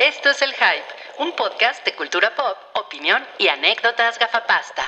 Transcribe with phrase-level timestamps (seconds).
[0.00, 4.84] Esto es El Hype, un podcast de cultura pop, opinión y anécdotas gafapasta.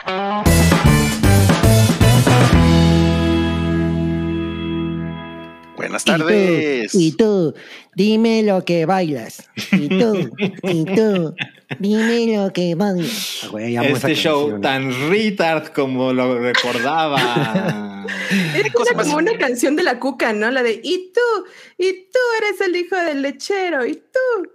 [5.77, 6.95] Buenas Y tú, tardes.
[6.95, 7.55] Y tú,
[7.95, 9.49] dime lo que bailas.
[9.73, 10.31] Y tú,
[10.63, 11.35] y tú,
[11.79, 13.41] dime lo que bailas.
[13.43, 14.61] Ah, güey, amo esa Este show canción.
[14.63, 17.19] tan retard como lo recordaba.
[18.55, 20.51] Era cosa como una canción de la cuca, ¿no?
[20.51, 21.47] La de y tú,
[21.79, 24.51] y tú eres el hijo del lechero, y tú.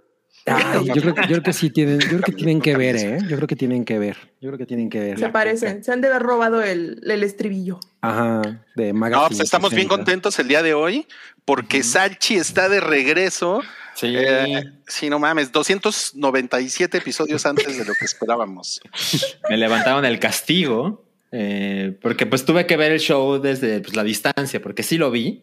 [0.50, 2.96] Ay, yo, creo, que- yo creo que sí tienen, yo creo que tienen que ver,
[2.96, 3.18] ¿eh?
[3.28, 4.16] Yo creo que tienen que ver.
[4.40, 5.18] Yo creo que tienen que ver.
[5.18, 7.80] Se parecen, se han de haber robado el, el estribillo.
[8.00, 9.28] Ajá, de No, Magazine.
[9.28, 9.96] pues estamos bien 60.
[9.96, 11.06] contentos el día de hoy
[11.44, 13.60] porque Salchi está de regreso.
[13.94, 14.14] Sí.
[14.16, 18.80] Eh, sí, no mames, 297 episodios antes de lo que esperábamos.
[19.50, 24.04] Me levantaron el castigo eh, porque pues tuve que ver el show desde pues, la
[24.04, 25.42] distancia porque sí lo vi.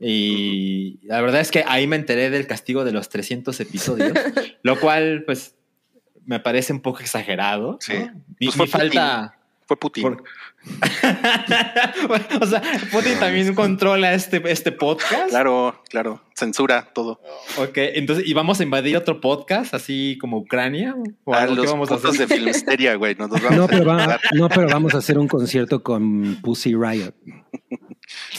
[0.00, 4.12] Y la verdad es que ahí me enteré del castigo de los 300 episodios,
[4.62, 5.54] lo cual pues
[6.26, 7.72] me parece un poco exagerado.
[7.72, 7.78] ¿no?
[7.80, 7.92] Sí.
[8.40, 9.38] Mi, Pues fue mi falta...
[9.66, 10.02] Fue Putin.
[10.02, 10.22] Por-
[12.42, 12.60] o sea,
[12.92, 15.30] Putin también controla este, este podcast.
[15.30, 16.22] Claro, claro.
[16.34, 17.20] Censura todo.
[17.56, 20.94] Ok, entonces, ¿y vamos a invadir otro podcast así como Ucrania?
[21.24, 21.54] ¿O algo?
[21.54, 22.28] ¿Qué los vamos a putos hacer?
[22.28, 23.14] de Filmsteria, güey.
[23.14, 23.74] Nos los vamos No a va-
[24.06, 24.20] llevar.
[24.34, 27.14] no, pero vamos a hacer un concierto con Pussy Riot.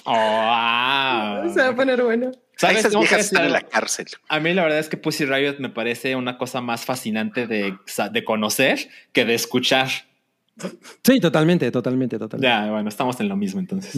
[0.06, 1.44] Oh.
[1.54, 2.32] Se va a poner bueno.
[2.58, 2.78] ¿Sabes?
[2.80, 4.06] Esas Tengo que viejas decir están en la cárcel.
[4.30, 7.76] A mí la verdad es que Pussy Riot me parece una cosa más fascinante de,
[8.12, 9.90] de conocer que de escuchar.
[11.04, 12.48] Sí, totalmente, totalmente, totalmente.
[12.48, 13.94] Ya, bueno, estamos en lo mismo entonces.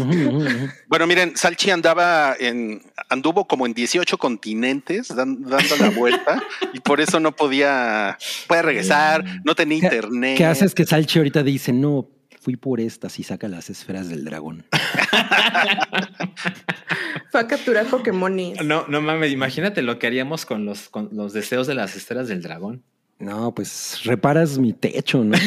[0.87, 6.41] Bueno, miren, Salchi andaba en, anduvo como en 18 continentes dan- dando la vuelta
[6.73, 10.37] y por eso no podía, puede regresar, no tenía ¿Qué- internet.
[10.37, 12.09] ¿Qué haces que Salchi ahorita dice, no,
[12.47, 14.63] fui por estas y saca las esferas del dragón?
[17.29, 18.63] Fue a capturar Pokémones.
[18.63, 22.29] No, no mames, imagínate lo que haríamos con los, con los deseos de las esferas
[22.29, 22.83] del dragón.
[23.19, 25.37] No, pues reparas mi techo, ¿no?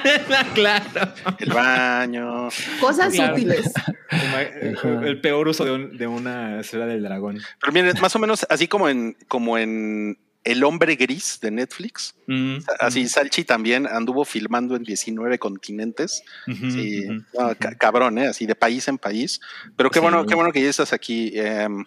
[0.54, 1.12] claro.
[1.40, 2.48] El baño.
[2.80, 3.34] Cosas Claro.
[3.34, 3.70] útiles.
[4.08, 4.40] Ajá.
[4.42, 7.38] El peor uso de, un- de una esfera del dragón.
[7.60, 12.14] Pero miren, más o menos así como en, como en El hombre gris de Netflix.
[12.26, 16.22] Mm, Así Salchi también anduvo filmando en 19 continentes.
[16.46, 17.24] Sí, ujú.
[17.34, 18.28] no, ca- cabrón, ¿eh?
[18.28, 19.40] Así de país en país.
[19.76, 20.02] Pero qué Sí.
[20.02, 21.32] bueno, qué bueno que ya estás aquí.
[21.34, 21.84] Em,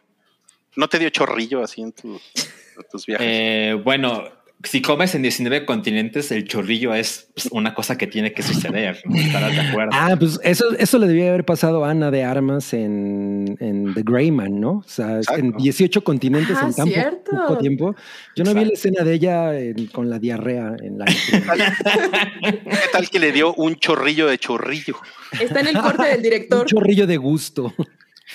[0.76, 3.28] ¿No te dio chorrillo así en, tu- en tus viajes?
[3.28, 4.24] Eh, bueno,
[4.64, 9.02] si comes en 19 continentes, el chorrillo es pues, una cosa que tiene que suceder.
[9.06, 9.16] ¿no?
[9.16, 9.92] ¿Estarás de acuerdo?
[9.94, 14.02] Ah, pues eso, eso le debía haber pasado a Ana de Armas en, en The
[14.04, 14.72] Greyman, ¿no?
[14.80, 15.40] O sea, Exacto.
[15.42, 17.32] en 18 continentes Ah, en tan cierto.
[17.32, 17.96] poco tiempo.
[18.36, 21.06] Yo no vi la escena de ella en- con la diarrea en la...
[22.44, 24.96] ¿Qué tal que le dio un chorrillo de chorrillo?
[25.40, 26.66] Está en el corte del un director.
[26.66, 27.74] chorrillo de gusto.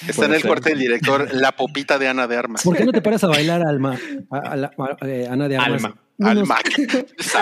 [0.02, 0.48] Está Puede en el ser.
[0.50, 2.62] corte del director, la popita de Ana de Armas.
[2.64, 3.96] ¿Por qué no te paras a bailar, Alma?
[4.30, 5.84] A- a la- a- eh, Ana de Armas.
[5.84, 6.00] Alma.
[6.20, 6.58] Alma.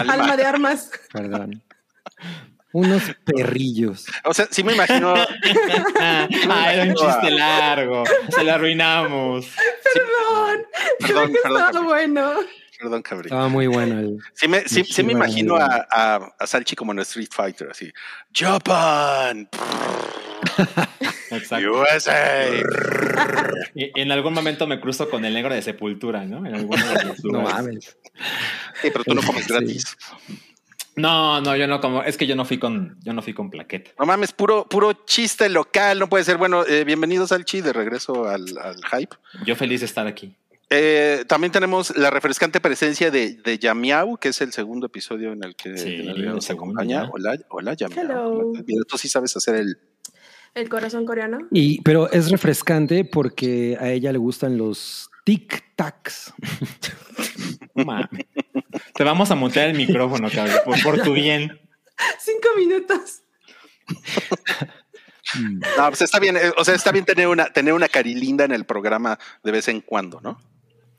[0.08, 0.90] Alma de armas.
[1.12, 1.62] Perdón.
[2.72, 4.06] Unos perrillos.
[4.24, 5.14] O sea, sí me imagino.
[6.00, 6.26] ah,
[6.72, 8.04] era un chiste largo.
[8.30, 9.46] Se lo arruinamos.
[9.92, 10.66] Perdón.
[11.00, 11.84] Perdón, que perdón, estaba Cabrón.
[11.84, 12.34] bueno.
[12.82, 13.26] Perdón, cabrón.
[13.26, 14.18] Estaba muy bueno el.
[14.34, 17.92] Sí me, sí, sí me imagino a, a, a Salchi como en Street Fighter, así.
[18.34, 19.48] Japan,
[21.30, 21.70] Exacto.
[21.80, 22.48] USA.
[23.76, 26.44] Y en algún momento me cruzo con el negro de sepultura, ¿no?
[26.44, 27.96] En alguno de los No mames.
[28.82, 29.52] Sí, pero tú no comes Sí.
[29.52, 29.96] gratis.
[30.96, 32.02] No, no, yo no como.
[32.02, 33.92] Es que yo no fui con, yo no fui con plaqueta.
[33.98, 36.36] No mames, puro, puro chiste local, no puede ser.
[36.36, 39.16] Bueno, eh, bienvenidos Salchi, de regreso al, al hype.
[39.46, 40.34] Yo feliz de estar aquí.
[40.74, 45.44] Eh, también tenemos la refrescante presencia de, de Yamiau, que es el segundo episodio en
[45.44, 47.10] el que, Sí, en el que el nos acompaña.
[47.12, 48.00] Hola, hola, Yamiau.
[48.00, 48.52] Hello.
[48.66, 49.76] Mira, tú sí sabes hacer el.
[50.54, 51.46] El corazón coreano.
[51.50, 56.32] Y, pero es refrescante porque a ella le gustan los tic-tacs.
[58.94, 61.60] Te vamos a mutear el micrófono, cabrón, por, por tu bien.
[62.18, 63.22] Cinco minutos.
[65.78, 68.52] No, pues está bien, eh, o sea, está bien tener una, tener una carilinda en
[68.52, 70.38] el programa de vez en cuando, ¿no?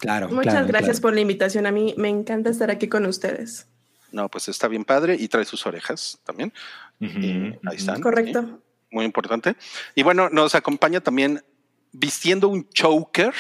[0.04, 0.28] Claro.
[0.28, 1.02] Muchas claro, gracias claro.
[1.02, 1.66] por la invitación.
[1.66, 3.68] A mí me encanta estar aquí con ustedes.
[4.12, 6.52] No, pues está bien padre y trae sus orejas también.
[7.00, 7.08] Eh,
[7.56, 7.70] ujú.
[7.70, 8.02] ahí están.
[8.02, 8.62] Correcto.
[8.92, 9.56] Muy importante.
[9.96, 11.42] Y bueno, nos acompaña también
[11.94, 13.34] vistiendo un choker.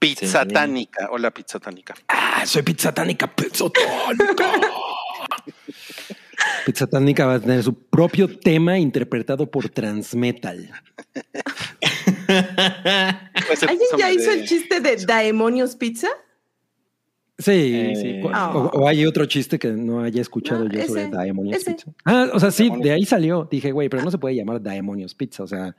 [0.00, 0.48] Pizza Sí.
[0.48, 1.08] tánica.
[1.12, 1.94] Hola, pizza tánica.
[2.08, 4.50] Ah, soy pizzatánica, pizzatánica.
[6.66, 10.70] Pizzatánica va a tener su propio tema interpretado por Transmetal.
[12.28, 16.08] Puede ser ¿Alguien ya hizo el chiste de Daemonios Pizza?
[17.38, 18.20] Sí, Eh, sí.
[18.26, 18.50] O, Ah.
[18.56, 21.72] o- hay otro chiste que no haya escuchado No, yo sobre Daemonios ese.
[21.74, 21.90] Pizza.
[22.04, 23.46] Ah, o sea, sí, de ahí salió.
[23.50, 25.44] Dije, güey, pero no se puede llamar Daemonios Pizza.
[25.44, 25.76] O sea,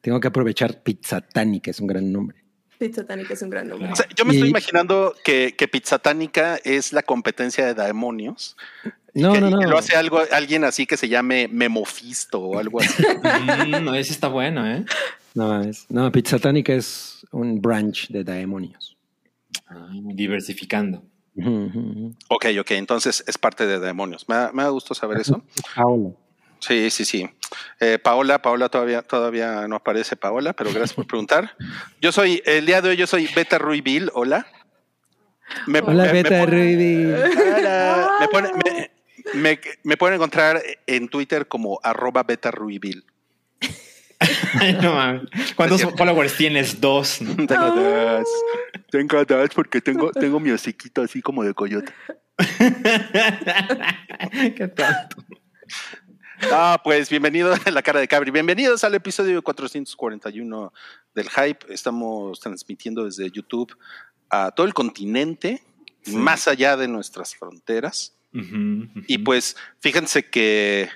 [0.00, 2.38] tengo que aprovechar Pizzatánica, es un gran nombre.
[2.78, 3.90] Pizzatánica es un gran nombre.
[3.90, 8.56] O sea, yo me estoy imaginando que, que Pizzatánica es la competencia de demonios.
[9.14, 9.60] No, que, no, no.
[9.60, 13.02] que lo hace algo, alguien así que se llame Memofisto o algo así.
[13.66, 14.84] Mm, no, ese está bueno, ¿eh?
[15.36, 15.84] No mames.
[15.90, 18.96] No, Pizzatánica es un branch de demonios.
[19.68, 21.02] Ah, diversificando.
[22.28, 24.26] Ok, ok, entonces es parte de demonios.
[24.28, 25.42] Me da, me da gusto saber eso.
[25.76, 26.10] Paola.
[26.58, 27.28] Sí, sí, sí.
[27.78, 31.54] Eh, Paola, Paola todavía, todavía no aparece Paola, pero gracias por preguntar.
[32.00, 34.46] Yo soy, el día de hoy yo soy Beta Ruibil, hola.
[35.66, 37.12] Me, Hola, me- Beta Ruby.
[37.58, 38.10] Hola.
[38.20, 38.90] Me, pone- me-
[39.34, 43.04] me- me pueden encontrar en Twitter como arroba Beta Ruibil.
[44.82, 45.22] No.
[45.56, 46.80] ¿Cuántos followers tienes?
[46.80, 47.20] Dos.
[47.20, 47.34] ¿no?
[47.46, 48.28] Tengo dos.
[48.90, 51.92] Tengo dos porque tengo, tengo mi hociquito así como de coyote.
[54.56, 55.16] Qué tonto.
[56.52, 58.30] Ah, pues bienvenido a la cara de Cabri.
[58.30, 60.72] Bienvenidos al episodio 441
[61.14, 61.72] del Hype.
[61.72, 63.76] Estamos transmitiendo desde YouTube
[64.30, 65.62] a todo el continente,
[66.02, 66.14] Sí.
[66.14, 68.12] más allá de nuestras fronteras.
[69.08, 70.90] Y pues fíjense que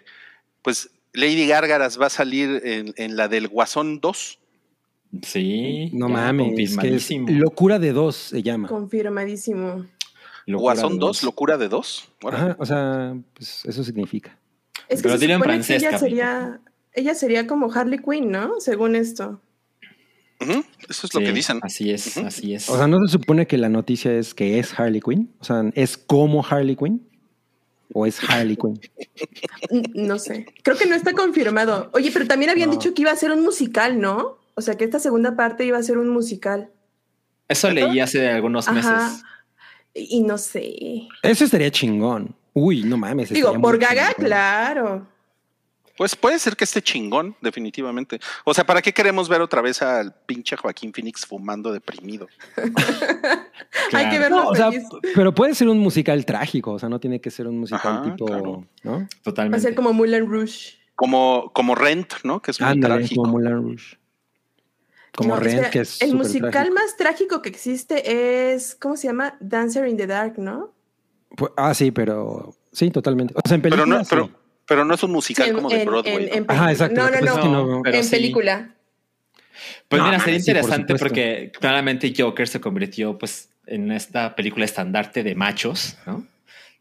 [0.63, 4.39] pues Lady Gárgaras va a salir en, en la del Guasón 2.
[5.23, 5.91] Sí.
[5.93, 6.77] No ya mames.
[6.79, 8.69] Que es locura de dos se llama.
[8.69, 9.87] Confirmadísimo.
[10.47, 12.09] Locura Guasón de 2, locura de 2.
[12.25, 14.39] Ajá, o sea, pues eso significa.
[14.89, 16.61] Es que Pero se supone francés, que ella sería,
[16.93, 18.61] ella sería como Harley Quinn, ¿no?
[18.61, 19.41] Según esto.
[20.41, 21.61] Eso es lo que dicen.
[21.63, 22.69] Así es, así es.
[22.71, 25.31] O sea, ¿no se supone que la noticia es que es Harley Quinn?
[25.39, 27.07] O sea, ¿es como Harley Quinn?
[27.93, 28.81] ¿O es Harley Quinn?
[29.95, 30.47] No sé.
[30.63, 31.91] Creo que no está confirmado.
[31.93, 32.77] Oye, pero también habían No.
[32.77, 34.39] dicho que iba a ser un musical, ¿no?
[34.55, 36.71] O sea, que esta segunda parte iba a ser un musical.
[37.49, 38.75] Eso leí hace algunos Ajá.
[38.75, 39.23] meses.
[39.95, 41.09] Y y no sé.
[41.23, 42.35] Eso estaría chingón.
[42.53, 43.31] Uy, no mames.
[43.31, 44.25] Digo, por Gaga, chingón.
[44.27, 45.07] claro.
[46.01, 48.19] Pues puede ser que esté chingón, definitivamente.
[48.47, 52.27] O sea, ¿para qué queremos ver otra vez al pinche Joaquín Phoenix fumando deprimido?
[53.93, 54.71] Hay que verlo No, o sea,
[55.15, 58.03] pero puede ser un musical trágico, o sea, no tiene que ser un musical Ajá,
[58.03, 58.67] tipo, claro.
[58.83, 58.93] ¿no?
[58.93, 59.61] Va a Totalmente.
[59.61, 60.79] ser como Moulin Rouge.
[60.95, 62.41] Como, como Rent, ¿no?
[62.41, 63.21] Que es muy Ándale, trágico.
[63.21, 63.99] como Moulin Rouge.
[65.15, 66.75] Como No, Rent, espera, que es El musical trágico.
[66.77, 69.37] más trágico que existe es, ¿cómo se llama?
[69.41, 70.73] Dancer in the Dark, ¿no?
[71.37, 73.35] Pues- ah, sí, pero sí, totalmente.
[73.37, 74.17] O sea, en Pero película no, sí.
[74.71, 76.15] Pero, no es un musical Sí, como de en- Broadway.
[76.17, 76.35] en- ¿no?
[76.37, 76.97] en Ajá, exacto.
[76.97, 77.81] No, no, pasa es que no.
[77.85, 78.11] Pero en sí.
[78.11, 78.75] película.
[79.89, 81.05] Pues No, mira, sería sí, por interesante supuesto.
[81.05, 86.27] porque claramente Joker se convirtió pues en esta película estandarte de machos, ¿no?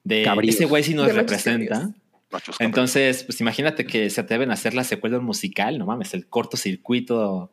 [0.03, 0.55] De Cabríos.
[0.55, 1.89] ese güey sí nos De representa.
[2.31, 2.55] Machos.
[2.59, 6.13] Entonces, pues imagínate que se atreven a hacer la secuela de un musical, no mames,
[6.13, 7.51] el cortocircuito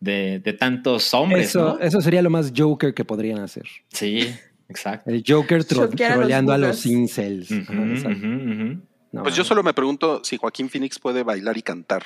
[0.00, 1.80] de, de tantos hombres, Eso, ¿no?
[1.80, 3.64] eso sería lo más Joker que podrían hacer.
[3.88, 4.32] Sí,
[4.68, 5.10] exacto.
[5.10, 6.86] El Joker tro- a los troleando a los bugas.
[6.86, 7.50] incels.
[7.50, 8.80] Ujú.
[9.12, 12.02] No, Pues yo solo me pregunto si Joaquín Phoenix puede bailar y cantar.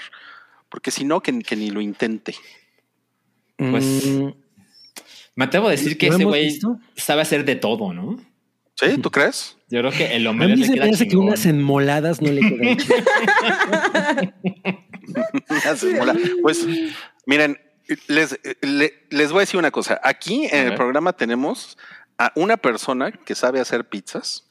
[0.68, 2.34] Porque si no, que, que ni lo intente.
[3.56, 4.30] pues, Mm,
[5.34, 6.58] Me atrevo a decir que ¿Lo ese güey
[6.96, 8.18] sabe hacer de todo, ¿no?
[8.76, 8.98] ¿Sí?
[8.98, 9.56] ¿Tú crees?
[9.68, 11.26] Yo creo que el a hombre mí le se queda me hace que chingón.
[11.28, 12.76] unas enmoladas no le quedan.
[16.42, 16.66] Pues
[17.26, 17.58] miren,
[18.08, 20.00] les, le- les voy a decir una cosa.
[20.02, 21.76] Aquí en el programa tenemos
[22.18, 24.48] a una persona que sabe hacer pizzas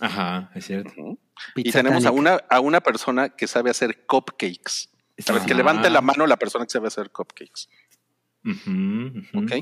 [0.00, 1.18] Ajá, es cierto.
[1.56, 4.88] Y tenemos a una, a una persona que sabe hacer cupcakes.
[5.28, 7.68] A ver, que levante la mano la persona que sabe hacer cupcakes.
[8.44, 9.22] Ujú.
[9.34, 9.52] ¿Ok?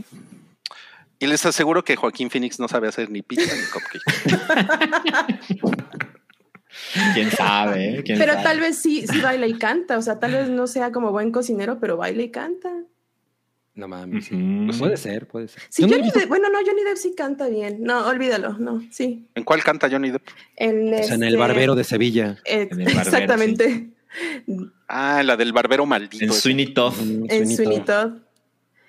[1.19, 4.03] Y les aseguro que Joaquín Phoenix no sabe hacer ni pizza ni cupcake.
[7.15, 7.99] ¿Quién sabe?
[7.99, 8.03] eh?
[8.05, 8.45] ¿Quién Pero sabe?
[8.45, 9.99] tal vez sí, sí baila y canta.
[9.99, 12.71] O sea, tal vez no sea como buen cocinero, pero baila y canta.
[13.81, 14.27] No mames.
[14.27, 14.69] sí.
[14.79, 15.63] Puede ser, puede ser.
[15.71, 17.83] Sí, Johnny Depp- bueno, no, Johnny Depp sí canta bien.
[17.83, 19.27] No, olvídalo, no, sí.
[19.35, 20.23] ¿En cuál canta Johnny Depp?
[20.57, 22.37] En, o sea, en el este, barbero de Sevilla.
[22.45, 23.89] eh, En el barbero, exactamente.
[24.87, 26.25] Ah, la del barbero maldito.
[26.25, 26.33] En.
[26.33, 26.93] Sweeney Todd.
[27.01, 28.13] Mm, En Sweeney Todd.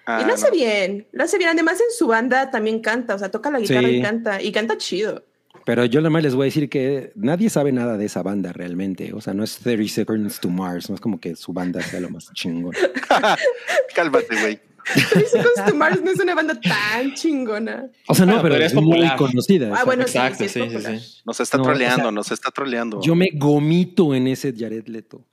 [0.05, 0.51] Ah, y lo hace no.
[0.51, 1.50] bien, lo hace bien.
[1.51, 3.95] Además, en su banda también canta, o sea, toca la guitarra Sí.
[3.98, 5.24] y canta, y canta chido.
[5.63, 8.51] Pero yo nada más les voy a decir que nadie sabe nada de esa banda
[8.51, 9.13] realmente.
[9.13, 10.89] O sea, no es 30 Seconds to Mars.
[10.89, 12.74] No es como que su banda sea lo más chingón.
[13.95, 14.60] Cálmate, güey.
[15.68, 17.86] To Mars no es una banda tan chingona.
[18.08, 19.70] O sea, no, Bueno, pero, pero es, muy conocida.
[19.70, 21.22] o Ah, sea, bueno, exacto, sí, sí, sí, sí.
[21.26, 23.02] Nos está No, o troleando, sea, nos está troleando.
[23.02, 25.26] Yo me gomito en ese Jared Leto.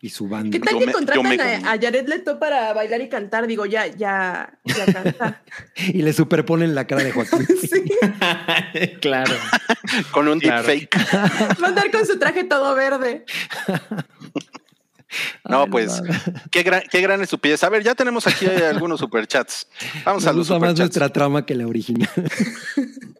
[0.00, 0.58] Y su ¿Qué banda.
[0.60, 3.48] tal Yo que me- contratan a, a Jared Leto para bailar y cantar?
[3.48, 5.42] Digo, ya, ya, ya canta.
[5.88, 7.44] Y le superponen la cara de Joaquín.
[7.60, 7.82] sí,
[9.00, 9.34] claro.
[10.12, 10.68] Con un Claro.
[10.68, 10.96] deepfake.
[11.60, 13.24] va a andar con su traje todo verde.
[15.48, 16.02] No, Ay, pues,
[16.50, 17.62] qué gran, qué gran estupidez.
[17.64, 19.68] A ver, ya tenemos aquí algunos superchats.
[20.04, 22.08] Vamos a los gusta más nuestra trama que la original.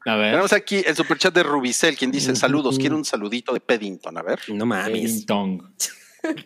[0.07, 0.31] A ver.
[0.33, 4.19] Tenemos aquí el superchat de Rubicel, quien dice saludos, quiero un saludito de Peddington.
[4.19, 5.25] A ver, No mames.
[5.27, 5.63] Tong.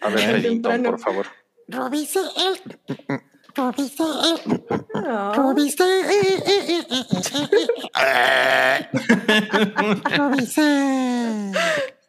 [0.00, 1.26] a ver, Peddington, por favor.
[1.68, 2.24] Robicel,
[3.54, 4.02] ¿Tuviste?
[4.94, 5.32] No.
[5.32, 5.84] ¿Tuviste?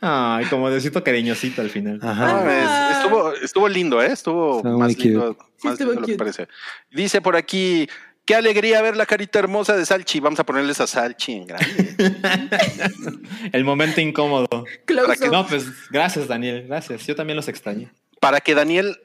[0.00, 1.98] Ay, como decito cariñosito al final.
[2.02, 2.34] Ajá.
[2.34, 4.12] mames, estuvo, estuvo lindo, ¿eh?
[4.12, 6.48] Estuvo más lindo, más estuvo lindo de lo que parece.
[6.90, 7.88] Dice por aquí,
[8.24, 10.20] qué alegría ver la carita hermosa de Salchi.
[10.20, 11.96] Vamos a ponerles a Salchi en grande.
[13.52, 14.48] El momento incómodo.
[14.52, 15.30] Up.
[15.30, 16.66] No, pues gracias, Daniel.
[16.66, 17.06] Gracias.
[17.06, 17.90] Yo también los extrañé.
[18.20, 18.98] Para que Daniel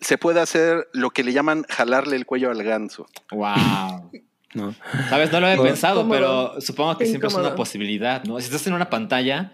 [0.00, 3.06] se pueda hacer lo que le llaman jalarle el cuello al ganso.
[3.30, 4.10] Wow.
[4.54, 4.72] No.
[5.08, 8.38] Sabes, no lo había pensado, pero supongo que siempre es una posibilidad, ¿no?
[8.38, 9.50] Si estás en una pantalla,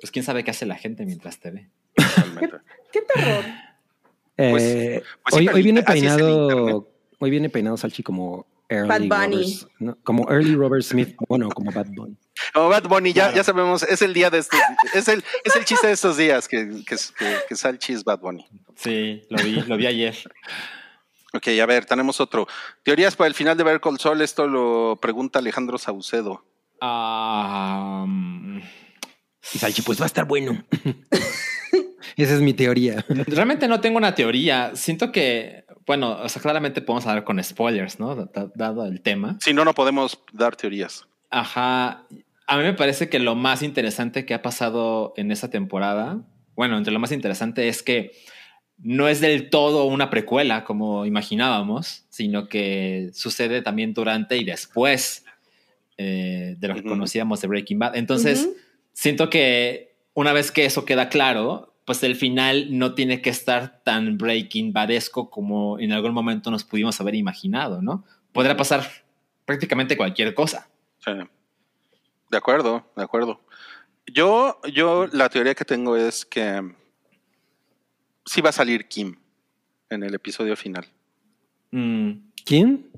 [0.00, 1.68] pues quién sabe qué hace la gente mientras te ve.
[1.96, 2.56] realmente.
[2.92, 3.44] ¿Qué terror?
[4.36, 6.90] Eh, pues sí, hoy, viene peinado.
[7.18, 9.36] Hoy viene peinado Salchi como early Bad Bunny.
[9.36, 9.98] Robert, ¿no?
[10.02, 11.16] como early Robert Smith.
[11.28, 12.16] Bueno, como Bad Bunny.
[12.52, 14.60] Como Bad Bunny, ya, ya sabemos, es el día de estos,
[14.94, 18.20] es el, es el chiste de estos días que, que, que, que Salchi es Bad
[18.20, 18.46] Bunny.
[18.74, 20.16] Sí, lo vi, lo vi ayer.
[21.32, 22.46] Ok, a ver, tenemos otro.
[22.82, 26.44] Teorías para el final de Ver Sol, esto lo pregunta Alejandro Saucedo.
[26.80, 28.60] Ah, mm,
[29.54, 30.64] Y Salchi, pues va a estar bueno.
[32.16, 33.04] Esa es mi teoría.
[33.08, 34.72] realmente no tengo una teoría.
[34.74, 38.14] Siento que, bueno, o sea, claramente podemos hablar con spoilers, ¿no?
[38.16, 39.36] Da- Dado el tema.
[39.40, 41.06] Si no, no podemos dar teorías.
[41.30, 42.04] Ajá.
[42.46, 46.22] A mí me parece que lo más interesante que ha pasado en esa temporada,
[46.54, 48.12] bueno, entre lo más interesante es que
[48.78, 55.24] no es del todo una precuela como imaginábamos, sino que sucede también durante y después
[55.98, 57.96] eh, de lo que conocíamos de Breaking Bad.
[57.96, 58.48] Entonces.
[58.96, 63.82] Siento que una vez que eso queda claro, pues el final no tiene que estar
[63.84, 68.04] tan Breaking Badesco como en algún momento nos pudimos haber imaginado, ¿no?
[68.32, 68.88] Podrá pasar
[69.44, 70.68] prácticamente cualquier cosa.
[71.04, 71.12] Sí.
[72.30, 73.40] De acuerdo, de acuerdo.
[74.06, 76.62] Yo, yo, la teoría que tengo es que
[78.24, 79.16] sí va a salir Kim
[79.90, 80.86] en el episodio final.
[81.70, 82.12] Mm,
[82.46, 82.90] ¿Quién?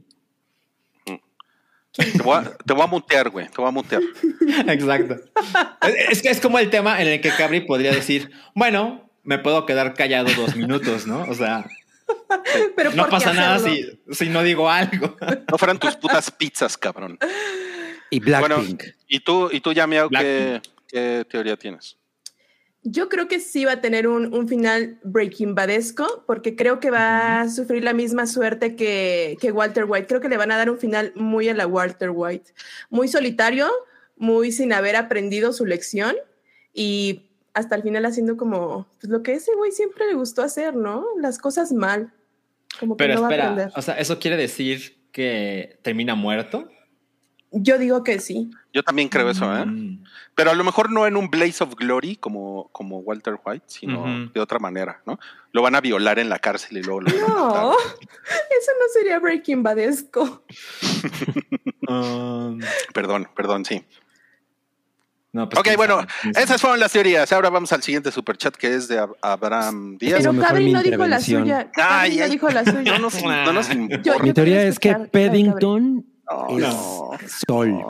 [1.99, 3.49] Te voy a, te voy a mutear, güey.
[3.49, 4.02] Te voy a mutear.
[4.69, 5.17] Exacto.
[6.11, 9.67] es, que es como el tema en el que Cabri podría decir, bueno, me puedo
[9.67, 11.23] quedar callado dos minutos, ¿no?
[11.23, 11.67] O sea,
[12.76, 15.17] Pero no ¿por qué pasa nada si, si no digo algo.
[15.50, 17.19] No fueran tus putas pizzas, cabrón.
[18.11, 18.85] Y Blackpink.
[19.07, 20.64] Y tú, y tú ya, ¿qué, Blackpink.
[20.87, 21.98] qué teoría tienes?
[22.90, 26.90] Yo creo que sí va a tener un, un final Breaking Badesco, porque creo que
[26.90, 30.07] va a sufrir la misma suerte que, que Walter White.
[30.07, 32.52] Creo que le van a dar un final muy a la Walter White.
[32.90, 33.68] Muy solitario,
[34.16, 36.14] muy sin haber aprendido su lección
[36.73, 40.76] y hasta el final haciendo como pues, lo que ese güey siempre le gustó hacer,
[40.76, 41.04] ¿no?
[41.21, 42.12] Las cosas mal.
[42.78, 43.73] Como que Pero no va a espera, aprender.
[43.76, 46.68] o sea, ¿eso quiere decir que termina muerto?
[47.50, 48.50] Yo digo que sí.
[48.78, 49.66] Yo también creo eso, ¿eh?
[49.66, 50.04] Mm.
[50.37, 54.30] Pero a lo mejor no en un Blaze of Glory como, como Walter White, sino
[54.32, 55.18] de otra manera, ¿no?
[55.50, 57.62] Lo van a violar en la cárcel y luego lo van a No, matar.
[58.61, 60.44] eso no sería Breaking Badesco.
[61.88, 62.61] Um,
[62.92, 63.82] Perdón, perdón, sí.
[65.32, 66.00] no, pues, ok, bueno,
[66.37, 67.32] esas fueron las teorías.
[67.32, 70.18] Ahora vamos al siguiente superchat que es de Ab- Abraham Díaz.
[70.23, 71.70] Pero Cabri no dijo la suya.
[71.76, 72.30] Ay, Cabri no ay.
[72.30, 72.92] dijo la suya.
[72.92, 73.68] No nos, no nos.
[74.02, 74.99] Yo- Mi teoría es que a.
[75.06, 77.11] Paddington No, es no,
[77.47, 77.70] Sol.
[77.70, 77.87] no.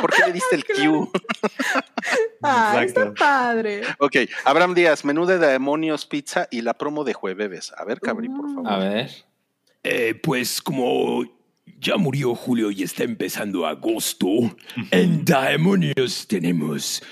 [0.00, 1.10] ¿Por qué le diste el Q?
[2.42, 3.82] Ah, está padre.
[3.98, 7.72] ok, Abraham Díaz, menú de demonios pizza y la promo de jueves.
[7.76, 8.72] A ver, Cabri, por favor.
[8.72, 9.10] A ver.
[9.82, 11.24] Eh, pues como
[11.78, 14.28] ya murió Julio y está empezando agosto,
[14.90, 17.02] en Daemonios tenemos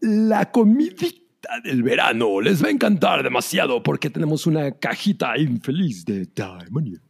[0.00, 2.40] la comidita del verano.
[2.40, 7.00] Les va a encantar demasiado porque tenemos una cajita infeliz de Daemonios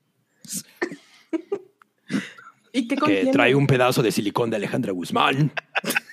[2.79, 5.53] ¿Y qué que trae un pedazo de silicón de Alejandra Guzmán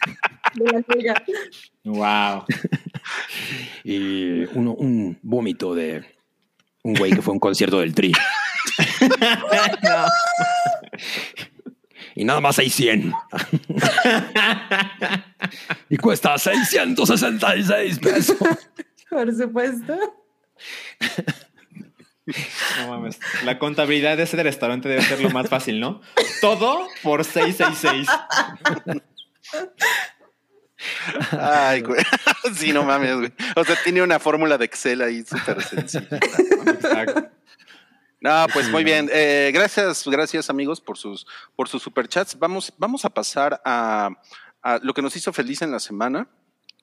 [0.55, 1.23] De la nalga.
[1.83, 2.45] Wow.
[3.83, 6.03] y uno- un vómito de
[6.83, 8.11] un güey que fue a un concierto del Tri.
[12.17, 13.11] Y nada más hay 100.
[15.89, 18.37] y cuesta 666 pesos.
[19.09, 19.97] Por supuesto.
[22.79, 23.19] No mames.
[23.43, 26.01] La contabilidad de ese restaurante debe ser lo más fácil, ¿no?
[26.41, 28.07] Todo por 666.
[31.39, 32.03] Ay, güey.
[32.55, 33.33] sí, no mames, güey.
[33.55, 36.17] O sea, tiene una fórmula de Excel ahí súper sencilla.
[36.65, 37.29] Exacto.
[38.21, 39.09] No, pues muy bien.
[39.13, 42.37] Eh, gracias, gracias amigos por sus, por sus superchats.
[42.39, 44.09] Vamos, vamos a pasar a,
[44.63, 46.27] a lo que nos hizo feliz en la semana.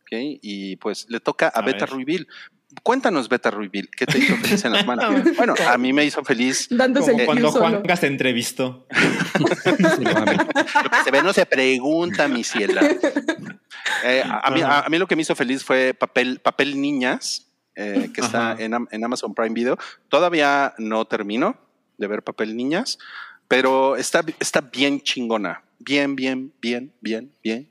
[0.03, 0.39] ¿ok?
[0.43, 2.27] Y pues le toca a, A Beta ver.
[2.83, 5.25] Cuéntanos, Beta Ruibil, ¿qué te hizo feliz en la semana?
[5.37, 6.67] bueno, a mí me hizo feliz.
[6.71, 7.53] Dándose Como el cuando.
[7.53, 8.87] Juanca se entrevistó.
[9.39, 12.89] Lo que se ve no se pregunta, mi ciela.
[14.05, 16.81] Eh, a, a mí, a- a mí lo que me hizo feliz fue papel, papel
[16.81, 17.47] niñas.
[17.75, 19.79] eh, que está en, en Amazon Prime Video.
[20.09, 21.57] Todavía no termino
[21.99, 22.99] de ver Papel Niñas,
[23.49, 25.63] pero está, está bien chingona.
[25.79, 27.69] Bien, bien, bien, bien, bien,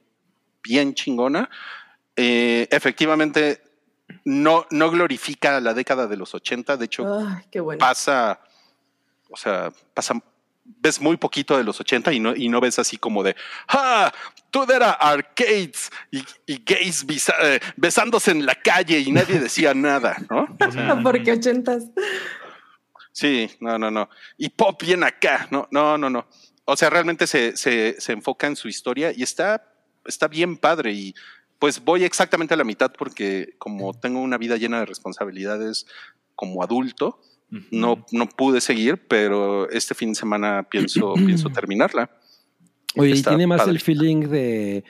[0.64, 1.50] bien chingona.
[2.16, 3.62] Eh, efectivamente,
[4.26, 6.78] no, no glorifica la década de los 80.
[6.78, 7.80] De hecho, Ay, qué bueno.
[7.80, 8.40] pasa,
[9.30, 10.16] o sea, pasa,
[10.64, 13.36] ves muy poquito de los 80 y no, y no ves así como de,
[13.68, 14.12] ¡ah!
[14.50, 17.06] Todo era arcades y, y gays
[17.42, 20.46] eh, besándose en la calle y nadie decía nada, ¿no?
[20.60, 21.84] O sea, Porque ochentas.
[23.12, 24.10] sí, no, no, no.
[24.38, 26.28] Y pop bien acá, no, no, no, no.
[26.66, 29.66] O sea, realmente se, se, se enfoca en su historia y está,
[30.06, 31.16] está bien padre y
[31.62, 35.86] pues voy exactamente a la mitad porque como tengo una vida llena de responsabilidades
[36.36, 37.22] como adulto,
[37.70, 42.10] no, no pude seguir, pero este fin de semana pienso, pienso terminarla.
[42.96, 43.74] Oye, ¿y tiene más padre.
[43.74, 44.84] el feeling de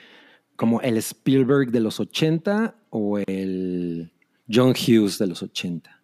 [0.56, 4.10] como el Spielberg de los 80 o el
[4.50, 6.00] John Hughes de los 80?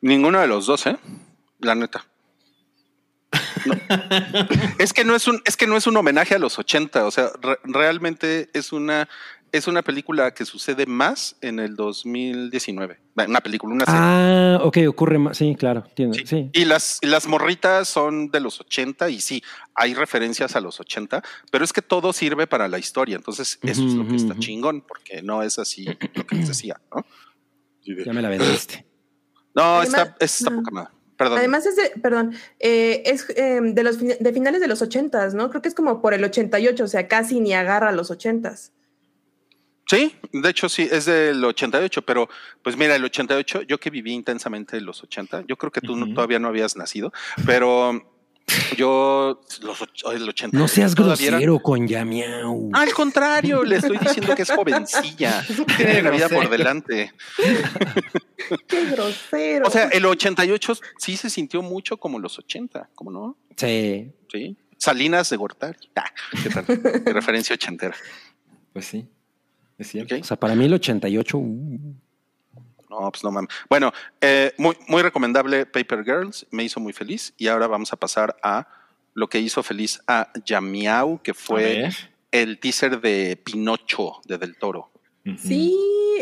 [0.00, 0.96] Ninguno de los dos, ¿eh?
[1.60, 2.06] La neta.
[3.66, 3.74] No.
[4.78, 7.10] es que no es un, es que no es un homenaje a los 80, o
[7.10, 9.08] sea, re- realmente es una,
[9.52, 12.98] es una película que sucede más en el 2019.
[13.14, 14.00] Bueno, Una película, una serie.
[14.00, 15.36] Ah, ok, ocurre más.
[15.36, 16.26] Sí, claro, tiene, Sí.
[16.26, 16.50] sí.
[16.52, 19.42] Y las, las morritas son de los 80 y sí,
[19.74, 23.16] hay referencias a los 80, pero es que todo sirve para la historia.
[23.16, 26.80] Entonces, eso es lo que está chingón, porque no es así lo que les decía,
[26.94, 27.04] ¿no?
[28.04, 28.86] Ya me la vendiste.
[29.54, 30.56] No, Además- está, está no.
[30.58, 30.90] poca madre.
[31.16, 31.38] Perdón.
[31.38, 35.50] Además es de, perdón, eh, es eh, de los de finales de los ochentas, ¿no?
[35.50, 38.72] Creo que es como por el 88, o sea, casi ni agarra los ochentas.
[39.88, 42.28] Sí, de hecho sí, es del 88, pero
[42.62, 46.12] pues mira, el 88, yo que viví intensamente los 80, yo creo que tú no-
[46.14, 47.10] todavía no habías nacido,
[47.46, 47.98] pero
[48.76, 49.78] yo, los,
[50.14, 50.56] el 80.
[50.58, 52.70] No seas grosero con Yamiau.
[52.74, 55.42] Al contrario, le estoy diciendo que es jovencilla,
[55.76, 57.12] tiene la vida por delante.
[58.66, 59.66] Qué grosero.
[59.66, 63.36] O sea, el 88 sí se sintió mucho como los 80, ¿cómo no?
[63.56, 64.10] Sí.
[64.32, 64.56] Sí.
[64.76, 65.78] Salinas de Gortari.
[65.96, 66.04] Ah,
[66.42, 66.64] ¿qué tal?
[67.06, 67.96] Mi referencia ochentera.
[68.72, 69.08] Pues sí,
[69.78, 70.14] es cierto.
[70.14, 70.20] Ok.
[70.22, 71.38] O sea, para mí el 88.
[71.38, 71.94] uh,
[72.90, 73.50] No, pues no mames.
[73.70, 77.32] Bueno, eh, muy, muy recomendable Paper Girls, me hizo muy feliz.
[77.36, 78.68] Y ahora vamos a pasar a
[79.14, 81.90] lo que hizo feliz a Yamiau, que fue
[82.30, 84.90] el teaser de Pinocho de Del Toro.
[85.36, 85.76] Sí,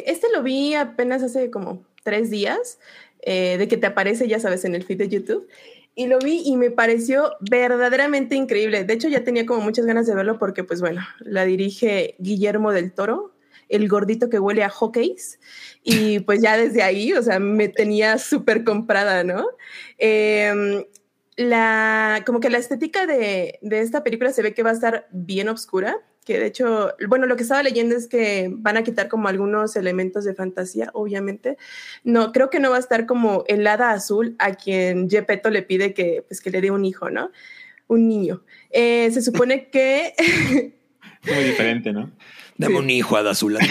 [0.04, 2.78] este lo vi apenas hace como tres días,
[3.22, 5.46] eh, de que te aparece, ya sabes, en el feed de YouTube.
[5.94, 8.84] Y lo vi y me pareció verdaderamente increíble.
[8.84, 12.72] De hecho, ya tenía como muchas ganas de verlo porque, pues bueno, la dirige Guillermo
[12.72, 13.32] del Toro,
[13.68, 15.38] el gordito que huele a hockeys.
[15.82, 19.46] Y pues ya desde ahí, o sea, me tenía súper comprada, ¿no?
[19.98, 20.84] Em,
[21.36, 25.06] la, como que la estética de, de esta película se ve que va a estar
[25.10, 29.08] bien oscura, que de hecho, bueno, lo que estaba leyendo es que van a quitar
[29.08, 31.56] como algunos elementos de fantasía, obviamente.
[32.02, 35.62] No, creo que no va a estar como el hada azul a quien Gepetto le
[35.62, 37.30] pide que, pues, que le dé un hijo, ¿no?
[37.86, 38.42] Un niño.
[38.70, 40.14] Eh, se supone que
[41.34, 42.12] Muy diferente, ¿no?
[42.58, 43.66] Dame un hijo, Hada Azulana.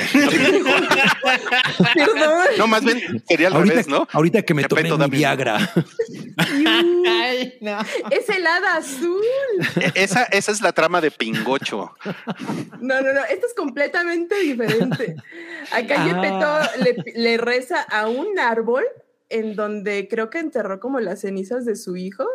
[1.93, 2.45] Perdón.
[2.58, 4.08] No, más bien sería al ahorita, revés, ¿no?
[4.12, 5.58] ahorita que me Gepetto, tomé mi Viagra.
[6.38, 7.80] Ay, no.
[8.12, 9.21] Es el hada azul.
[9.82, 11.91] E- Esa, esa es la trama de Pingocho.
[12.80, 15.15] No, no, no, esto es completamente diferente.
[15.71, 16.69] Acá Ah.
[17.15, 18.84] Le reza a un árbol
[19.30, 22.26] en donde creo que enterró como las cenizas de su hijo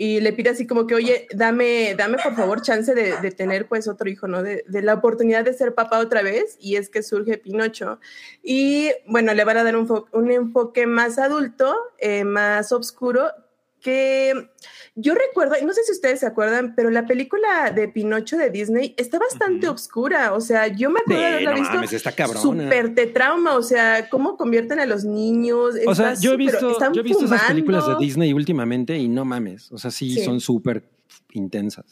[0.00, 3.66] y le pide así como que, oye, dame, dame por favor chance de, de tener
[3.66, 4.44] pues otro hijo, ¿no?
[4.44, 7.98] De, la oportunidad de ser papá otra vez y es que surge Pinocho.
[8.40, 13.32] Y bueno, le van a dar un, un enfoque más adulto, eh, más oscuro,
[13.80, 14.50] que
[14.94, 18.50] yo recuerdo, y no sé si ustedes se acuerdan, pero la película de Pinocho de
[18.50, 19.74] Disney está bastante Ujú.
[19.74, 20.32] oscura.
[20.34, 23.56] O sea, yo me acuerdo de haberla no visto súper te trauma.
[23.56, 25.74] O sea, cómo convierten a los niños.
[25.86, 27.96] O sea, yo he visto, yo he visto esas películas de.
[27.98, 29.70] Disney últimamente y no mames.
[29.72, 30.24] O sea, sí, Sí.
[30.24, 30.84] son súper
[31.32, 31.84] intensas.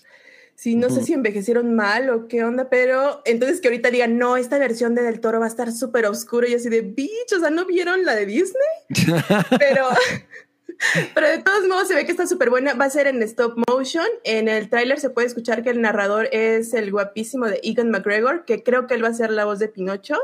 [0.54, 4.38] Sí, no sé si envejecieron mal o qué onda, pero entonces que ahorita digan, no,
[4.38, 7.40] esta versión de Del Toro va a estar súper oscura y así de, bitch, o
[7.40, 8.54] sea, ¿no vieron la de Disney?
[9.58, 9.86] pero,
[11.14, 12.74] pero de todos modos se ve que está súper buena.
[12.74, 14.06] Va a ser en stop motion.
[14.24, 18.44] En el tráiler se puede escuchar que el narrador es el guapísimo de Egan McGregor,
[18.44, 20.18] que creo que él va a ser la voz de Pinocho.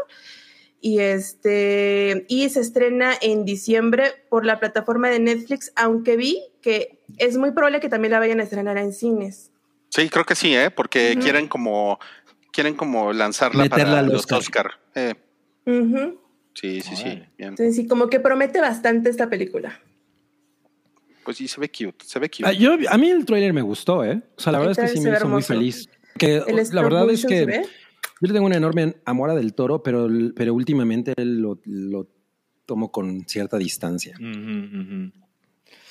[0.80, 6.98] Y este y se estrena en diciembre por la plataforma de Netflix, aunque vi que
[7.18, 9.52] es muy probable que también la vayan a estrenar en cines.
[9.90, 10.70] Sí, creo que sí, ¿eh?
[10.70, 12.00] Porque quieren como
[12.52, 14.38] quieren como lanzarla Meterla para al los Oscar.
[14.38, 14.70] Oscar.
[14.94, 15.14] Eh,
[15.66, 16.20] Ujú.
[16.54, 17.22] sí, sí, sí.
[17.38, 17.50] Bien.
[17.50, 19.80] Entonces, sí, como que promete bastante esta película.
[21.24, 22.44] Pues sí, se ve cute, se ve cute.
[22.46, 24.22] Ah, yo, a mí el tráiler me gustó, ¿eh?
[24.36, 25.88] O sea, la verdad es que sí me hizo muy feliz.
[26.18, 26.40] Que
[26.72, 27.46] la verdad es que
[28.20, 32.08] yo le tengo un enorme amor a del toro, pero, pero últimamente él lo, lo-
[32.66, 34.16] tomo con cierta distancia.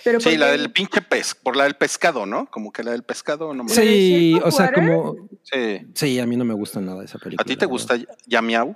[0.03, 2.47] Pero Sí, porque- la del pinche pez, por la del pescado, ¿no?
[2.47, 3.81] Como que la del pescado no me Sí.
[3.81, 5.29] Sí, o sea, como...
[5.43, 5.81] Sí.
[5.93, 7.43] Sí, a mí no me gusta nada esa película.
[7.43, 8.75] ¿A ti te gusta ya miau?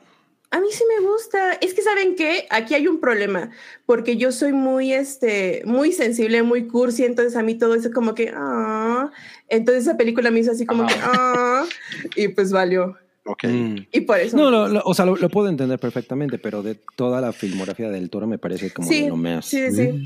[0.51, 1.53] A mí sí me gusta.
[1.53, 3.49] Es que saben qué, aquí hay un problema,
[3.85, 8.15] porque yo soy muy, este, muy sensible, muy cursi, entonces a mí todo eso como
[8.15, 9.11] que, ah,
[9.49, 11.65] entonces esa película me hizo así como que, ah,
[12.15, 12.95] y pues valió.
[13.25, 13.43] Ok.
[13.45, 13.75] Mm.
[13.91, 14.37] Y por eso.
[14.37, 17.89] No, lo- lo- o sea, lo, lo puedo entender perfectamente, pero de toda la filmografía
[17.89, 19.45] del Toro me parece como Sí, de lo más.
[19.47, 20.03] sí, sí.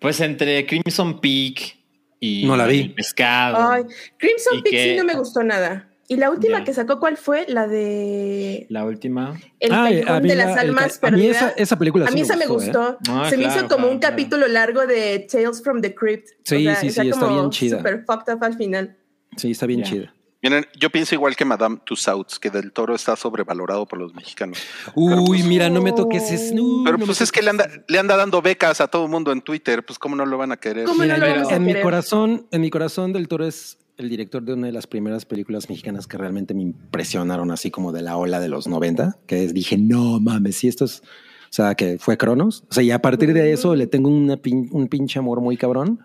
[0.00, 1.76] Pues entre Crimson Peak
[2.20, 2.80] y No la vi.
[2.80, 3.56] El pescado.
[3.70, 3.84] Ay,
[4.16, 5.87] Crimson ¿Y Peak sí no me gustó nada.
[6.10, 6.64] Y la última Ya.
[6.64, 7.44] que sacó, ¿cuál fue?
[7.48, 9.38] La de La última.
[9.60, 11.78] El Ah, Callejón a mí de la- las el Almas ca- a mí esa, esa
[11.78, 12.48] película A sí mí esa me ¿eh?
[12.48, 12.96] gustó.
[13.10, 14.12] Ah, Se me hizo como claro, un claro.
[14.12, 16.28] capítulo largo de Tales from the Crypt.
[16.44, 17.76] Sí, sí, sí, está bien chida.
[17.78, 18.96] Super fucked up al final.
[19.36, 19.86] Sí, está bien Ya.
[19.90, 20.14] chida.
[20.40, 24.58] Miren, yo pienso igual que Madame Tussauds, que Del Toro está sobrevalorado por los mexicanos.
[24.94, 26.54] Uy, mira, no me toques ese.
[26.54, 29.10] no, Pero no pues es que le anda, le anda dando becas a todo el
[29.10, 30.84] mundo en Twitter, pues cómo no lo van a querer.
[30.86, 31.82] ¿Cómo Mira, no lo vamos a en mi querer?
[31.82, 35.68] corazón, en mi corazón del Toro es el director de una de las primeras películas
[35.68, 39.52] mexicanas que realmente me impresionaron, así como de la ola de los 90, que es-
[39.52, 42.64] dije, no mames, si esto es, o sea, que fue Cronos.
[42.70, 45.56] O sea, y a partir de eso le tengo una pin- un pinche amor muy
[45.56, 46.00] cabrón,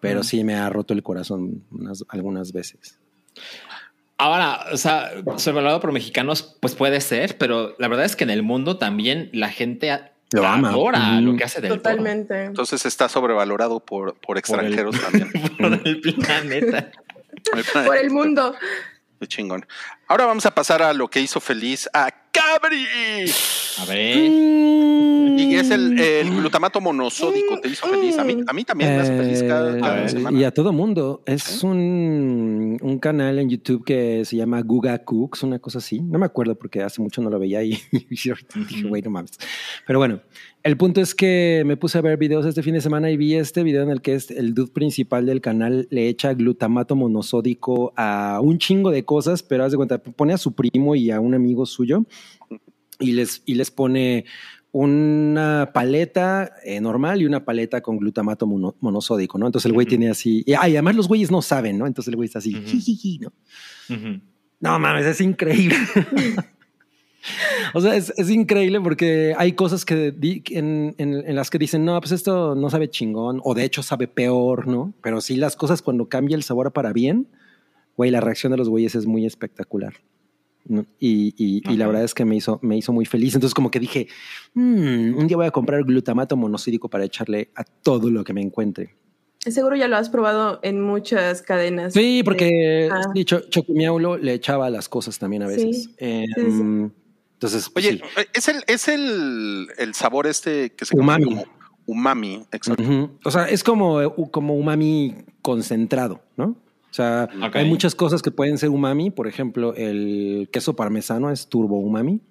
[0.00, 2.98] pero sí me ha roto el corazón unas- algunas veces.
[4.18, 8.30] Ahora, o sea, sobrevalorado por mexicanos, pues puede ser, pero la verdad es que en
[8.30, 9.90] el mundo también la gente
[10.32, 10.70] Lo ama.
[10.70, 11.32] adora Ujú.
[11.32, 11.82] lo que hace del Toro.
[11.82, 12.44] Totalmente.
[12.44, 15.30] Entonces está sobrevalorado por, por extranjeros también.
[15.58, 16.90] por el planeta.
[17.84, 18.54] Por el mundo.
[19.20, 19.64] Qué chingón.
[20.08, 22.86] Ahora vamos a pasar a lo que hizo feliz a Cabri.
[23.78, 24.16] A ver.
[25.38, 27.58] Y es el, el glutamato monosódico.
[27.60, 28.18] ¿Te hizo feliz?
[28.18, 30.38] A mí, a mí también me hace feliz cada, Eh, cada semana.
[30.38, 31.22] y a todo mundo.
[31.24, 36.00] Es un, un canal en YouTube que se llama Guga Cooks, una cosa así.
[36.00, 37.80] No me acuerdo porque hace mucho no lo veía y
[38.10, 38.34] dije,
[38.84, 39.32] güey, no mames.
[39.86, 40.20] Pero bueno,
[40.66, 43.34] el punto es que me puse a ver videos este fin de semana y vi
[43.34, 47.92] este video en el que es el dude principal del canal le echa glutamato monosódico
[47.96, 51.20] a un chingo de cosas, pero haz de cuenta, pone a su primo y a
[51.20, 52.04] un amigo suyo
[52.98, 54.24] y les, y les pone
[54.72, 59.46] una paleta eh, normal y una paleta con glutamato mono- monosódico, ¿no?
[59.46, 59.90] Entonces el güey Ujú.
[59.90, 61.86] tiene así, y, ah, y además los güeyes no saben, ¿no?
[61.86, 62.52] Entonces el güey está así,
[63.20, 63.32] ¿no?
[63.94, 64.20] Ujú.
[64.60, 65.76] No mames, es increíble.
[67.74, 71.58] o sea, es, es increíble porque hay cosas que di- en, en- en las que
[71.58, 74.92] dicen, no, pues esto no sabe chingón, o de hecho sabe peor, ¿no?
[75.02, 77.28] Pero sí las cosas cuando cambia el sabor para bien,
[77.96, 79.94] güey, la reacción de los güeyes es muy espectacular.
[80.68, 80.84] ¿no?
[80.98, 83.34] Y, y- y la verdad es que me hizo, me hizo muy feliz.
[83.36, 84.08] Entonces como que dije,
[84.54, 88.40] "Mm, un día voy a comprar glutamato monosídico para echarle a todo lo que me
[88.42, 88.96] encuentre.
[89.38, 91.92] Seguro ya lo has probado en muchas cadenas.
[91.92, 93.00] Sí, porque Ah.
[93.14, 93.42] sí, Cho-
[94.20, 95.84] le echaba las cosas también a veces.
[95.84, 95.94] Sí.
[95.98, 96.90] Eh, Sí, sí.
[97.36, 98.22] Entonces, pues, Oye, sí.
[98.32, 101.24] es el, es el, el sabor este que se Umami.
[101.24, 101.44] como
[101.84, 103.10] umami, exacto.
[103.24, 106.56] O sea, es como, eh, como umami concentrado, ¿no?
[106.90, 109.10] O sea, hay muchas cosas que pueden ser umami.
[109.10, 112.22] Por ejemplo, el queso parmesano es turbo umami,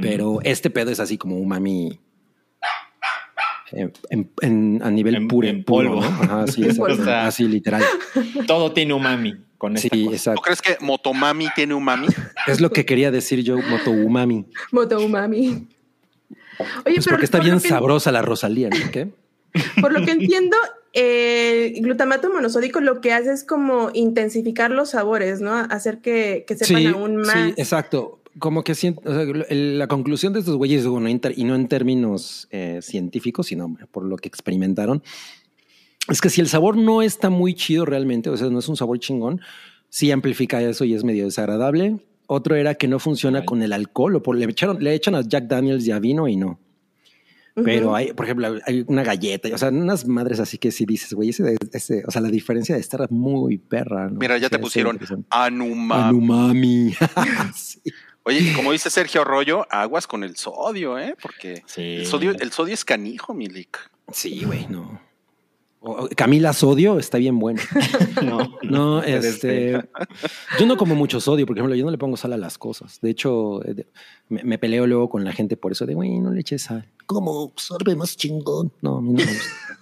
[0.00, 1.98] pero este pedo es así como umami
[3.72, 5.48] en, a nivel En- puro.
[5.48, 6.00] en puro, polvo.
[6.02, 6.06] ¿no?
[6.08, 6.64] Ajá, sí.
[6.78, 7.82] O sea, así literal.
[8.46, 10.16] todo tiene umami con esta Sí, cosa.
[10.16, 10.40] exacto.
[10.40, 12.06] ¿Tú crees que Motomami tiene umami?
[12.46, 14.46] Es lo que quería decir yo, moto umami.
[14.72, 15.68] Moto umami.
[16.84, 18.90] Oye, Pues porque está por bien lo que- sabrosa la Rosalía, ¿no?
[18.90, 19.08] ¿Qué?
[19.80, 20.56] Por lo que entiendo,
[20.92, 25.54] el glutamato monosódico lo que hace es como intensificar los sabores, ¿no?
[25.54, 27.32] Hacer que, que sepan aún más.
[27.32, 28.19] Sí, exacto.
[28.40, 31.54] Como que siento, o sea, el- la conclusión de estos güeyes, bueno, inter- y no
[31.54, 35.02] en términos eh, científicos, sino por lo que experimentaron,
[36.08, 38.76] es que si el sabor no está muy chido realmente, o sea, no es un
[38.76, 39.40] sabor chingón,
[39.88, 41.98] sí amplifica eso y es medio desagradable.
[42.26, 45.20] Otro era que no funciona con el alcohol, o por, le, echaron, le echan a
[45.22, 46.58] Jack Daniels y a vino y no.
[47.64, 51.12] Pero hay, por ejemplo, hay una galleta, o sea, unas madres así que si dices,
[51.12, 54.08] güey, ese, ese- o sea, la diferencia de estar muy perra.
[54.08, 54.18] ¿no?
[54.20, 54.98] Mira, ya Sí, te pusieron.
[55.28, 56.02] Anumami.
[56.08, 56.94] Anumami.
[57.54, 57.80] Sí.
[58.24, 61.16] Oye, como dice Sergio Arroyo, aguas con el sodio, ¿eh?
[61.20, 61.96] Porque Sí.
[61.96, 63.78] el, sodio, el sodio es canijo, Milik.
[64.12, 65.00] Sí, güey, no.
[66.14, 67.62] Camila Sodio está bien bueno.
[68.22, 69.82] No, No, este.
[70.58, 73.00] Yo no como mucho sodio, por ejemplo, yo no le pongo sal a las cosas.
[73.00, 73.86] De hecho, eh,
[74.28, 76.86] me, me peleo luego con la gente por eso de, güey, no le eches sal.
[77.06, 78.70] ¿Cómo absorbe más chingón?
[78.82, 79.78] No, a mí no me gusta.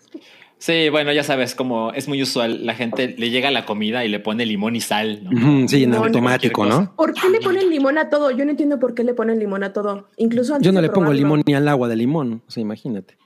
[0.61, 4.09] Sí, bueno, ya sabes, como es muy usual, la gente le llega la comida y
[4.09, 5.29] le pone limón y sal.
[5.69, 6.95] sí, en No, automático, ¿no?
[6.97, 8.33] ¿Por qué le ponen limón a todo?
[8.33, 10.09] Yo no entiendo por qué le ponen limón a todo.
[10.17, 12.43] Incluso antes Yo no de le pongo limón ni al agua de limón.
[12.47, 13.17] O sea, imagínate.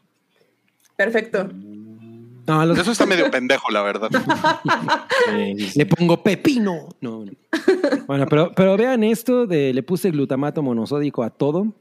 [0.96, 1.48] Perfecto.
[2.46, 4.10] No, los- Eso está medio pendejo, la verdad.
[5.32, 5.78] Sí, sí, sí.
[5.78, 6.88] Le pongo pepino.
[7.00, 7.32] No, no.
[8.08, 11.72] Bueno, pero, pero vean esto de le puse glutamato monosódico a todo.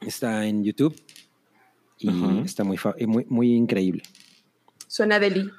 [0.00, 0.96] Está en YouTube.
[1.98, 2.08] y
[2.44, 4.02] está muy, muy, muy increíble.
[4.92, 5.50] Suena deli.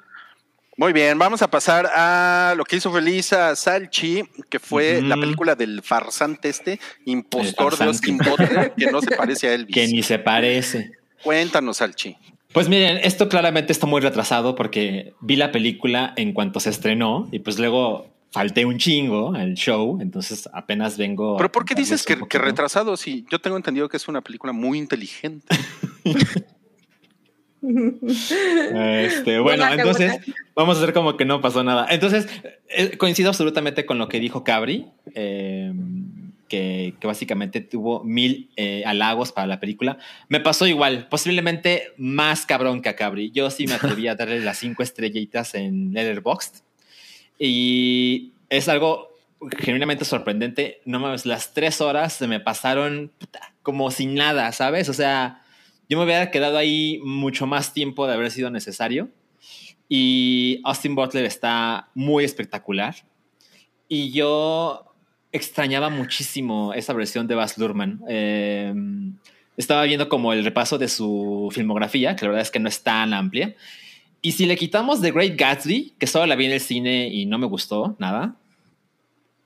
[0.76, 5.16] Muy bien, vamos a pasar a lo que hizo feliz a Salchi, que fue la
[5.16, 7.86] película del farsante este, impostor de.
[7.86, 9.74] Austin Butler, que no se parece a Elvis.
[9.74, 10.92] Que ni se parece.
[11.24, 12.16] Cuéntanos, Salchi.
[12.52, 17.28] Pues miren, esto claramente está muy retrasado porque vi la película en cuanto se estrenó
[17.32, 21.38] y pues luego falté un chingo al show, entonces apenas vengo.
[21.38, 22.96] Pero ¿por qué dices que, que retrasado?
[22.96, 25.44] Si yo tengo entendido que es una película muy inteligente.
[28.74, 30.20] Este, bueno, entonces
[30.54, 31.86] vamos a hacer como que no pasó nada.
[31.90, 32.28] Entonces,
[32.68, 35.72] eh, coincido absolutamente con lo que dijo Cabri, eh,
[36.48, 39.98] que, que básicamente tuvo mil eh, halagos para la película.
[40.28, 43.30] Me pasó igual, posiblemente más cabrón que a Cabri.
[43.30, 46.62] Yo sí me atreví a darle las cinco estrellitas en Letterboxd.
[47.38, 49.14] Y es algo
[49.58, 50.80] genuinamente sorprendente.
[50.84, 54.88] No mames, las tres horas se me pasaron puta, como sin nada, ¿sabes?
[54.88, 55.43] O sea,
[55.94, 59.10] yo me hubiera quedado ahí mucho más tiempo de haber sido necesario.
[59.88, 62.96] Y Austin Butler está muy espectacular.
[63.88, 64.92] Y yo
[65.30, 68.02] extrañaba muchísimo esa versión de Baz Luhrmann.
[68.08, 68.74] Eh,
[69.56, 72.82] estaba viendo como el repaso de su filmografía, que la verdad es que no es
[72.82, 73.54] tan amplia.
[74.20, 77.24] Y si le quitamos The Great Gatsby, que solo la vi en el cine y
[77.26, 78.34] no me gustó nada,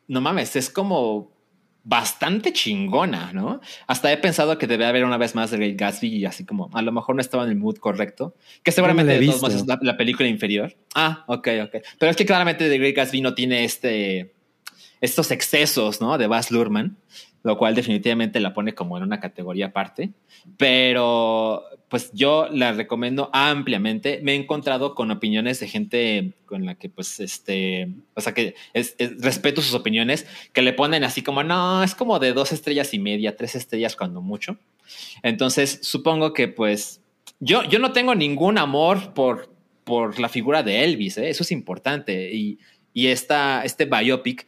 [0.07, 1.31] no mames, es como
[1.89, 3.63] bastante chingona, ¿no?
[3.87, 6.69] Hasta he pensado que debe haber una vez más The Great Gatsby y así como
[6.75, 9.67] a lo mejor no estaba en el mood correcto, que seguramente de todos modos es
[9.67, 10.77] la, la película inferior.
[10.95, 11.77] Ah, ok, ok.
[11.99, 14.35] Pero es que claramente The Great Gatsby no tiene este,
[15.01, 16.19] estos excesos, ¿no?
[16.19, 16.99] De Baz Luhrmann,
[17.45, 20.11] lo cual definitivamente la pone como en una categoría aparte.
[20.57, 24.21] Pero pues yo la recomiendo ampliamente.
[24.23, 28.55] Me he encontrado con opiniones de gente con la que pues este, o sea que
[28.75, 32.53] es- es- respeto sus opiniones, que le ponen así como, no, es como de dos
[32.53, 34.59] estrellas y media, tres estrellas cuando mucho.
[35.23, 37.01] Entonces supongo que pues
[37.41, 39.51] yo, yo no tengo ningún amor por,
[39.85, 41.31] por la figura de Elvis, ¿eh?
[41.31, 42.31] eso es importante.
[42.35, 42.59] Y,
[42.93, 44.47] y esta, este biopic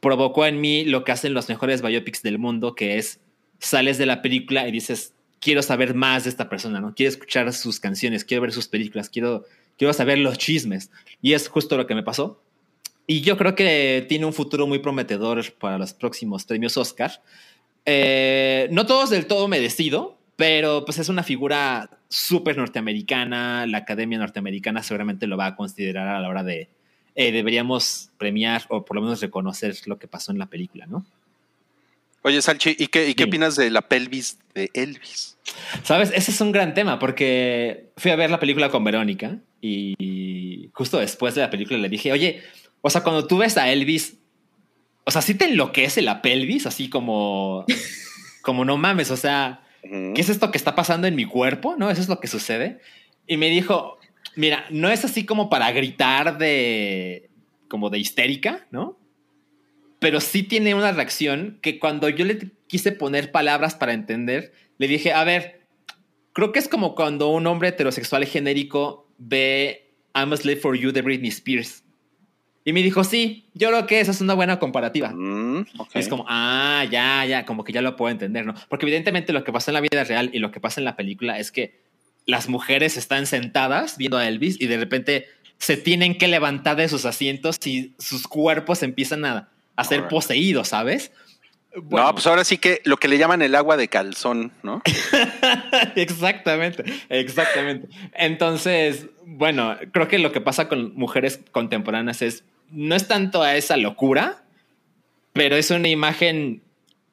[0.00, 3.20] provocó en mí lo que hacen los mejores biopics del mundo, que es
[3.58, 6.94] sales de la película y dices, quiero saber más de esta persona, ¿no?
[6.94, 9.44] Quiero escuchar sus canciones, quiero ver sus películas, quiero,
[9.76, 10.90] quiero saber los chismes.
[11.20, 12.42] Y es justo lo que me pasó.
[13.06, 17.22] Y yo creo que tiene un futuro muy prometedor para los próximos premios Oscar.
[17.84, 23.66] Eh, no todos del todo merecido, pero pues es una figura súper norteamericana.
[23.66, 26.68] La Academia Norteamericana seguramente lo va a considerar a la hora de
[27.14, 31.04] eh, deberíamos premiar o por lo menos reconocer lo que pasó en la película, ¿no?
[32.22, 33.28] Oye, Salchi, ¿y qué, y qué Sí.
[33.28, 35.38] opinas de la pelvis de Elvis?
[35.84, 40.68] Sabes, ese es un gran tema porque fui a ver la película con Verónica y
[40.74, 42.42] justo después de la película le dije, oye,
[42.82, 44.16] o sea, cuando tú ves a Elvis,
[45.04, 47.64] o sea, sí te enloquece la pelvis, así como,
[48.42, 49.62] como no mames, o sea.
[49.82, 51.74] ¿qué es esto que está pasando en mi cuerpo?
[51.78, 51.90] ¿No?
[51.90, 52.80] Eso es lo que sucede.
[53.26, 53.98] Y me dijo,
[54.36, 57.30] mira, no es así como para gritar de,
[57.68, 58.98] como de histérica, ¿no?
[59.98, 64.88] Pero sí tiene una reacción que cuando yo le quise poner palabras para entender, le
[64.88, 65.66] dije, a ver,
[66.32, 70.92] creo que es como cuando un hombre heterosexual genérico ve I'm a Slave for You
[70.92, 71.84] de Britney Spears.
[72.64, 75.12] Y me dijo, sí, yo creo que esa es una buena comparativa.
[75.14, 75.66] Mm.
[75.94, 78.54] Es como, ah, ya, ya, como que ya lo puedo entender, ¿no?
[78.68, 80.96] Porque evidentemente lo que pasa en la vida real y lo que pasa en la
[80.96, 81.89] película es que
[82.26, 85.26] las mujeres están sentadas viendo a Elvis y de repente
[85.58, 90.68] se tienen que levantar de sus asientos y sus cuerpos empiezan a, a ser poseídos,
[90.68, 91.12] ¿sabes?
[91.74, 94.82] No, pues ahora sí que lo que le llaman el agua de calzón, ¿no?
[95.94, 97.88] exactamente, exactamente.
[98.12, 103.56] Entonces, bueno, creo que lo que pasa con mujeres contemporáneas es, no es tanto a
[103.56, 104.42] esa locura,
[105.32, 106.62] pero es una imagen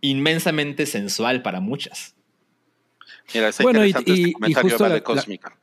[0.01, 2.15] inmensamente sensual para muchas.
[3.33, 5.57] Mira, está Bueno, y- interesante y- y este justo va la- de la- Cósmica.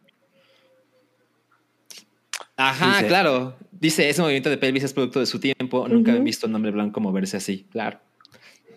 [2.57, 3.57] Ajá, Dice- claro.
[3.73, 5.89] Dice, ese movimiento de pelvis es producto de su tiempo.
[5.89, 7.67] Nunca he visto a un hombre blanco moverse así.
[7.73, 7.99] Claro,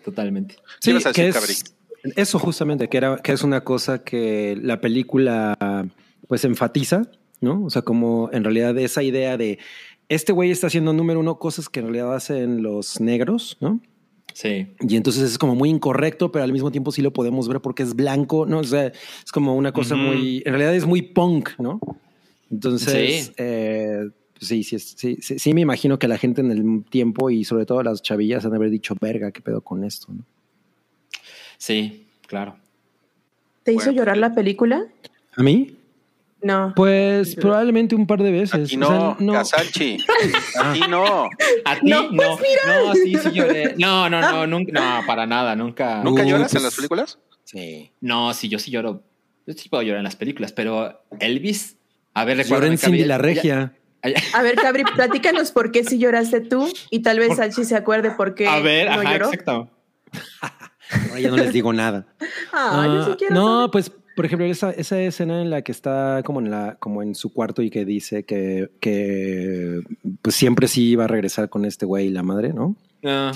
[0.04, 0.56] totalmente.
[0.80, 1.50] Sí, a que decir,
[2.02, 5.56] es- eso justamente, que, era, que es una cosa que la película
[6.26, 7.02] pues enfatiza,
[7.40, 7.64] ¿no?
[7.64, 9.58] O sea, como en realidad esa idea de
[10.08, 13.80] este güey está haciendo número uno cosas que en realidad hacen los negros, ¿no?
[14.38, 14.68] Sí.
[14.78, 17.82] Y entonces es como muy incorrecto, pero al mismo tiempo sí lo podemos ver porque
[17.82, 18.60] es blanco, ¿no?
[18.60, 21.80] O sea, es como una cosa muy, en realidad es muy punk, ¿no?
[22.48, 23.32] Entonces, Sí.
[23.36, 24.08] eh,
[24.40, 27.66] sí, sí, sí, sí, sí me imagino que la gente en el tiempo y sobre
[27.66, 30.06] todo las chavillas han de haber dicho, verga, ¿qué pedo con esto?
[30.12, 30.22] ¿no?
[31.56, 32.54] Sí, claro.
[33.64, 34.86] ¿Te hizo llorar la película?
[35.34, 35.77] ¿A mí?
[36.40, 36.72] No.
[36.76, 38.66] Pues probablemente un par de veces.
[38.66, 39.32] Aquí O no, sea, no.
[39.32, 39.98] Casalchi.
[40.62, 41.24] Aquí no.
[41.64, 41.80] ¿A ti?
[41.90, 43.74] No, No, pues no, sí, sí lloré.
[43.76, 46.02] No, no, no, nunca, no, para nada, nunca.
[46.04, 47.18] ¿Nunca lloras en pues- las películas?
[47.44, 47.90] Sí.
[48.00, 49.02] No, sí, yo sí lloro
[49.46, 51.76] Yo sí puedo llorar en las películas, pero Elvis,
[52.14, 53.72] a ver, Lloré recuerda en Cindy la regia.
[54.34, 58.12] A ver, Cabri, platícanos por qué si lloraste tú y tal vez Salchi se acuerde
[58.12, 59.26] por qué A ver, no ajá, lloró.
[59.26, 59.70] exacto.
[61.10, 62.06] Ahora ya no les digo nada.
[62.52, 63.70] Ah, yo sí Ah, quiero no, saber.
[63.72, 67.14] pues, por ejemplo, esa, esa escena en la que está como en la, como en
[67.14, 69.80] su cuarto y que dice que, que
[70.22, 72.74] pues siempre sí iba a regresar con este güey y la madre, ¿no?
[73.04, 73.30] Ah.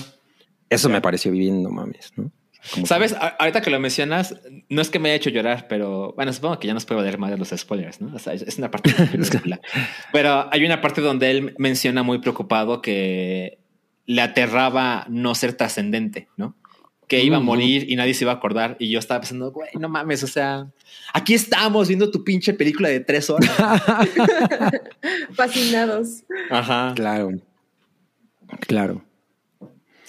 [0.69, 2.33] Eso me pareció viviendo mames, ¿no?
[2.73, 3.15] Como ¿Sabes?
[3.39, 4.35] Ahorita que lo mencionas,
[4.67, 7.17] no es que me haya hecho llorar, pero bueno, supongo que ya nos puede valer
[7.17, 8.13] más de los spoilers, ¿no?
[8.13, 9.61] O sea, es- una parte película.
[10.11, 13.57] Pero hay una parte donde él menciona muy preocupado que
[14.05, 16.57] le aterraba no ser trascendente, ¿no?
[17.07, 18.75] Que iba a morir y nadie se iba a acordar.
[18.79, 20.67] Y yo estaba pensando, güey, no mames, o sea,
[21.13, 23.51] aquí estamos viendo tu pinche película de tres horas.
[25.33, 26.23] Fascinados.
[26.49, 26.93] Ajá.
[26.95, 27.31] Claro.
[28.61, 29.03] Claro.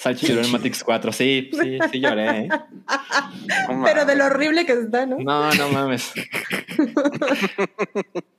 [0.04, 1.12] Salchi lloró en Matrix 4.
[1.12, 2.40] Sí, sí, sí lloré.
[2.40, 2.48] ¿eh?
[3.84, 5.16] Pero de lo horrible que está, ¿no?
[5.18, 6.12] No, no mames.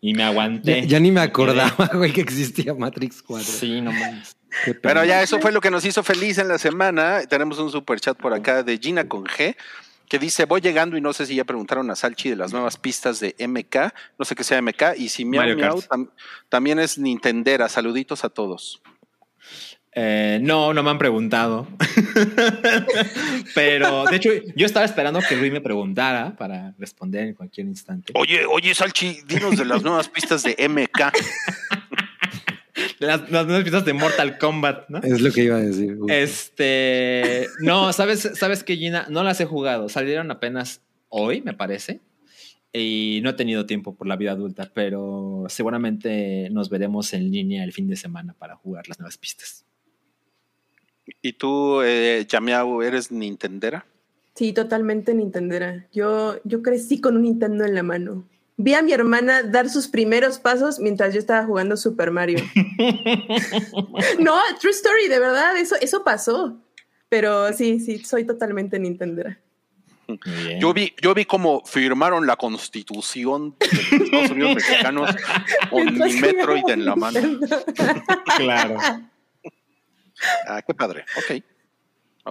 [0.02, 0.86] Y me aguanté.
[0.88, 3.46] ya ni me acordaba, güey, que existía Matrix 4.
[3.52, 4.36] Sí, no mames.
[4.82, 7.22] Pero ya eso fue lo que nos hizo feliz en la semana.
[7.28, 9.56] Tenemos un super chat por acá de Gina con G
[10.08, 12.78] que dice, voy llegando y no sé si ya preguntaron a Salchi de las nuevas
[12.78, 16.12] pistas de MK, no sé qué sea MK, y si Miau Mario Miau tam-
[16.48, 17.68] también es Nintendera.
[17.70, 18.84] Saluditos a todos.
[19.98, 21.68] Eh, no, no me han preguntado.
[23.56, 28.12] Pero de hecho, yo estaba esperando que Rui me preguntara para responder en cualquier instante.
[28.14, 31.14] Oye, oye, Salchi, dinos de las nuevas pistas de MK.
[33.00, 35.00] Las, las nuevas pistas de Mortal Kombat, ¿no?
[35.00, 35.98] Es lo que iba a decir.
[36.10, 39.88] Este, no, sabes, sabes que Gina, no las he jugado.
[39.88, 42.02] Salieron apenas hoy, me parece.
[42.74, 47.64] Y no he tenido tiempo por la vida adulta, pero seguramente nos veremos en línea
[47.64, 49.65] el fin de semana para jugar las nuevas pistas.
[51.22, 53.86] ¿Y tú, eh, Yamiau, eres Nintendera?
[54.36, 55.88] Sí, totalmente Nintendera.
[55.94, 58.26] Yo, yo crecí con un Nintendo en la mano.
[58.58, 62.40] Vi a mi hermana dar sus primeros pasos mientras yo estaba jugando Super Mario.
[64.20, 66.58] no, true story, de verdad, eso, eso pasó.
[67.10, 69.40] Pero sí, sí, soy totalmente Nintendera.
[70.08, 70.60] Bien.
[70.60, 75.16] Yo vi, yo vi cómo firmaron la constitución de los Estados Unidos mexicanos
[75.70, 77.20] con mi Metroid en la mano.
[78.38, 78.78] Claro.
[80.48, 81.06] Ah, qué padre.
[81.18, 81.44] Ok.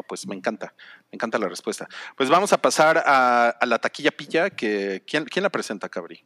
[0.08, 0.74] Pues me encanta.
[1.12, 1.88] Me encanta la respuesta.
[2.16, 4.50] Pues vamos a pasar a, a la taquilla pilla.
[4.50, 6.24] Que, ¿quién, ¿Quién la presenta, Cabri?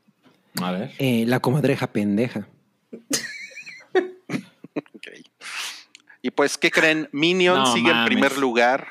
[0.62, 0.92] A ver.
[0.98, 2.48] Eh, la comadreja pendeja.
[4.94, 5.08] Ok.
[6.22, 7.08] Y pues, ¿qué creen?
[7.12, 8.06] Minion No sigue en mames.
[8.06, 8.86] primer lugar.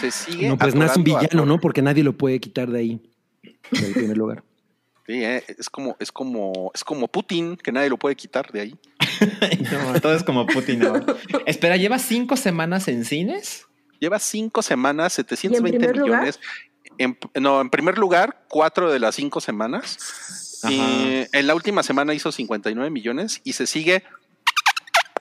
[0.00, 0.48] Se sigue.
[0.48, 1.46] No, pues nace un atorando a villano.
[1.46, 1.60] ¿no?
[1.60, 3.12] Porque nadie lo puede quitar de ahí.
[3.70, 4.44] Del primer lugar.
[5.06, 8.60] Sí, eh, es como, es como, es como Putin, que nadie lo puede quitar de
[8.60, 8.78] ahí.
[9.72, 11.04] No, todo es como Putin ahora.
[11.46, 13.66] Espera, ¿lleva cinco semanas en cines?
[14.00, 16.20] Lleva cinco semanas, 720 primer lugar?
[16.22, 16.40] millones.
[16.98, 20.60] En, no, en primer lugar, cuatro de las cinco semanas.
[20.68, 24.04] Y en la última semana hizo 59 millones y se sigue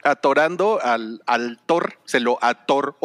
[0.03, 2.97] atorando al, al Thor, se lo atoró.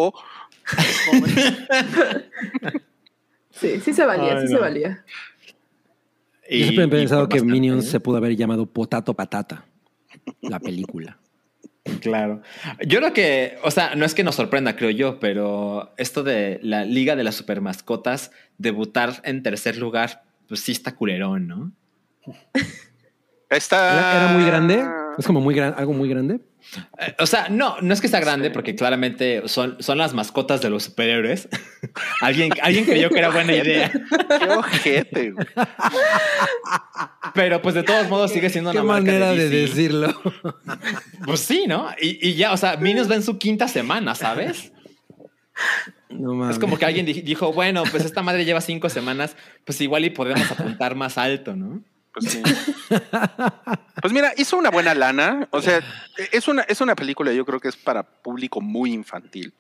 [3.50, 5.04] Sí, sí se valía, Ay, sí se valía.
[6.50, 7.90] Yo siempre he pensado que bastante, Minions ¿eh?
[7.90, 9.64] se pudo haber llamado Potato Patata.
[10.40, 11.18] La película.
[12.00, 12.42] Claro.
[12.86, 16.58] Yo creo que, o sea, no es que nos sorprenda, creo yo, pero esto de
[16.62, 21.72] la Liga de las Supermascotas debutar en tercer lugar, pues sí está culerón, ¿no?
[23.48, 24.84] Está, ¿Era, era muy grande?
[25.16, 26.40] ¿Es como muy gran, algo muy grande?
[26.98, 30.61] Eh, o sea, no, no es que sea grande, porque claramente son, son las mascotas
[30.61, 31.48] de los superhéroes.
[32.20, 35.46] alguien, alguien creyó que era buena idea, Qué ojete, güey.
[37.35, 39.57] pero pues de todos modos sigue siendo Qué una marca manera de, DC.
[39.74, 40.20] decirlo.
[41.24, 41.88] Pues sí, ¿no?
[42.00, 44.72] Y, y ya, o sea, Minions va en su quinta semana, ¿sabes?
[46.11, 46.57] No mames.
[46.57, 50.05] Es como que alguien di- dijo, bueno, pues esta madre lleva cinco semanas, pues igual
[50.05, 51.83] y podemos apuntar más alto, ¿no?
[52.18, 52.42] Pues, sí.
[54.00, 55.46] Pues mira, hizo una buena lana.
[55.50, 55.81] O sea,
[56.33, 59.52] es una, es una película, yo creo que es para público muy infantil.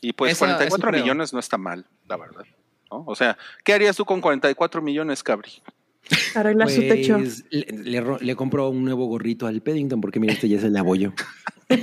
[0.00, 1.02] Y pues Eso- 44 eso creo.
[1.02, 2.44] millones no está mal, la verdad.
[2.90, 3.02] ¿no?
[3.06, 5.50] O sea, ¿qué harías tú con 44 millones, Cabri?
[6.36, 7.18] Arreglar su techo.
[7.18, 10.58] Pues, le, le ro- le compro un nuevo gorrito al Paddington porque mira, este ya
[10.58, 11.12] es el abollo.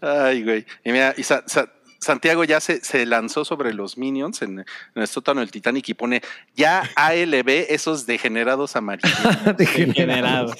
[0.00, 0.64] Ay, güey.
[0.84, 1.70] Y mira, y Sa- Sa-
[2.00, 4.64] Santiago ya se, se lanzó sobre los Minions en, en
[5.02, 6.22] el sótano del Titanic y pone
[6.56, 9.12] ya ALB esos degenerados amarillos.
[9.58, 10.56] Degenerados.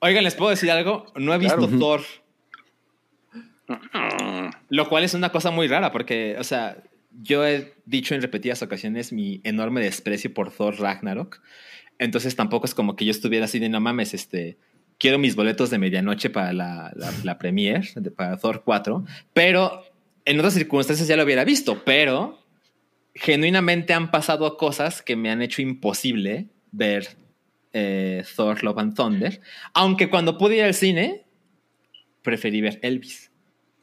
[0.00, 1.06] Oigan, ¿les puedo decir algo?
[1.16, 1.78] No he visto Claro.
[1.78, 2.00] Thor.
[4.68, 6.78] Lo cual es una cosa muy rara porque, o sea,
[7.22, 11.40] yo he dicho en repetidas ocasiones mi enorme desprecio por Thor Ragnarok.
[11.98, 14.56] Entonces tampoco es como que yo estuviera así de no mames, este,
[14.98, 19.04] quiero mis boletos de medianoche para la, la, la premiere, de- para Thor 4.
[19.32, 19.84] Pero
[20.28, 22.38] en otras circunstancias ya lo hubiera visto, pero
[23.14, 27.16] genuinamente han pasado cosas que me han hecho imposible ver
[27.72, 29.40] eh, Thor Love and Thunder.
[29.74, 31.24] Aunque cuando pude ir al cine,
[32.22, 33.30] preferí ver Elvis.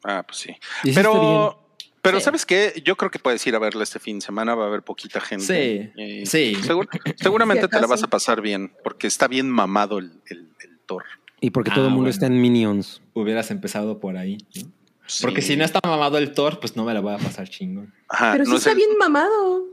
[0.03, 0.55] Ah, pues sí.
[0.93, 1.67] Pero,
[2.01, 2.25] pero Sí.
[2.25, 2.81] ¿sabes qué?
[2.85, 5.19] Yo creo que puedes ir a verla este fin de semana, va a haber poquita
[5.19, 5.91] gente.
[5.95, 6.55] Sí, sí.
[6.61, 6.87] segur-
[7.17, 11.03] seguramente te la vas a pasar bien, porque está bien mamado el, el, el Thor.
[11.41, 12.11] Y porque Ah, todo el mundo bueno.
[12.11, 13.01] está en Minions.
[13.13, 14.37] Hubieras empezado por ahí.
[14.55, 14.71] ¿no?
[15.07, 15.21] Sí.
[15.23, 17.93] Porque si no está mamado el Thor, pues no me la voy a pasar chingón.
[18.09, 19.63] Ajá, Pero sí no es está el- bien mamado.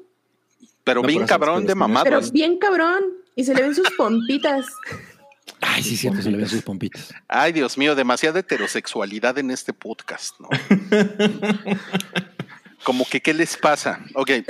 [0.85, 2.05] pero No, bien cabrón de mamado.
[2.05, 3.03] Pero bien cabrón.
[3.35, 4.67] Y se le ven sus pompitas.
[5.61, 7.15] Ay, sí, cierto, se le ven sus pompitas.
[7.29, 10.49] Ay, Dios mío, demasiada heterosexualidad en este podcast, ¿no?
[12.85, 14.05] Como que, ¿qué les pasa?
[14.15, 14.31] Ok.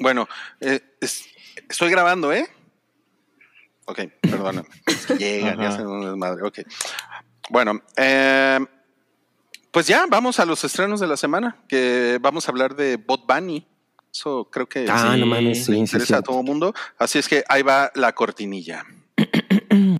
[0.00, 0.28] Bueno,
[0.60, 1.24] eh, es-
[1.68, 2.48] estoy grabando, ¿eh?
[3.86, 4.68] Ok, perdóname.
[4.86, 6.44] Es que Llegan y hacen un desmadre.
[6.46, 6.60] Ok.
[7.50, 8.60] Bueno, eh,
[9.78, 13.24] pues ya, vamos a los estrenos de la semana, que vamos a hablar de Bot
[13.28, 13.64] Bunny.
[14.12, 16.74] Eso creo que Ah, Sí, no mames, le sí, sí, interesa a todo el mundo.
[16.98, 18.84] Así es que ahí va la cortinilla.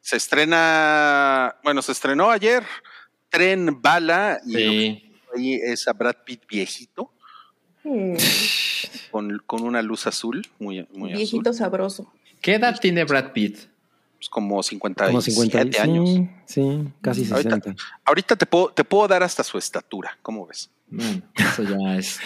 [0.00, 2.64] Se estrena, bueno, se estrenó ayer
[3.28, 5.12] Tren Bala y Sí.
[5.36, 7.14] ahí es a Brad Pitt viejito
[7.84, 8.14] Mm,
[9.10, 12.12] con, con una luz azul, muy, muy azul, Viejito sabroso.
[12.40, 13.58] ¿Qué edad tiene Brad Pitt?
[14.18, 16.10] pues como 57 Como 50 años.
[16.10, 17.74] Sí, sí, casi Ahorita- 60.
[18.04, 20.70] Ahorita te puedo, te puedo dar hasta su estatura, ¿cómo ves?
[20.88, 22.20] Bueno, eso ya es.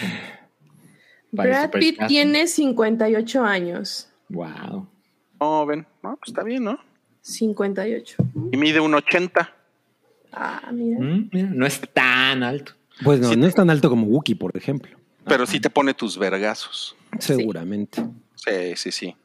[1.36, 2.08] Para Brad Pitt supercast.
[2.08, 4.08] tiene 58 años.
[4.28, 4.88] Wow.
[5.38, 6.80] Joven, no, pues está bien, ¿no?
[7.20, 8.16] 58.
[8.52, 9.52] Y mide un 80.
[10.32, 10.98] Ah, mira.
[10.98, 12.72] Mm, mira, no es tan alto.
[13.04, 13.36] Pues no, Sí.
[13.36, 14.98] no es tan alto como Wookiee, por ejemplo.
[15.26, 16.96] Pero sí te pone tus vergazos.
[17.18, 18.04] Seguramente.
[18.34, 19.16] Sí, sí, sí.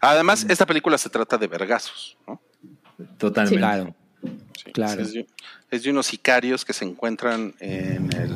[0.00, 2.40] Además, esta película se trata de vergazos, ¿no?
[3.18, 3.58] Totalmente.
[3.58, 3.94] Claro.
[4.56, 5.02] Sí, Claro.
[5.02, 5.26] Es de,
[5.70, 8.32] es de unos sicarios que se encuentran en el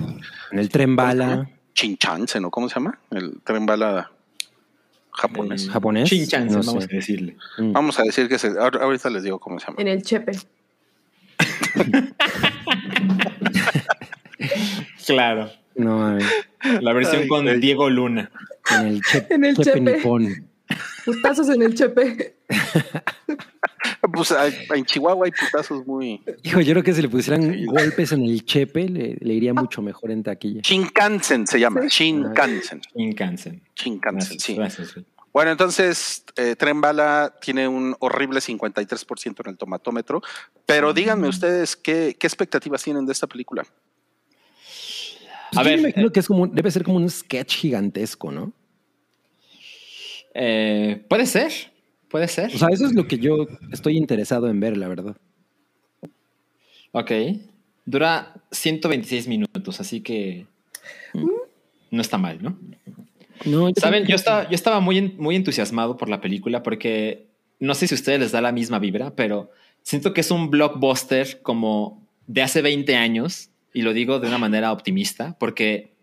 [0.52, 2.50] En el tren bala Chinchansen, ¿no?
[2.50, 2.98] ¿Cómo se llama?
[3.10, 4.10] El tren bala
[5.12, 5.66] japonés.
[5.66, 6.08] Eh, japonés.
[6.10, 6.90] Shin-chan, No vamos sé.
[6.92, 7.36] a decirle.
[7.58, 7.72] Mm.
[7.72, 9.80] Vamos a decir que se, ahor- ahorita les digo cómo se llama.
[9.80, 10.32] En el Chepe.
[15.06, 15.50] Claro.
[15.74, 16.24] No, mames.
[16.80, 17.60] La versión Ay, con güey.
[17.60, 18.30] Diego Luna.
[18.78, 20.02] en el Chepe, En el Chepe.
[21.04, 22.36] Putazos en el Chepe.
[24.12, 24.34] Pues
[24.74, 26.22] en Chihuahua hay putazos muy.
[26.42, 27.64] Hijo, yo creo que si le pusieran Sí.
[27.66, 30.60] golpes en el Chepe, le, le iría mucho mejor en taquilla.
[30.62, 31.82] Shinkansen se llama.
[31.88, 32.80] Shinkansen.
[32.94, 33.62] Shinkansen.
[33.76, 34.00] Shinkansen,
[34.38, 34.54] Gracias, sí.
[34.56, 34.94] gracias.
[35.32, 40.22] Bueno, entonces, eh, Tren Bala tiene un horrible 53% en el tomatómetro.
[40.66, 43.64] Pero díganme ustedes, ¿qué, qué expectativas tienen de esta película?
[45.50, 47.56] Pues A yo ver, me imagino eh, que es como, debe ser como un sketch
[47.56, 48.52] gigantesco, ¿no?
[50.34, 51.52] Eh, puede ser.
[52.08, 52.54] Puede ser.
[52.54, 55.16] O sea, eso es lo que yo estoy interesado en ver, la verdad.
[56.92, 57.12] ok.
[57.84, 60.46] Dura 126 minutos, así que
[61.90, 62.58] no está mal, ¿no?
[63.44, 67.26] No, yo Saben, yo estaba, yo estaba muy, muy entusiasmado por la película porque
[67.58, 69.50] no sé si a ustedes les da la misma vibra, pero
[69.82, 74.38] siento que es un blockbuster como de hace 20 años y lo digo de una
[74.38, 75.94] manera optimista porque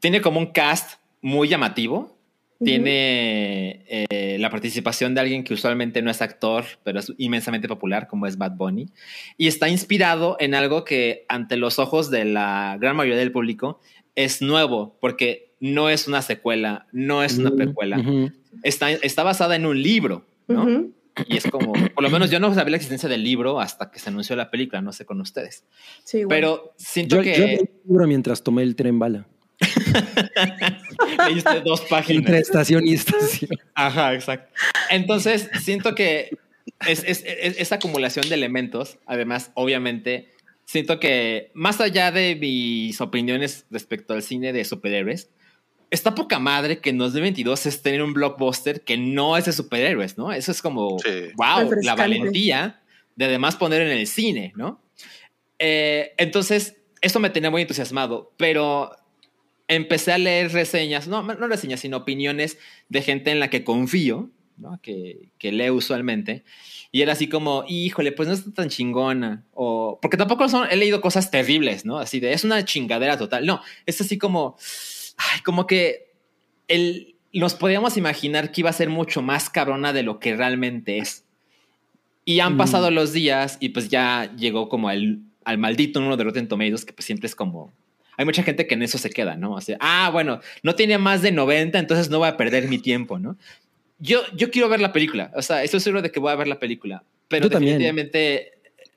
[0.00, 2.18] tiene como un cast muy llamativo.
[2.64, 8.06] Tiene eh, la participación de alguien que usualmente no es actor, pero es inmensamente popular,
[8.06, 8.88] como es Bad Bunny.
[9.36, 13.80] Y está inspirado en algo que ante los ojos de la gran mayoría del público
[14.14, 17.98] es nuevo, porque no es una secuela, no es una precuela.
[17.98, 18.30] ujú.
[18.62, 20.62] está, está basada en un libro, ¿no?
[20.62, 20.92] Ujú.
[21.26, 23.98] Y es como, por lo menos yo no sabía la existencia del libro hasta que
[23.98, 25.64] se anunció la película, no sé con ustedes.
[26.04, 26.28] Sí, bueno.
[26.28, 29.26] Pero siento Yo, que yo leí el libro mientras tomé el tren bala.
[31.28, 32.18] leíste dos páginas.
[32.24, 33.50] Entre estación y estación.
[33.74, 34.52] Ajá, exacto.
[34.90, 36.30] Entonces, siento que
[36.86, 40.30] es, es- es- esa acumulación de elementos, además, obviamente,
[40.64, 45.30] siento que más allá de mis opiniones respecto al cine de superhéroes,
[45.92, 50.16] está poca madre que en 2022 estén en un blockbuster que no es de superhéroes,
[50.16, 50.32] ¿no?
[50.32, 51.28] Eso es como, Sí.
[51.36, 52.80] wow, la valentía
[53.14, 54.80] de además poner en el cine, ¿no?
[55.58, 58.90] Eh, entonces, eso me tenía muy entusiasmado, pero
[59.68, 64.30] empecé a leer reseñas, no, no reseñas, sino opiniones de gente en la que confío,
[64.56, 64.80] ¿no?
[64.82, 66.42] que, que leo usualmente,
[66.90, 70.76] y era así como, híjole, pues no está tan chingona, o porque tampoco son, he
[70.76, 71.98] leído cosas terribles, ¿no?
[71.98, 74.56] Así de, es una chingadera total, no, es así como,
[75.16, 76.12] ay, como que
[76.68, 80.98] el, nos podíamos imaginar que iba a ser mucho más cabrona de lo que realmente
[80.98, 81.24] es.
[82.24, 82.58] Y han Mm.
[82.58, 86.84] pasado los días y pues ya llegó como al, al maldito número de Rotten Tomatoes,
[86.84, 87.72] que pues siempre es como...
[88.16, 89.52] hay mucha gente que en eso se queda, ¿no?
[89.54, 92.78] O sea, ah, bueno, no tiene más de 90, entonces no voy a perder mi
[92.78, 93.36] tiempo, ¿no?
[93.98, 96.48] Yo, yo quiero ver la película, o sea, estoy seguro de que voy a ver
[96.48, 97.74] la película, pero Yo también.
[97.78, 98.52] definitivamente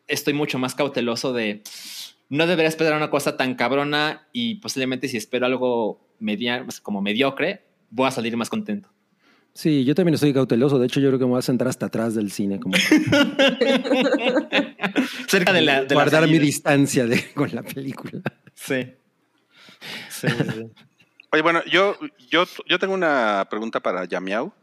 [0.07, 1.61] estoy mucho más cauteloso de
[2.29, 7.63] no debería esperar una cosa tan cabrona y posiblemente si espero algo media, como mediocre,
[7.89, 8.89] voy a salir más contento.
[9.53, 10.79] Sí, yo también estoy cauteloso.
[10.79, 12.75] De hecho, yo creo que me voy a sentar hasta atrás del cine, como
[15.27, 15.83] Cerca de la...
[15.83, 18.21] De la guardar mi distancia de, con la película.
[18.53, 18.93] Sí.
[20.09, 20.71] Sí, sí.
[21.31, 21.95] Oye, bueno, yo,
[22.29, 24.53] yo, yo tengo una pregunta para Yamiao.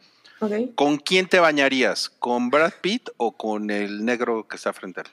[0.40, 0.52] Ok.
[0.74, 2.10] ¿Con quién te bañarías?
[2.10, 5.10] ¿Con Brad Pitt o con el negro que está frente a él?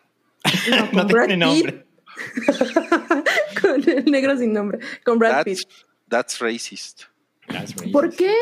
[0.72, 1.56] No, No con Brad tiene Pitt.
[1.64, 1.86] nombre.
[3.62, 4.80] con el negro sin nombre.
[5.06, 5.70] Con Brad That's, Pitt.
[6.10, 7.04] That's racist.
[7.48, 7.92] That's racist.
[7.94, 8.36] ¿Por qué?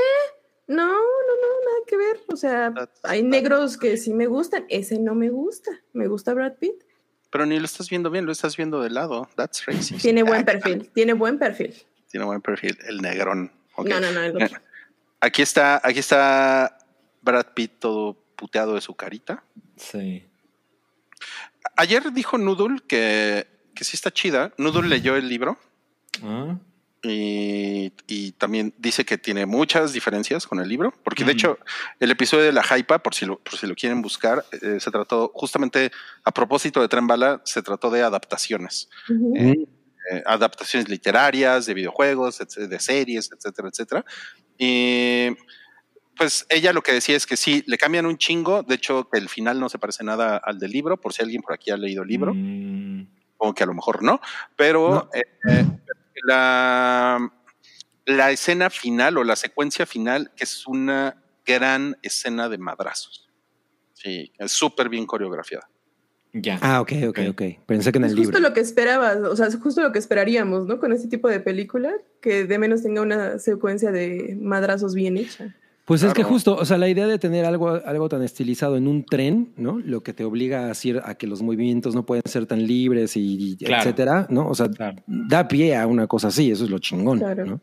[0.68, 2.20] No, no, no, nada que ver.
[2.28, 4.66] O sea, That's- hay negros que sí me gustan.
[4.70, 5.72] Ese no me gusta.
[5.94, 6.84] Me gusta Brad Pitt.
[7.30, 9.30] Pero ni lo estás viendo bien, lo estás viendo de lado.
[9.36, 10.02] That's racist.
[10.02, 10.90] Tiene buen perfil.
[10.94, 11.74] Tiene buen perfil.
[12.10, 13.52] Tiene buen perfil, el negrón.
[13.76, 13.88] Ok.
[13.88, 14.22] No, no, no.
[14.22, 14.60] el otro.
[15.20, 16.78] Aquí está, aquí está
[17.24, 19.44] Brad Pitt todo puteado de su carita.
[19.76, 20.24] Sí.
[21.76, 24.54] Ayer dijo Noodle que, que sí está chida.
[24.58, 25.58] Noodle leyó el libro
[26.24, 26.56] Ah,
[27.10, 31.38] y, y también dice que tiene muchas diferencias con el libro, porque de Ujú.
[31.38, 31.60] hecho
[32.00, 34.92] el episodio de la Hypa, por si lo, por si lo quieren buscar, eh, se
[34.92, 35.92] trató justamente
[36.24, 38.90] a propósito de Tren Bala, se trató de adaptaciones.
[39.10, 39.34] Ujú.
[39.36, 39.66] Eh,
[40.12, 44.06] eh, adaptaciones literarias, de videojuegos, etc- de series, etcétera, etcétera.
[44.58, 45.30] Y
[46.16, 48.64] pues ella lo que decía es que sí, le cambian un chingo.
[48.64, 51.42] De hecho, que el final no se parece nada al del libro, por si alguien
[51.42, 54.20] por aquí ha leído el libro, mm, o que a lo mejor no.
[54.56, 55.10] Pero No.
[55.14, 55.66] eh, eh,
[56.24, 57.32] la,
[58.06, 63.30] la escena final o la secuencia final, que es una gran escena de madrazos.
[63.94, 65.70] Sí, es súper bien coreografiada.
[66.34, 66.60] ya.
[66.62, 67.42] Ah, ok, ok, ok.
[67.66, 68.50] Pensé que en Es el justo libro.
[68.50, 70.80] lo que esperabas, o sea, es justo lo que esperaríamos, ¿no?
[70.80, 75.56] Con este tipo de película, que de menos tenga una secuencia de madrazos bien hecha.
[75.88, 78.88] Pues es que justo, o sea, la idea de tener algo, algo tan estilizado en
[78.90, 79.80] un tren, ¿no?
[79.80, 83.16] Lo que te obliga a decir a que los movimientos no pueden ser tan libres
[83.16, 83.84] y, y Claro.
[83.84, 84.50] etcétera, ¿no?
[84.50, 85.02] O sea, Claro.
[85.08, 87.46] da pie a una cosa así, eso es lo chingón, Claro.
[87.46, 87.62] ¿no?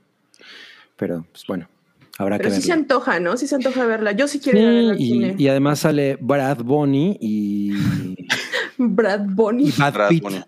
[0.96, 1.68] Pero, pues bueno,
[2.16, 2.82] habrá Pero que sí se verlo.
[2.82, 3.36] antoja, ¿no?
[3.36, 4.12] Sí se antoja verla.
[4.12, 5.34] Yo sí quiero ir a verla Sí, cine.
[5.36, 7.72] y, y además sale Brad Bonnie y,
[8.78, 9.70] Brad y Bunny.
[9.76, 10.22] Brad Brad Pitt.
[10.22, 10.40] Bunny.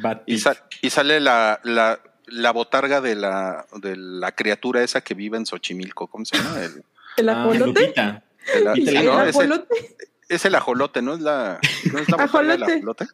[0.00, 0.34] Bad Y,
[0.82, 1.98] y sale la, la,
[2.28, 6.06] la botarga de la, de la criatura esa que vive en Xochimilco.
[6.06, 6.62] ¿Cómo se llama?
[6.62, 6.84] El,
[7.18, 7.94] ¿El Ah, ajolote?
[8.54, 9.22] El- ¿Y sí, el ¿no?
[9.22, 9.96] Es, el, ajolote?
[10.28, 11.14] es el ajolote, ¿no?
[11.14, 11.60] Es la,
[11.92, 12.72] ¿no es la del Ajolote.
[12.74, 13.06] ajolote.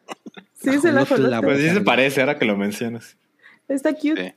[0.61, 1.41] Sí, es el Ajolote, la ajolote.
[1.57, 3.17] Pues sí se parece ahora que lo mencionas.
[3.67, 4.35] Está cute.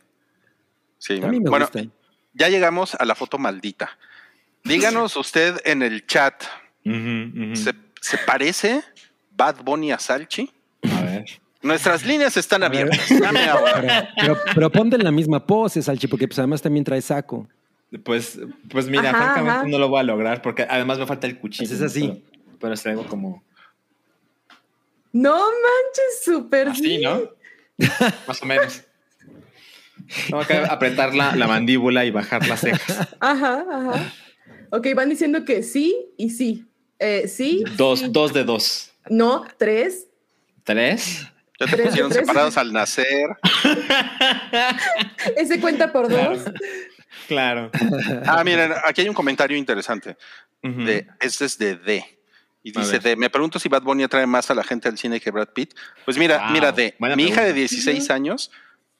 [0.99, 1.15] Sí.
[1.17, 1.89] Sí, A mí me bueno, gusta.
[2.35, 3.91] ya llegamos a la foto maldita.
[4.65, 6.43] Díganos usted en el chat.
[6.85, 8.83] ¿se, se parece
[9.37, 10.51] Bad Bunny a Salchi?
[10.97, 11.25] A ver.
[11.63, 13.09] Nuestras líneas están abiertas.
[13.11, 14.11] Llame ahora.
[14.17, 17.49] Pero, pero, pero ponte en la misma pose, Salchi, porque pues además también trae saco.
[18.05, 18.39] Pues,
[18.71, 19.69] pues mira, Ajá, francamente ajá.
[19.69, 21.69] no lo voy a lograr porque además me falta el cuchillo.
[21.69, 22.23] Pues es así.
[22.35, 23.43] Pero, pero es algo como
[25.13, 27.03] No manches, súper así, bien.
[27.03, 27.23] ¿no?
[28.27, 28.83] Más o menos.
[30.29, 33.09] Tengo que apretar la, la mandíbula y bajar las cejas.
[33.21, 34.13] Ajá, ajá.
[34.71, 36.67] Ok, van diciendo que sí y sí.
[36.99, 37.65] Eh, sí.
[37.77, 38.07] Dos, sí.
[38.11, 38.93] dos de dos.
[39.09, 40.09] No, tres.
[40.65, 41.27] Tres.
[41.61, 43.31] Ya te pusieron separados al nacer.
[45.37, 46.43] Ese cuenta por dos.
[46.43, 46.55] Claro.
[48.27, 50.17] Ah, miren, aquí hay un comentario interesante.
[50.63, 52.05] De, este es de D.
[52.63, 53.03] Y A dice ver.
[53.03, 53.17] D.
[53.17, 55.75] Me pregunto si Bad Bunny atrae más a la gente al cine que Brad Pitt.
[56.05, 56.97] Pues mira, Wow, mira D.
[56.99, 57.75] buena Mi hija de pregunta.
[57.75, 58.51] 16 años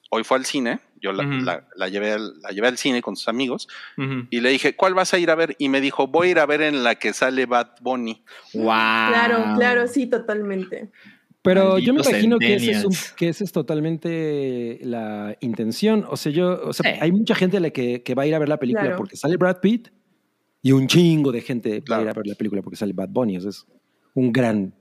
[0.09, 0.79] hoy fue al cine.
[1.01, 1.43] Yo la, Ujú.
[1.45, 3.67] la- la llevé al, la llevé al cine con sus amigos
[4.29, 5.55] y le dije, ¿cuál vas a ir a ver?
[5.59, 8.23] Y me dijo, voy a ir a ver en la que sale Bad Bunny.
[8.53, 8.63] Wow.
[8.65, 10.89] Claro, claro, sí, totalmente.
[11.41, 16.05] Pero yo me imagino que ese, es un- que ese es totalmente la intención.
[16.09, 16.99] O sea, yo, o sea, Sí.
[17.01, 18.97] hay mucha gente a la que, que va a ir a ver la película Claro.
[18.97, 19.87] porque sale Brad Pitt
[20.61, 22.03] y un chingo de gente va a Claro.
[22.03, 23.37] ir a ver la película porque sale Bad Bunny.
[23.37, 23.65] O sea, es
[24.15, 24.73] un gran,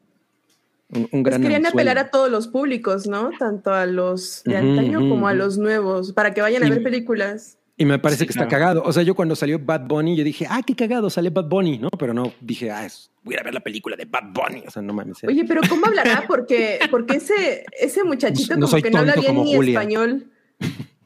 [0.90, 1.90] un, un Pues gran querían anzuelo.
[1.90, 3.30] apelar a todos los públicos, ¿no?
[3.38, 5.38] Tanto a los de antaño ujú, como a ujú.
[5.38, 7.56] los nuevos, para que vayan a Y- ver películas.
[7.80, 8.64] Y me parece Sí, que está claro.
[8.64, 8.82] cagado.
[8.84, 11.78] O sea, yo cuando salió Bad Bunny, yo dije, ah, qué cagado, sale Bad Bunny,
[11.78, 11.88] ¿no?
[11.90, 14.64] Pero no dije, ah, es- voy a ir a ver la película de Bad Bunny.
[14.66, 15.22] O sea, no mames.
[15.24, 16.24] Oye, pero ¿cómo hablará?
[16.26, 19.78] Porque, porque ese, ese muchachito No como soy que no habla bien como ni Julia.
[19.80, 20.30] español.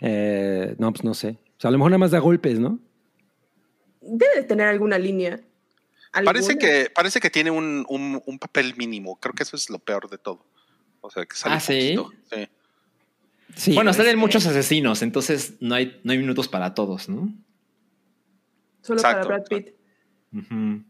[0.00, 1.38] Eh, no, pues no sé.
[1.56, 2.78] O sea, a lo mejor nada más da golpes, ¿no?
[4.00, 5.40] Debe de tener alguna línea.
[6.24, 9.16] Parece que, parece que tiene un, un- un papel mínimo.
[9.18, 10.46] Creo que eso es lo peor de todo.
[11.00, 11.94] O sea, que sale Ah, ¿sí?
[11.96, 12.10] poquito.
[12.30, 12.36] Sí.
[12.42, 12.48] Sí.
[13.74, 17.32] Bueno, salen muchos asesinos, entonces no hay, no hay minutos para todos, ¿no?
[18.82, 19.28] Solo Exacto.
[19.28, 19.74] para Brad Pitt.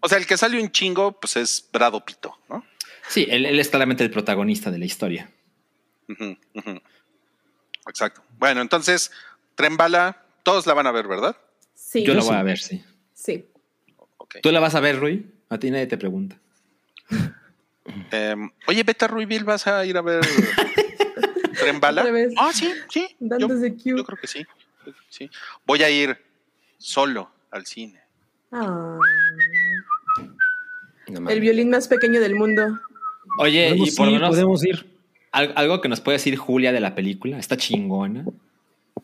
[0.01, 2.65] O sea, el que sale un chingo, pues es Brado Pito, ¿no?
[3.09, 5.31] Sí, él, él es claramente el protagonista de la historia.
[7.87, 8.23] Exacto.
[8.39, 9.11] Bueno, entonces,
[9.55, 11.37] Tren Bala, todos la van a ver, ¿verdad?
[11.75, 12.27] Sí, Yo sí.
[12.29, 12.83] voy a ver, sí.
[13.12, 13.47] sí.
[14.43, 15.31] ¿Tú la vas a ver, Rui?
[15.51, 16.39] A ti nadie te pregunta.
[18.11, 20.21] Em, oye, Beta Ruibil, ¿vas a ir a ver
[21.65, 22.05] Tren Bala?
[22.39, 23.07] Ah, sí, sí.
[23.21, 23.49] Yo,
[24.05, 24.45] creo que sí.
[25.09, 25.31] sí.
[25.67, 26.17] Voy a ir
[26.79, 28.01] solo al cine.
[28.53, 28.99] Ah,
[31.09, 32.81] No el violín más pequeño del mundo.
[33.39, 34.87] Oye, y Podemos por lo ir, menos podemos ir.
[35.33, 37.39] al- algo que nos puede decir Julia de la película.
[37.39, 38.25] Está chingona.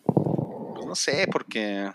[0.04, 1.90] Pues no sé, porque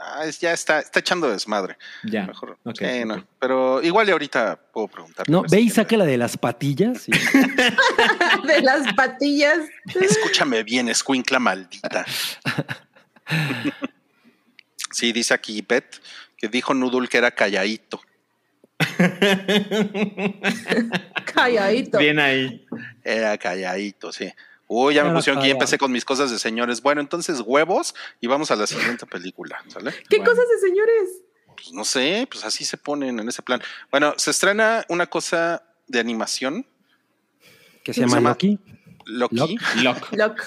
[0.00, 1.76] ah, es- ya está, está echando desmadre.
[2.04, 2.26] Ya.
[2.26, 2.58] Mejor.
[2.64, 3.06] Ok, Sí, ok.
[3.06, 3.26] no.
[3.38, 5.28] Pero igual y ahorita puedo preguntar.
[5.28, 7.08] No, ve y saca la de las patillas.
[7.08, 7.12] y-
[8.46, 9.58] De las patillas.
[10.00, 12.04] Escúchame bien, escuincla maldita.
[14.90, 15.96] Sí, dice aquí Bet
[16.36, 18.00] que dijo Nudul que era calladito.
[21.34, 21.98] Calladito.
[21.98, 22.64] Bien ahí.
[23.04, 24.32] Era calladito, sí.
[24.68, 25.60] Uy, ya me pusieron que ya callado.
[25.64, 26.82] empecé con mis cosas de señores.
[26.82, 29.92] Bueno, entonces huevos y vamos a la siguiente película, ¿sale?
[30.08, 30.30] ¿Qué Bueno.
[30.32, 31.22] cosas de señores?
[31.56, 33.60] Pues no sé, pues así se ponen en ese plan.
[33.90, 36.66] Bueno, se estrena una cosa de animación,
[37.82, 38.58] que se llama Se llama- Loki.
[39.06, 39.36] Loki,
[39.82, 40.12] Lock.
[40.12, 40.42] Locke.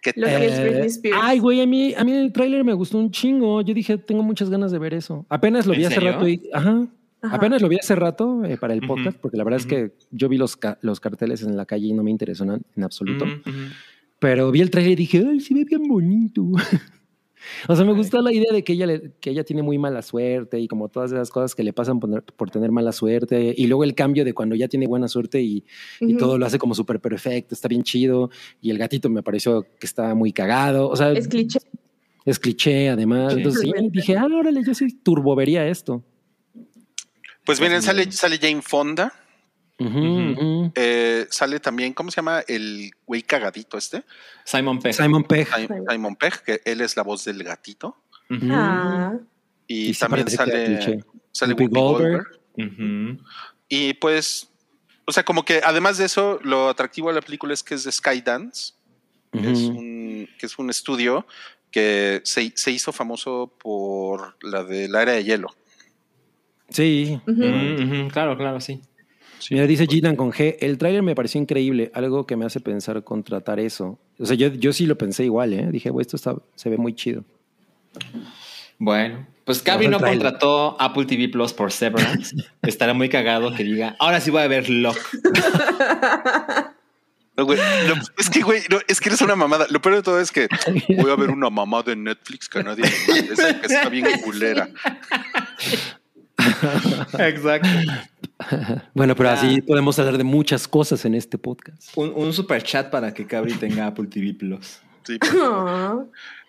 [0.00, 1.18] que Lo que es Eh, Britney Spears.
[1.22, 3.60] ay, güey, a mí, a mí el tráiler me gustó un chingo.
[3.62, 5.26] Yo dije, tengo muchas ganas de ver eso.
[5.28, 6.12] Apenas lo ¿En vi hace serio?
[6.12, 6.86] rato y, ajá,
[7.20, 7.36] Ajá.
[7.36, 10.28] apenas lo vi hace rato eh, para el podcast, porque la verdad es que yo
[10.28, 13.24] vi los, ca- los carteles en la calle y no me interesó na- en absoluto.
[14.20, 16.42] Pero vi el tráiler y dije, ay, se ve bien bonito.
[17.68, 20.02] o sea, me gusta la idea de que ella, le- que ella tiene muy mala
[20.02, 23.54] suerte y como todas esas cosas que le pasan por, por tener mala suerte.
[23.56, 25.64] Y luego el cambio de cuando ya tiene buena suerte y,
[26.00, 28.30] y todo lo hace como súper perfecto, está bien chido.
[28.60, 30.88] Y el gatito me pareció que estaba muy cagado.
[30.88, 31.60] O sea, Es cliché.
[32.24, 33.32] es cliché además.
[33.34, 33.38] Sí.
[33.38, 36.02] Entonces sí, dije, ah, órale, yo sí turbovería esto.
[37.48, 39.10] Pues miren, sale, sale Jane Fonda,
[39.78, 42.42] eh, sale también, ¿cómo se llama?
[42.46, 44.04] El güey cagadito este,
[44.44, 44.92] Simon Pegg.
[44.92, 45.48] Simon Pegg.
[45.48, 47.96] Simon, Simon Pegg, que él es la voz del gatito.
[48.50, 49.14] Ah.
[49.66, 52.26] Y, también sale, sale Whoopi Goldberg.
[53.66, 54.50] Y pues,
[55.06, 57.84] o sea, como que además de eso, lo atractivo de la película es que es
[57.84, 58.74] de Skydance,
[59.32, 61.26] que, es, un, que es un estudio
[61.70, 65.48] que se, se hizo famoso por la de la era de hielo.
[66.70, 67.20] Sí.
[68.12, 68.80] Claro, claro, sí.
[69.50, 73.02] Mira, dice Gitan con G, el tráiler me pareció increíble, algo que me hace pensar
[73.04, 73.98] contratar eso.
[74.18, 75.68] O sea, yo, yo sí lo pensé igual, ¿eh?
[75.70, 77.24] Dije, güey, esto está, se ve muy chido.
[78.78, 82.36] Bueno, pues Cabri no contrató Apple TV Plus por Severance.
[82.62, 84.98] Estará muy cagado que diga, ahora sí voy a ver Lock.
[87.38, 89.66] No, güey, no, es que, güey, no, es que eres una mamada.
[89.70, 90.48] Lo peor de todo es que
[90.96, 94.68] voy a ver una mamada en Netflix que nadie interesa, que está bien culera.
[97.18, 97.68] Exacto.
[98.94, 99.32] Bueno, pero Ah.
[99.34, 101.90] así podemos hablar de muchas cosas en este podcast.
[101.96, 104.78] Un, un super chat para que Cabri tenga Apple TV Plus.
[105.04, 105.18] Sí.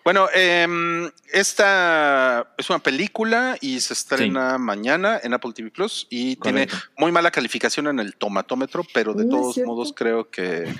[0.04, 6.36] Bueno, em, esta es una película y se estrena mañana en Apple TV Plus y
[6.36, 10.72] tiene muy mala calificación en el tomatómetro, pero de todos modos creo que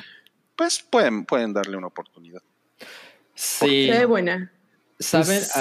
[0.57, 2.43] pues pueden, pueden darle una oportunidad.
[3.35, 3.89] Sí.
[3.91, 4.53] Se ve buena.
[4.99, 5.27] ¿Saben?
[5.27, 5.53] Pues-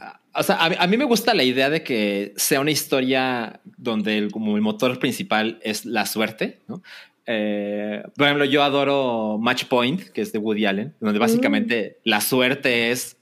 [0.00, 2.70] ah, o sea, a, mí- a mí me gusta la idea de que sea una
[2.70, 6.82] historia donde el, como el motor principal es la suerte, ¿no?
[7.26, 12.20] Eh, por ejemplo, yo adoro Match Point, que es de Woody Allen, donde básicamente la
[12.20, 13.16] suerte es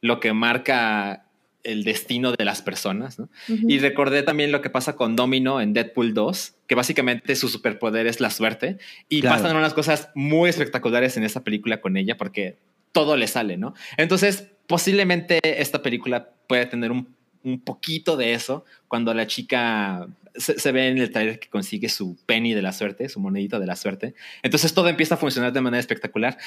[0.00, 1.26] lo que marca
[1.62, 3.28] el destino de las personas, ¿no?
[3.48, 3.68] Ujú.
[3.68, 8.06] Y recordé también lo que pasa con Domino en Deadpool 2, que básicamente su superpoder
[8.08, 8.78] es la suerte.
[9.08, 9.36] Y Claro.
[9.42, 12.56] pasan unas cosas muy espectaculares en esa película con ella porque
[12.90, 13.74] todo le sale, ¿no?
[13.96, 17.14] Entonces, posiblemente esta película puede tener un,
[17.44, 21.90] un poquito de eso cuando la chica se, se ve en el trailer que consigue
[21.90, 24.14] su penny de la suerte, su monedita de la suerte.
[24.42, 26.38] Entonces todo empieza a funcionar de manera espectacular.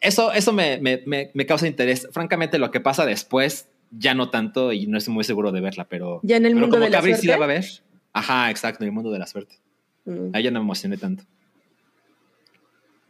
[0.00, 2.06] Eso, eso me, me- me- me causa interés.
[2.12, 5.86] Francamente, lo que pasa después ya no tanto y no estoy muy seguro de verla,
[5.88, 7.38] pero, Ya en el pero mundo como de la Cabri sí la suerte.
[7.40, 7.64] va a ver.
[8.12, 9.56] Ajá, exacto, en el mundo de la suerte.
[10.04, 10.30] Mm.
[10.34, 11.24] Ahí ya no me emocioné tanto.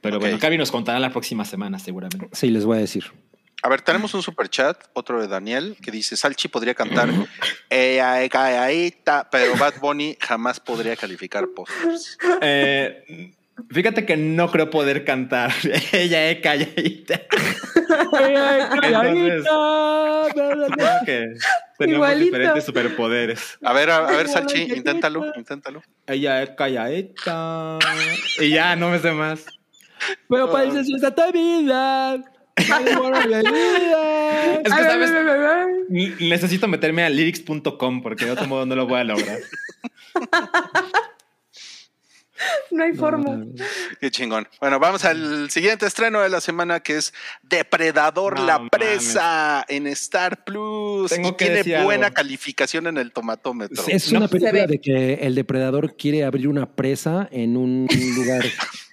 [0.00, 0.22] Pero Ok.
[0.22, 2.28] bueno, Cabri nos contará la próxima semana, seguramente.
[2.32, 3.04] Sí, les voy a decir.
[3.62, 7.08] A ver, tenemos un super chat, otro de Daniel, que dice, Salchi podría cantar
[7.70, 12.18] Ella es calladita", pero Bad Bunny jamás podría calificar posters.
[12.42, 13.32] Eh,
[13.70, 15.52] fíjate que no creo poder cantar.
[15.92, 17.22] Ella es calladita.
[18.72, 19.44] Entonces,
[20.74, 21.26] creo que
[21.78, 22.24] tenemos Igualito.
[22.24, 23.58] diferentes superpoderes.
[23.62, 25.82] A ver, a, a ver, Salchi, inténtalo, inténtalo.
[26.06, 27.78] Ella es calladita.
[28.38, 29.46] Y ya, no me sé más.
[30.28, 32.22] Pero parece si está tu vida.
[32.56, 32.66] Es
[34.62, 35.10] que, ¿sabes?
[36.20, 39.38] Necesito meterme a lyrics.com porque de otro modo no lo voy a lograr.
[42.70, 43.46] No hay forma.
[44.00, 44.46] Qué chingón.
[44.60, 48.70] Bueno, vamos al siguiente estreno de la semana que es Depredador No la mames.
[48.70, 51.10] presa en Star Plus.
[51.10, 52.14] Tengo y que tiene decir buena algo.
[52.14, 53.82] calificación en el tomatómetro.
[53.88, 58.44] Es una película de que el depredador quiere abrir una presa en un lugar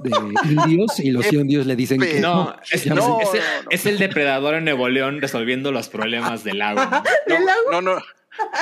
[0.00, 0.10] de
[0.50, 3.70] indios y los indios le dicen que No, es, No, es- no, es el, no.
[3.70, 7.02] es el depredador en Nuevo León resolviendo los problemas del agua.
[7.26, 7.72] No, ¿Del agua?
[7.72, 8.02] no, no.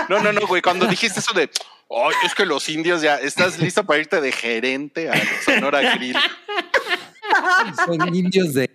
[0.08, 0.60] No, no, no, güey.
[0.60, 1.48] Cuando dijiste eso de,
[1.90, 5.14] "Ay, es que los indios ya, estás listo para irte de gerente a
[5.44, 6.14] Sonora Grill.
[7.86, 8.70] son indios de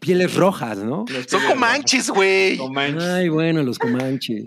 [0.00, 1.04] pieles rojas, ¿no?
[1.26, 2.58] Son comanches, güey.
[3.00, 4.44] Ay, bueno, los comanches.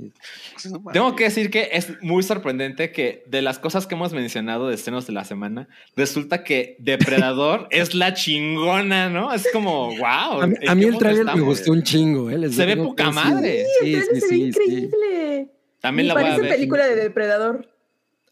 [0.91, 4.75] Tengo que decir que es muy sorprendente que de las cosas que hemos mencionado de
[4.75, 9.33] estrenos de la semana, resulta que Depredador es la chingona, ¿no?
[9.33, 10.41] Es como, wow.
[10.41, 12.37] A mí, a mí el trailer me gustó un chingo, ¿eh?
[12.37, 13.65] Les Se ve poca madre.
[13.81, 14.63] Sí, El trailer sí, se ve sí, sí.
[14.73, 15.47] increíble.
[15.79, 16.51] También la voy a parece ver.
[16.55, 17.72] película de depredador.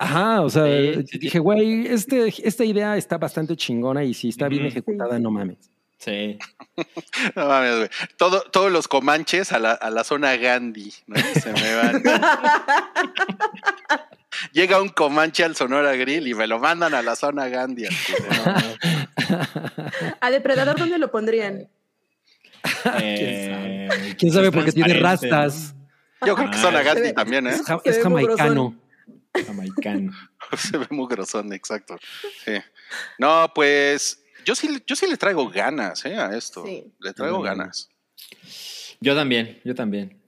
[0.02, 4.30] Ajá, o sea, Sí, sí, dije, güey, este, esta idea está bastante chingona y si
[4.30, 5.70] está bien ejecutada, no mames.
[6.00, 6.40] Sí.
[7.36, 7.90] No mames, güey.
[8.18, 11.18] Todo, todos los comanches a la, a la zona Gandhi, ¿no?
[11.36, 12.02] Se me van.
[14.54, 17.86] Llega un comanche al Sonora Grill y me lo mandan a la zona Gandhi.
[17.86, 18.20] así de,
[19.30, 19.38] no.
[20.22, 21.68] A depredador, ¿dónde lo pondrían?
[23.00, 25.76] Eh, ¿Quién sabe es por qué tiene rastas?
[26.26, 27.54] Yo creo que Ah, zona se Gandhi también, ¿eh?
[27.84, 28.76] Es, jamaicano.
[29.34, 29.46] ¿No?
[29.46, 30.12] Jamaicano.
[30.58, 31.98] Se ve muy grosón, exacto.
[32.46, 32.54] Sí.
[33.18, 36.16] No, pues yo sí, yo sí le traigo ganas ¿eh?
[36.18, 36.66] a esto.
[36.66, 36.92] Sí.
[37.00, 37.90] Le traigo ganas.
[39.00, 40.20] Yo también, yo también.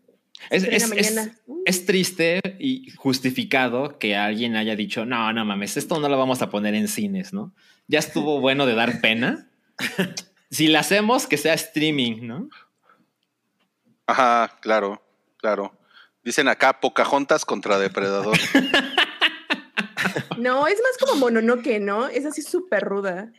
[0.49, 1.31] Es, es- es-
[1.65, 6.41] es triste y justificado que alguien haya dicho, no, no mames, esto no lo vamos
[6.41, 7.53] a poner en cines, ¿no?
[7.87, 9.49] Ya estuvo bueno de dar pena.
[10.51, 12.47] Si la hacemos, que sea streaming, ¿no?
[14.05, 15.01] Ajá, claro,
[15.37, 15.75] claro.
[16.23, 18.37] Dicen acá Pocahontas contra Depredador.
[20.37, 22.07] No, es más como Mononoke, ¿no?
[22.07, 23.31] Es así súper ruda.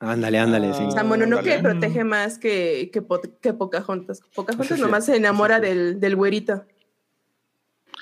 [0.00, 0.84] Ándale, ándale, sí.
[0.84, 1.62] O sea, Mononoke Ándale.
[1.80, 4.20] protege más que, que, Po- que Pocahontas.
[4.34, 5.62] Pocahontas sí, nomás se enamora sí.
[5.62, 6.64] del, del güerito.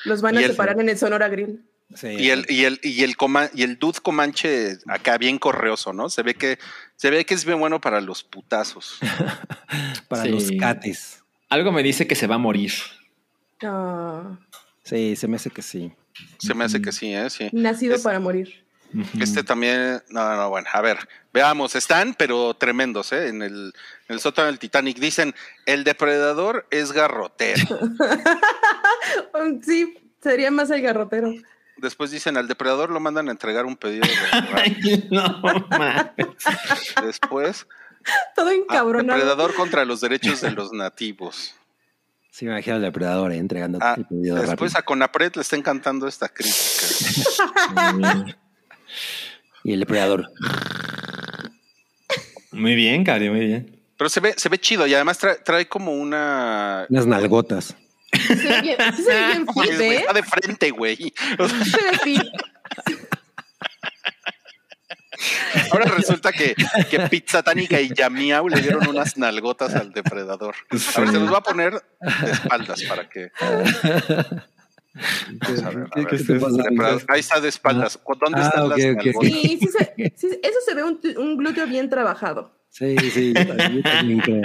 [0.05, 1.65] Los van a el- separar en el Sonora Grill.
[1.95, 2.09] Sí.
[2.09, 6.09] Y el, y el, y el coma- y el dude comanche acá bien correoso, ¿no?
[6.11, 6.59] Se ve que,
[6.97, 8.99] se ve que es bien bueno para los putazos.
[10.09, 10.29] Para Sí.
[10.29, 11.23] los cates.
[11.49, 12.73] Algo me dice que se va a morir.
[13.63, 14.39] Ah,
[14.83, 15.93] Sí, se me hace que sí.
[16.39, 17.29] Se me hace que sí, ¿eh?
[17.29, 17.49] Sí.
[17.53, 18.65] nacido para morir.
[19.21, 23.29] Este también, no, no, bueno, a ver, veamos, están, pero tremendos, ¿eh?
[23.29, 23.73] En el,
[24.09, 25.35] en el sótano del Titanic dicen,
[25.67, 27.67] el depredador es garrotero.
[29.35, 31.33] Um, Sí, sería más el garrotero.
[31.77, 34.15] Después dicen, al depredador lo mandan a entregar un pedido de
[34.55, 36.27] Ay, no mames.
[37.05, 37.67] Después,
[38.35, 39.19] Todo ah, encabronado.
[39.19, 41.55] depredador contra los derechos de los nativos.
[42.37, 44.79] Sí, me imagino al depredador eh, entregando Ah, el pedido de después rápido.
[44.79, 46.57] a Conapred le está encantando esta crítica.
[49.65, 50.31] Y el depredador.
[52.53, 53.81] Muy bien, Cari, muy bien.
[53.97, 56.87] Pero se ve, se ve chido y además trae, trae como una...
[56.91, 57.75] Unas nalgotas.
[58.13, 59.97] Se ve bien, se ve bien fit, ¿eh?
[59.97, 60.97] Está de frente, güey.
[61.39, 62.23] Se ve fit.
[65.71, 66.55] Ahora resulta que,
[66.91, 70.55] que Pizzatánica y Yamiau le dieron unas nalgotas al depredador.
[70.71, 73.31] A ver, se los voy a poner de espaldas para que...
[73.41, 73.73] Vamos
[75.63, 76.07] a ver, a ¿Qué- ver.
[76.09, 76.57] qué te pasa?
[76.63, 77.03] Depredador.
[77.09, 77.99] Ahí está de espaldas.
[78.21, 78.85] ¿Dónde Ah, están las ok.
[79.05, 79.31] nalgotas?
[79.31, 82.51] Sí, sí se- sí, eso se ve un, un glúteo bien trabajado.
[82.71, 84.43] Sí, sí, yo también, yo también creo.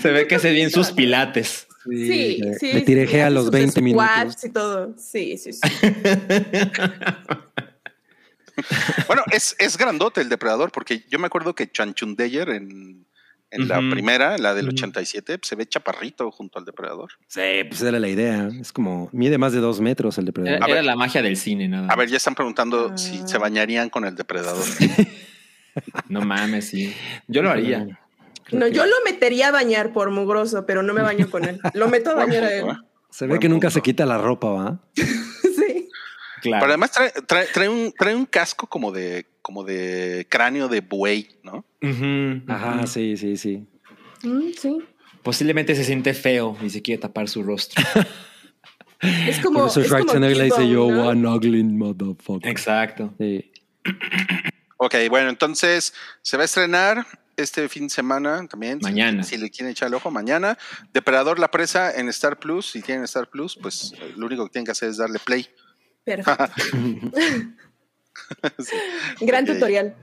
[0.00, 1.66] Se ve que hace bien sus pilates.
[1.88, 2.72] Sí, sí.
[2.72, 4.44] Le tirejé sí, a los sus 20 minutos.
[4.44, 4.94] y todo.
[4.98, 5.60] Sí, sí, sí.
[9.06, 13.06] Bueno, es, es grandote el depredador, porque yo me acuerdo que Chanchundeyer en,
[13.50, 14.74] en la primera, la del Ujú.
[14.76, 17.12] 87, se ve chaparrito junto al depredador.
[17.28, 18.48] Sí, pues era la idea.
[18.60, 20.62] Es como, mide más de dos metros el Era, depredador.
[20.62, 20.76] A ver.
[20.76, 21.88] era la magia del cine, nada.
[21.88, 22.98] A ver, ya están preguntando Ah.
[22.98, 24.64] si se bañarían con el depredador.
[26.08, 26.94] No mames, sí.
[27.28, 27.86] Yo lo haría.
[28.50, 31.60] No, yo lo metería a bañar por mugroso, pero no me baño con él.
[31.74, 32.64] Lo meto a bañar a él.
[33.10, 33.74] Se ve Buen que nunca punto.
[33.74, 34.80] se quita la ropa, ¿va?
[36.42, 36.60] Claro.
[36.62, 40.80] Pero además trae, trae, trae un, trae un casco como de, como de cráneo de
[40.80, 41.64] buey, ¿no?
[42.48, 43.66] Ajá, sí, sí, sí.
[44.22, 44.78] Mm, sí.
[45.22, 47.82] Posiblemente se siente feo y se quiere tapar su rostro.
[49.00, 49.60] Es como.
[49.60, 51.08] Por eso es como le dice yo, ¿no?
[51.08, 52.50] one ugly motherfucker.
[52.50, 53.12] Exacto.
[53.18, 53.52] Sí.
[54.78, 57.06] Ok, bueno, entonces se va a estrenar
[57.36, 58.78] este fin de semana también.
[58.78, 59.22] si- Mañana.
[59.22, 60.56] Si, le quieren echar el ojo, mañana.
[60.92, 62.70] Depredador la presa en Star Plus.
[62.70, 65.46] Si tienen Star Plus, pues lo único que tienen que hacer es darle play.
[66.06, 66.52] Perfecto.
[68.58, 68.74] Sí.
[69.20, 69.94] Gran tutorial.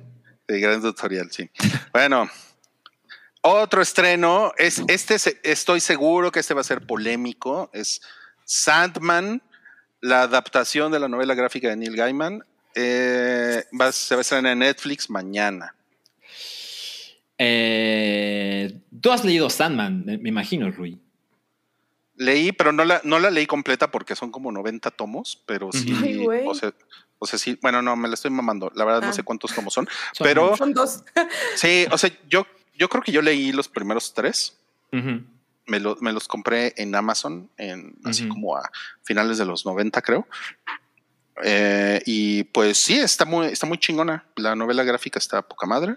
[0.47, 1.49] Sí, gran tutorial, sí.
[1.91, 2.29] Bueno,
[3.41, 5.17] otro estreno es este.
[5.19, 7.69] se- Estoy seguro que este va a ser polémico.
[7.73, 8.01] Es
[8.45, 9.41] Sandman,
[9.99, 12.45] la adaptación de la novela gráfica de Neil Gaiman
[12.75, 15.75] Eh, va, se va a estrenar en Netflix mañana.
[17.37, 20.99] Eh, Tú has leído Sandman, me imagino, Rui.
[22.15, 25.93] Leí, pero no la, no la leí completa porque son como 90 tomos, pero sí.
[26.01, 26.47] Ay, güey.
[26.47, 26.71] o, sea,
[27.19, 28.71] o sea, sí, bueno, no, me la estoy mamando.
[28.75, 29.13] La verdad no Ah.
[29.13, 31.03] sé cuántos tomos son, Son pero Son dos.
[31.55, 32.45] sí, o sea, yo,
[32.77, 34.57] yo creo que yo leí los primeros tres.
[35.65, 38.69] Me, lo- me los compré en Amazon, en, así como a
[39.01, 40.27] finales de los 90, creo.
[41.43, 44.25] Eh, y pues sí, está muy, está muy chingona.
[44.35, 45.95] La novela gráfica está poca madre.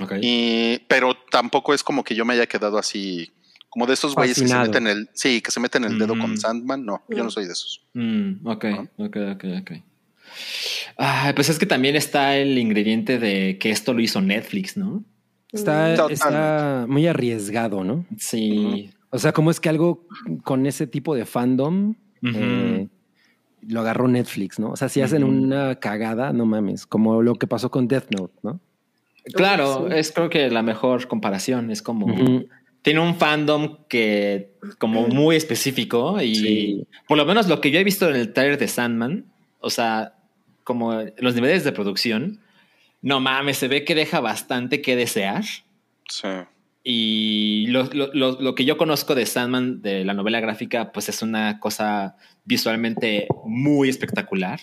[0.00, 0.12] Ok.
[0.22, 3.32] Y, pero tampoco es como que yo me haya quedado así,
[3.76, 6.32] como de esos güeyes que se meten el, sí, que se meten el dedo con
[6.32, 6.36] Mm.
[6.38, 6.86] Sandman.
[6.86, 7.30] No, yo No.
[7.30, 7.84] soy de esos.
[7.92, 9.04] Mm, ok, ¿no?
[9.04, 9.70] ok, ok, ok.
[10.96, 15.04] Ah, pues es que también está el ingrediente de que esto lo hizo Netflix, ¿no?
[15.52, 18.06] Está, está muy arriesgado, ¿no?
[18.16, 18.90] Sí.
[19.10, 20.06] O sea, como es que algo
[20.42, 22.88] con ese tipo de fandom eh,
[23.68, 24.70] lo agarró Netflix, ¿no?
[24.70, 28.34] O sea, si hacen una cagada, no mames, como lo que pasó con Death Note,
[28.42, 28.58] ¿no?
[29.34, 29.96] Claro, Sí.
[29.98, 31.70] es creo que la mejor comparación.
[31.70, 32.06] Es como.
[32.86, 36.86] Tiene un fandom que como muy específico y Sí.
[37.08, 39.24] por lo menos lo que yo he visto en el trailer de Sandman,
[39.58, 40.14] o sea,
[40.62, 42.40] como los niveles de producción,
[43.02, 45.42] no mames, se ve que deja bastante que desear.
[46.08, 46.28] Sí.
[46.84, 51.08] Y lo, lo- lo- lo que yo conozco de Sandman, de la novela gráfica, pues
[51.08, 54.60] es una cosa visualmente muy espectacular.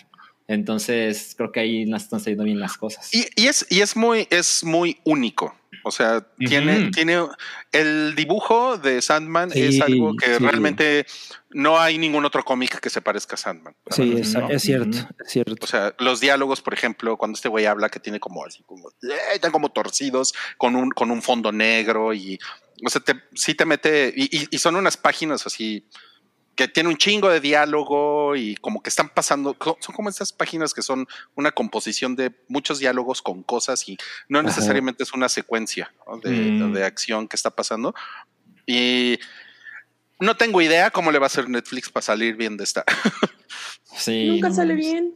[0.48, 3.12] Entonces creo que ahí están saliendo bien las cosas.
[3.14, 5.54] Y, y es, y es muy, es muy único.
[5.84, 6.90] O sea, tiene,
[7.72, 10.38] el dibujo de Sandman Sí, es algo que sí.
[10.42, 11.06] realmente
[11.50, 13.74] no hay ningún otro cómic que se parezca a Sandman.
[13.90, 14.48] Sí, es, ¿No?
[14.48, 15.56] es cierto, es cierto.
[15.62, 18.88] O sea, los diálogos, por ejemplo, cuando este güey habla que tiene como así como
[18.88, 22.38] eh, están como torcidos con un con un fondo negro y
[22.84, 25.86] o sea, te, sí te mete y, y- y son unas páginas así
[26.56, 30.72] que tiene un chingo de diálogo y como que están pasando, son como estas páginas
[30.72, 33.96] que son una composición de muchos diálogos con cosas y
[34.28, 34.46] no Ajá.
[34.48, 36.18] necesariamente es una secuencia ¿no?
[36.18, 36.72] de, Mm.
[36.72, 37.94] de acción que está pasando.
[38.66, 39.18] Y
[40.20, 42.84] no tengo idea cómo le va a hacer Netflix para salir bien de esta.
[43.96, 45.14] Sí, Nunca no sale bien.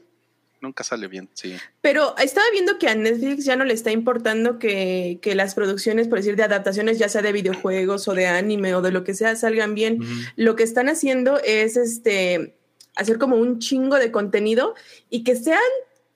[0.60, 1.56] Nunca sale bien, sí.
[1.80, 6.08] Pero estaba viendo que a Netflix ya no le está importando que, que las producciones,
[6.08, 9.14] por decir, de adaptaciones, ya sea de videojuegos o de anime o de lo que
[9.14, 10.00] sea, salgan bien.
[10.36, 12.54] Lo que están haciendo es este
[12.96, 14.74] hacer como un chingo de contenido
[15.08, 15.60] y que sean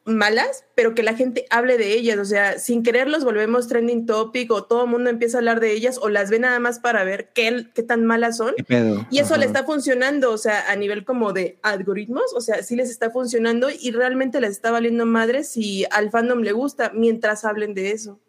[0.05, 2.19] malas, pero que la gente hable de ellas.
[2.19, 5.61] O sea, sin querer los volvemos trending topic o todo el mundo empieza a hablar
[5.61, 8.55] de ellas o las ve nada más para ver qué, qué tan malas son.
[8.57, 9.07] ¿Qué pedo?
[9.11, 12.77] Y eso le está funcionando, o sea, a nivel como de algoritmos, o sea, sí
[12.77, 17.45] les está funcionando y realmente les está valiendo madre si al fandom le gusta mientras
[17.45, 18.21] hablen de eso.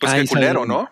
[0.00, 0.66] Pues qué culero.
[0.66, 0.90] ¿no?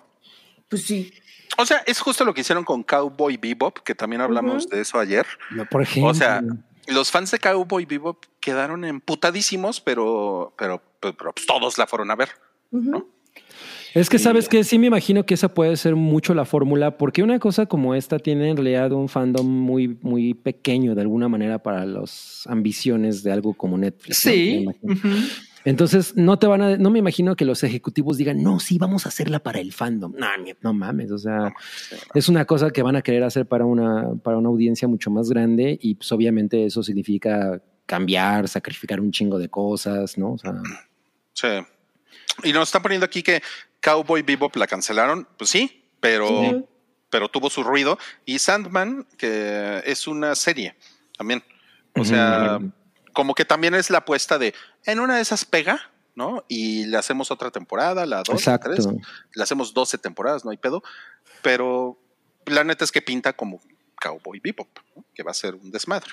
[0.69, 1.13] Pues sí.
[1.57, 4.99] O sea, es justo lo que hicieron con Cowboy Bebop, que también hablamos de eso
[4.99, 5.27] ayer.
[5.51, 6.11] No, por ejemplo.
[6.11, 6.43] O sea,
[6.89, 12.11] los fans de Cowboy Bebop quedaron emputadísimos, pero, pero, pero, pero, pues, todos la fueron
[12.11, 12.31] a ver.
[13.95, 17.23] Es que sabes que sí me imagino que esa puede ser mucho la fórmula, porque
[17.23, 21.63] una cosa como esta tiene en realidad un fandom muy, muy pequeño de alguna manera
[21.63, 24.27] para las ambiciones de algo como Netflix.
[24.27, 24.33] ¿no?
[24.33, 24.67] Me Sí.
[25.65, 29.07] Entonces no te van a, no me imagino que los ejecutivos digan, no, sí, vamos
[29.07, 30.13] a hacerla para el fandom.
[30.17, 30.27] No,
[30.61, 31.11] no mames.
[31.11, 31.53] O sea,
[32.15, 35.31] es una cosa que van a querer hacer para una, para una audiencia mucho más
[35.31, 40.33] grande y pues obviamente eso significa cambiar, sacrificar un chingo de cosas, ¿no?
[40.33, 40.55] O sea,
[41.33, 41.49] Sí.
[42.43, 43.43] Y nos están poniendo aquí que
[43.81, 45.27] Cowboy Bebop la cancelaron.
[45.37, 46.69] Pues sí, pero, Ujú.
[47.11, 47.99] pero tuvo su ruido.
[48.25, 50.75] Y Sandman, que es una serie
[51.17, 51.43] también.
[51.97, 52.59] O sea,
[53.15, 54.55] como que también es la apuesta de
[54.85, 56.45] en una de esas pega, ¿no?
[56.49, 58.71] Y le hacemos otra temporada, la dos, la exacto.
[58.71, 58.87] tres.
[59.35, 60.83] le hacemos 12 temporadas, no hay pedo,
[61.43, 61.99] pero
[62.47, 63.61] la neta es que pinta como
[64.01, 65.05] Cowboy Bebop, ¿no?
[65.15, 66.13] que va a ser un desmadre.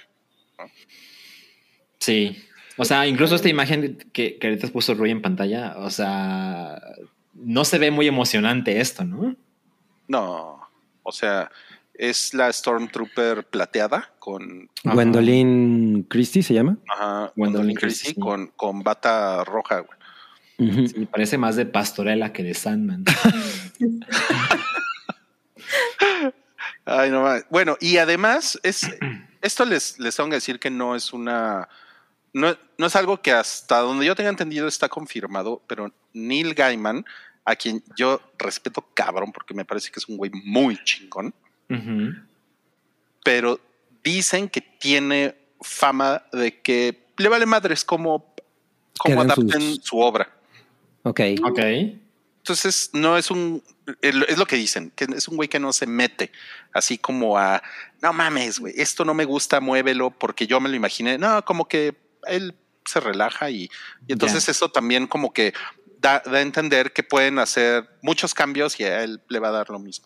[1.99, 2.47] Sí.
[2.77, 6.81] O sea, incluso esta imagen que, que ahorita puso Rui en pantalla, o sea,
[7.33, 9.35] no se ve muy emocionante esto, ¿no?
[10.07, 10.61] No,
[11.03, 11.51] o sea,
[12.01, 14.95] es la Stormtrooper plateada con Ajá.
[14.95, 16.77] Gwendolyn Christie se llama.
[16.87, 18.21] ajá, Gwendolyn Gwendolyn Christie Christie.
[18.23, 19.81] con, con bata roja.
[19.81, 20.87] güey.
[20.87, 23.03] Sí, parece más de pastorela que de Sandman.
[26.85, 27.45] Ay, no mames.
[27.49, 28.87] Bueno, y además, es,
[29.41, 31.67] esto les, les tengo que decir que no es una.
[32.33, 37.05] No, no es algo que hasta donde yo tenga entendido está confirmado, pero Neil Gaiman,
[37.43, 41.33] a quien yo respeto cabrón, porque me parece que es un güey muy chingón,
[41.75, 42.13] Ujú.
[43.23, 43.59] pero
[44.03, 48.33] dicen que tiene fama de que le vale madres cómo,
[48.97, 50.27] cómo adapten sus- su obra.
[51.03, 51.19] Ok.
[51.43, 51.59] Ok.
[52.39, 53.63] Entonces, no es un.
[54.01, 56.31] Es lo que dicen, que es un güey que no se mete
[56.73, 57.61] así como a.
[58.01, 61.17] No mames, güey, esto no me gusta, muévelo, porque yo me lo imaginé.
[61.19, 61.95] No, como que
[62.27, 62.55] él
[62.85, 63.69] se relaja y,
[64.07, 65.53] y entonces eso también como que
[65.99, 69.51] da, da a entender que pueden hacer muchos cambios y a él le va a
[69.51, 70.05] dar lo mismo.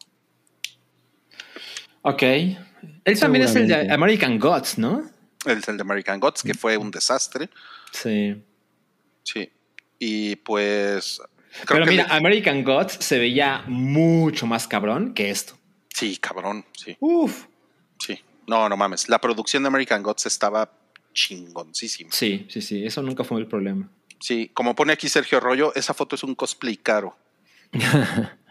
[2.07, 2.21] Ok.
[2.23, 3.91] Él también es el de.
[3.91, 5.03] American Gods, ¿no?
[5.45, 7.49] El, el de American Gods, que fue un desastre.
[7.91, 8.43] Sí.
[9.23, 9.49] Sí.
[9.99, 11.19] Y pues.
[11.65, 15.57] creo Pero que mira, le- American Gods se veía mucho más cabrón que esto.
[15.89, 16.63] sí, cabrón.
[16.77, 17.45] Sí, Uf.
[17.99, 18.19] sí.
[18.47, 19.09] No, no mames.
[19.09, 20.71] La producción de American Gods estaba
[21.13, 22.11] chingoncísima.
[22.11, 22.85] Sí, sí, sí.
[22.85, 23.89] Eso nunca fue el problema.
[24.19, 27.17] Sí, como pone aquí Sergio Arroyo, esa foto es un cosplay caro.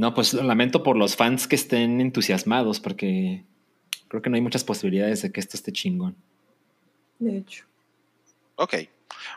[0.00, 3.44] No, pues lo lamento por los fans que estén entusiasmados, porque
[4.08, 6.16] creo que no hay muchas posibilidades de que esto esté chingón.
[7.18, 7.66] De hecho.
[8.54, 8.76] Ok.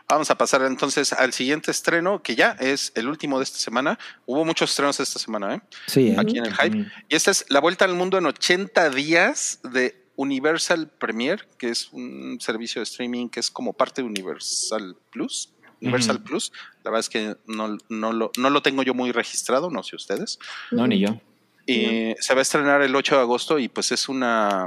[0.08, 3.98] Vamos a pasar entonces al siguiente estreno, que ya es el último de esta semana.
[4.24, 5.60] Hubo muchos estrenos esta semana, ¿eh?
[5.86, 6.16] Sí, ¿eh?
[6.16, 6.90] Aquí en el Hype.
[7.10, 11.92] Y esta es La Vuelta al Mundo en 80 días de Universal Premiere, que es
[11.92, 15.53] un servicio de streaming que es como parte de Universal Plus.
[15.80, 16.22] Universal.
[16.22, 16.52] Plus.
[16.82, 19.96] La verdad es que no, no, lo, no lo tengo yo muy registrado, no sé
[19.96, 20.38] ustedes.
[20.70, 21.20] No, ni yo.
[21.66, 24.66] Y se va a estrenar el 8 de agosto y pues es una...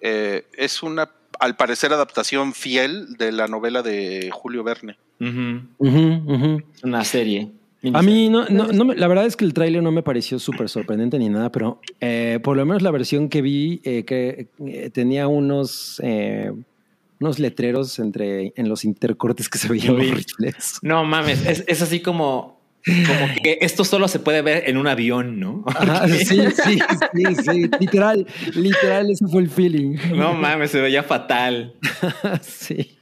[0.00, 1.10] eh, es una,
[1.40, 4.96] al parecer, adaptación fiel de la novela de Julio Verne.
[5.20, 6.62] Ujú, ujú.
[6.84, 7.50] Una serie.
[7.94, 10.40] A mí, no, no, no me- la verdad es que el tráiler no me pareció
[10.40, 14.48] súper sorprendente ni nada, pero eh, por lo menos la versión que vi eh, que
[14.66, 16.50] eh, tenía unos, eh,
[17.20, 20.78] unos letreros entre, en los intercortes que se veían horribles.
[20.82, 24.86] No mames, es, es así como, como que esto solo se puede ver en un
[24.86, 25.64] avión, ¿no?
[25.66, 29.96] Ajá, sí, sí, sí, sí, literal, literal, ese fue el feeling.
[30.14, 31.74] No mames, se veía fatal.
[32.42, 32.94] sí.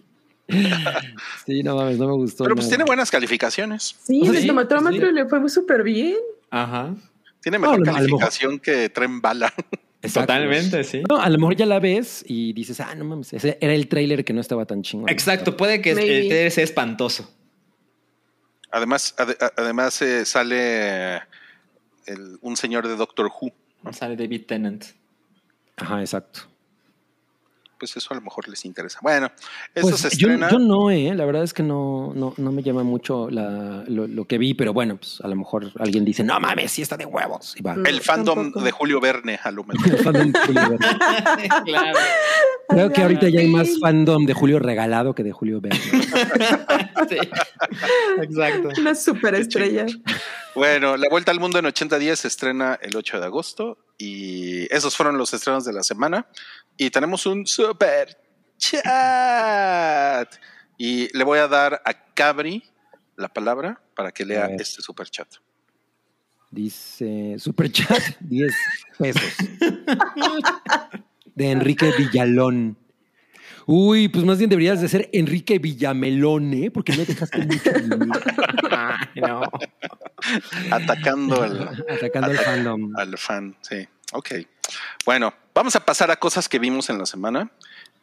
[1.44, 2.44] Sí, no mames, no me gustó.
[2.44, 2.76] Pero pues nada.
[2.76, 3.96] tiene buenas calificaciones.
[4.04, 5.14] Sí, Sí, el tomatómetro sí.
[5.14, 6.14] le fue súper bien.
[6.50, 6.94] Ajá.
[7.42, 9.52] Tiene No, mejor- calificación que Tren Bala.
[10.06, 10.32] Exacto.
[10.32, 11.02] Totalmente, sí.
[11.08, 13.88] No, a lo mejor ya la ves y dices, ah, no mames, ese era el
[13.88, 15.08] tráiler que no estaba tan chingón.
[15.08, 16.18] Exacto, puede que Maybe.
[16.18, 17.32] el trailer sea espantoso.
[18.70, 19.14] Además,
[19.56, 21.16] además eh, sale
[22.06, 23.52] el- un señor de Doctor Who.
[23.92, 24.84] Sale David Tennant.
[25.76, 26.40] Ajá, exacto.
[27.78, 28.98] Pues eso a lo mejor les interesa.
[29.02, 29.30] Bueno,
[29.74, 30.48] esto Pues se estrena.
[30.50, 34.06] yo no, eh, la verdad es que no, no, no me llama mucho la- lo,
[34.06, 36.96] lo que vi, pero bueno, pues a lo mejor alguien dice, no mames, sí está
[36.96, 37.54] de huevos.
[37.58, 37.76] Y va.
[37.84, 38.64] el fandom Tampoco.
[38.64, 39.86] de Julio Verne, a lo mejor.
[39.94, 41.48] El fandom de Julio Verne.
[41.64, 41.98] claro.
[42.68, 45.78] Creo que ahorita ya hay más fandom de Julio Regalado que de Julio Verne.
[47.08, 47.16] Sí.
[48.22, 48.70] Exacto.
[48.80, 49.86] Una superestrella.
[50.54, 54.64] Bueno, La Vuelta al Mundo en 80 días se estrena el 8 de agosto y
[54.74, 56.26] esos fueron los estrenos de la semana.
[56.76, 58.16] Y tenemos un super
[58.58, 60.34] chat.
[60.78, 62.62] Y le voy a dar a Cabri
[63.16, 65.28] la palabra para que lea este super chat.
[66.50, 68.54] Dice Superchat, 10
[68.98, 69.34] pesos.
[71.34, 72.78] De Enrique Villalón.
[73.66, 76.70] Uy, pues más bien deberías de ser Enrique Villamelón, ¿eh?
[76.70, 77.70] Porque no dejaste mucho
[79.16, 79.42] no.
[80.70, 82.96] Atacando al, atacando al fandom.
[82.96, 83.86] al fan, sí.
[84.12, 84.34] Ok.
[85.04, 87.50] Bueno, vamos a pasar a cosas que vimos en la semana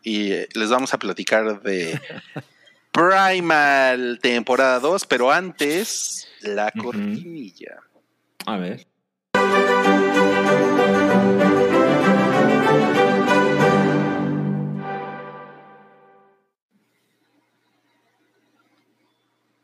[0.02, 2.00] y eh, les vamos a platicar de
[2.94, 7.80] Primal temporada 2, pero antes la cortinilla.
[8.46, 8.86] A ver.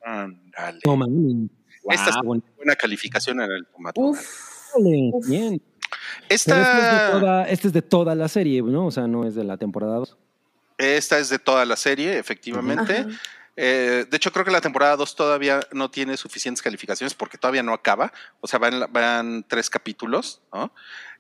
[0.04, 0.80] Ándale.
[1.90, 4.02] Esta es bueno, buena calificación en el tomate.
[4.02, 4.74] Uf.
[5.28, 5.62] bien.
[6.28, 8.86] Pero este es, de Esta, toda, este es de toda la serie, ¿no?
[8.88, 10.18] O sea, no es de la temporada 2.
[10.78, 13.06] esta es de toda la serie, efectivamente.
[13.62, 17.62] Eh, de hecho, creo que la temporada 2 todavía no tiene suficientes calificaciones porque todavía
[17.64, 18.14] no acaba.
[18.40, 20.72] O sea, van, van tres capítulos, ¿no?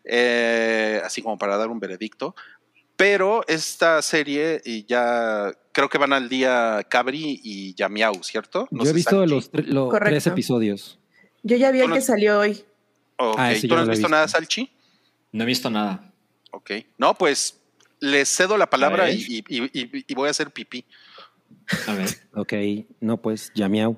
[0.06, 2.36] Eh, así como para dar un veredicto.
[2.96, 8.68] Pero esta serie y ya creo que van al día Cabri y Yamiau, ¿cierto?
[8.72, 10.10] No Yo he visto los, tre- los Correcto.
[10.10, 11.00] tres episodios.
[11.44, 12.64] Yo ya vi el que salió hoy.
[13.22, 14.10] Ok, Ah, ¿Tú no has visto visto.
[14.10, 14.72] nada, Salchi?
[15.34, 16.14] No he visto nada.
[16.52, 16.72] Ok.
[16.98, 17.60] No, pues
[18.00, 19.16] les cedo la palabra ver.
[19.16, 20.86] y, y- y- y voy a hacer pipí.
[21.88, 22.08] A ver.
[22.34, 22.54] Ok,
[23.02, 23.98] no, pues, ya miau.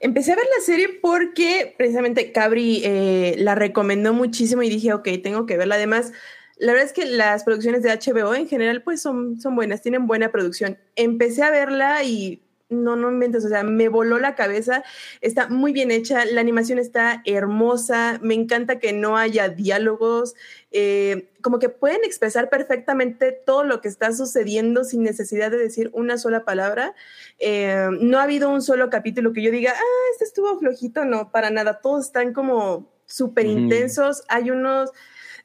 [0.00, 5.08] Empecé a ver la serie porque precisamente Cabri eh, la recomendó muchísimo y dije, ok,
[5.22, 5.74] tengo que verla.
[5.76, 6.12] Además,
[6.56, 10.06] la verdad es que las producciones de HBO en general pues son, son buenas, tienen
[10.06, 10.78] buena producción.
[10.96, 14.84] Empecé a verla y no, no inventes, o sea, me voló la cabeza,
[15.20, 20.34] está muy bien hecha, la animación está hermosa, me encanta que no haya diálogos,
[20.70, 25.90] eh, como que pueden expresar perfectamente todo lo que está sucediendo sin necesidad de decir
[25.94, 26.94] una sola palabra.
[27.38, 31.30] Eh, no ha habido un solo capítulo que yo diga, ah, este estuvo flojito, no,
[31.30, 34.90] para nada, todos están como súper intensos, hay unos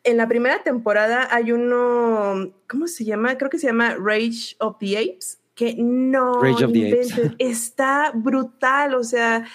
[0.04, 3.38] en la primera temporada hay uno, ¿cómo se llama?
[3.38, 7.10] Creo que se llama Rage of the Apes, que no Rage of the Apes.
[7.12, 9.46] inventes, está brutal, o sea,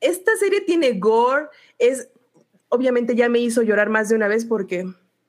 [0.00, 1.46] esta serie tiene gore,
[1.78, 2.08] es,
[2.68, 4.84] obviamente ya me hizo llorar más de una vez porque...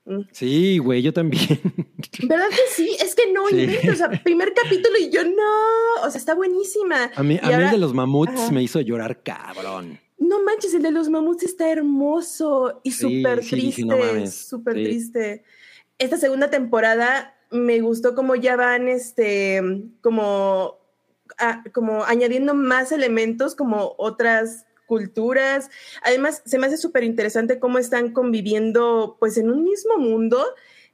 [0.05, 1.59] mm, Sí, güey, yo también.
[2.28, 2.97] ¿Verdad que sí?
[3.01, 3.61] Es que no Sí.
[3.61, 7.11] inventes, o sea, primer capítulo y yo no, o sea, está buenísima.
[7.15, 8.51] A mí, a mí el de los mamuts Ajá.
[8.51, 9.99] me hizo llorar cabrón.
[10.17, 15.43] No manches, el de los mamuts está hermoso y súper sí, triste, no súper triste.
[15.99, 19.62] Esta segunda temporada me gustó como ya van, este,
[20.02, 20.78] como,
[21.38, 25.70] a- como añadiendo más elementos, como otras culturas.
[26.04, 30.43] Además, se me hace súper interesante cómo están conviviendo, pues, en un mismo mundo.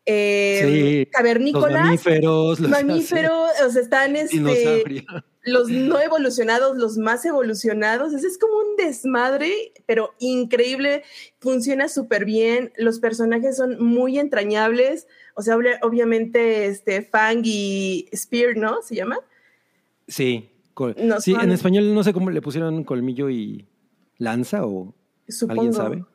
[0.06, 5.06] Eh, Sí, Los cavernícolas, mamíferos, los mamíferos, o sea, están este,
[5.44, 8.14] los no evolucionados, los más evolucionados.
[8.14, 11.04] Es, es como un desmadre, pero increíble.
[11.40, 12.74] Funciona súper bien.
[12.76, 15.08] Los personajes son muy entrañables.
[15.36, 18.82] O sea, obvia- obviamente, este Fang y Spear, ¿no?
[18.82, 19.18] ¿Se llama?
[20.08, 23.66] Sí, col- No sí, en español no sé cómo le pusieron colmillo y
[24.18, 24.94] lanza o
[25.28, 25.62] Supongo.
[25.62, 26.06] alguien sabe.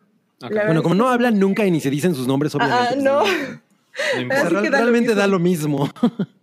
[0.41, 2.85] La- Bueno, como no hablan nunca y ni se dicen sus nombres, obviamente.
[2.85, 3.19] Ah, pues, no.
[3.21, 5.89] o No sea, real- realmente da lo mismo.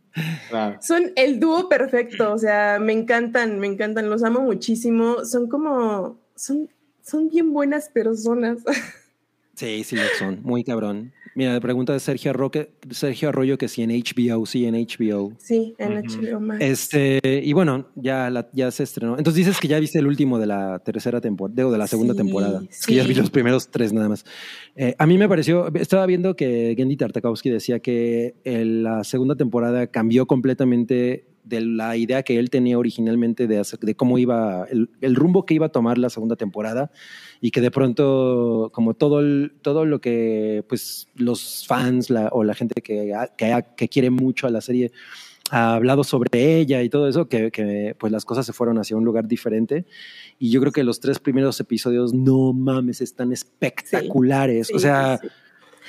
[0.49, 0.77] Claro.
[0.81, 2.31] Son el dúo perfecto.
[2.31, 4.09] O sea, me encantan, me encantan.
[4.09, 5.25] Los amo muchísimo.
[5.25, 6.17] Son como.
[6.37, 6.69] Son,
[7.03, 8.59] son bien buenas personas.
[9.55, 10.39] Sí, sí lo son.
[10.43, 11.11] Muy cabrón.
[11.37, 15.33] Mira, pregunta de Sergio, Arroque, Sergio Arroyo que si en HBO, sí, en HBO.
[15.37, 16.21] Sí, en Ujú.
[16.21, 16.61] HBO Max.
[16.63, 19.17] Este, y bueno, ya, la- ya se estrenó.
[19.17, 22.13] Entonces dices que ya viste el último de la tercera temporada, o de la segunda
[22.13, 22.61] Sí, temporada.
[22.69, 23.09] Es que ya sí.
[23.09, 24.23] vi los primeros tres nada más.
[24.77, 29.35] Eh, a mí me pareció, estaba viendo que Gendy Tartakovsky decía que el- la segunda
[29.35, 34.65] temporada cambió completamente de la idea que él tenía originalmente de, hacer- de cómo iba,
[34.71, 36.91] el, el rumbo que iba a tomar la segunda temporada
[37.41, 42.43] y que de pronto, como todo, el- todo lo que pues los fans la- o
[42.43, 44.91] la gente que, que, que quiere mucho a la serie
[45.51, 48.97] ha hablado sobre ella y todo eso, que, que, pues las cosas se fueron hacia
[48.97, 49.85] un lugar diferente.
[50.39, 54.67] Y yo creo que los tres primeros episodios, no mames, están espectaculares.
[54.67, 55.33] Sí, o sea, sí, sí.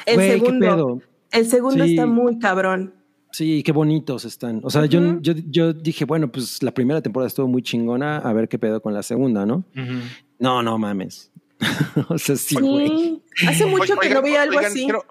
[0.06, 1.00] El güey, qué segundo, pedo.
[1.32, 1.90] el segundo Sí.
[1.92, 2.92] está muy cabrón.
[3.32, 4.60] Sí, qué bonitos están.
[4.62, 5.18] O sea, yo, Ujú.
[5.22, 8.80] yo, yo dije, bueno, pues la primera temporada estuvo muy chingona, a ver qué pedo
[8.82, 9.64] con la segunda, ¿no?
[9.74, 10.00] Ujú.
[10.38, 11.30] No, no mames.
[12.08, 13.22] o sea, sí, güey.
[13.34, 13.46] Sí.
[13.46, 14.84] Hace mucho que no veía algo oigan, así.
[14.84, 15.04] Quiero,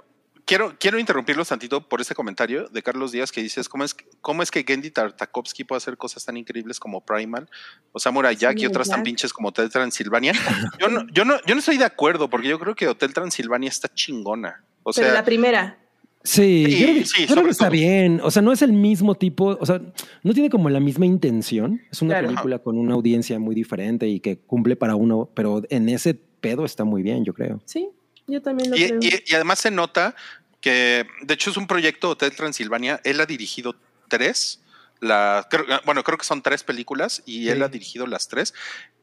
[0.46, 4.06] quiero, quiero interrumpirlos tantito por ese comentario de Carlos Díaz que dices, ¿cómo es, que-
[4.22, 7.50] cómo es que Gendy Tartakovsky puede hacer cosas tan increíbles como Primal
[7.92, 10.34] o Samurai Jack y otras tan pinches como Hotel Transilvania?
[10.80, 13.70] Yo no, yo, no, yo no estoy de acuerdo porque yo creo que Hotel Transilvania
[13.70, 14.64] está chingona.
[14.84, 15.80] O pero sea, la primera.
[16.24, 18.20] Sí, Sí, yo creo que, sí, yo creo sobre que está bien.
[18.24, 19.80] O sea, no es el mismo tipo, o sea,
[20.24, 21.82] no tiene como la misma intención.
[21.92, 22.28] Es una Claro.
[22.30, 26.20] película con una audiencia muy diferente y que cumple para uno, pero en ese
[26.50, 27.62] pedo está muy bien, yo creo.
[27.66, 27.90] Sí,
[28.28, 29.00] yo también lo y, creo.
[29.02, 30.16] y- y además se nota
[30.62, 33.00] que, de hecho, es un proyecto Hotel Transilvania.
[33.04, 33.76] Él ha dirigido
[34.08, 34.62] tres.
[35.02, 38.54] La, creo- bueno, creo que son tres películas y él ha dirigido las tres.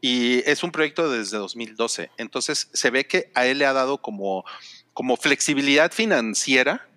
[0.00, 2.10] Y es un proyecto desde 2012.
[2.16, 4.44] Entonces se ve que a él le ha dado como,
[4.94, 6.88] como flexibilidad financiera.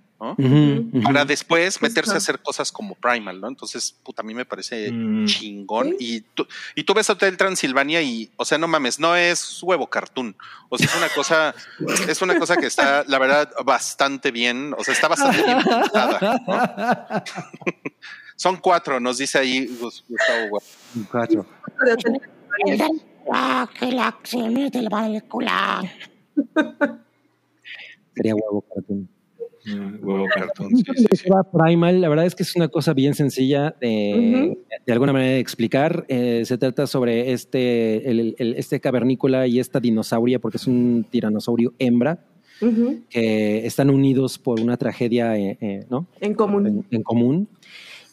[1.04, 3.48] Para después meterse a hacer cosas como Primal, ¿no?
[3.50, 5.26] Entonces, puta, a mí me parece Mm.
[5.26, 5.90] chingón.
[5.90, 5.96] Sí.
[6.00, 9.88] Y, tú, y tú ves Hotel Transilvania y, o sea, no mames, no es huevo
[9.88, 10.36] cartoon.
[10.70, 11.54] O sea, es una cosa,
[12.10, 14.74] es una cosa que está, la verdad, bastante bien.
[14.78, 17.24] O sea, está bastante bien pintada, ¿no?
[18.38, 20.62] Son cuatro, nos dice ahí Gus- Gustavo.
[21.12, 21.46] Cuatro.
[28.16, 29.10] Sería huevo cartoon.
[29.66, 30.70] Mm, Huevo cartón.
[30.76, 31.24] sí, sí, sí.
[31.26, 35.32] Era Primal, la verdad es que es una cosa bien sencilla de, de alguna manera
[35.34, 36.06] de explicar.
[36.08, 41.06] Eh, se trata sobre este, el, el- este cavernícola y esta dinosauria, porque es un
[41.10, 42.26] tiranosaurio hembra,
[43.10, 46.08] que están unidos por una tragedia eh, eh, ¿no?
[46.22, 46.68] En común.
[46.68, 47.48] en, en común.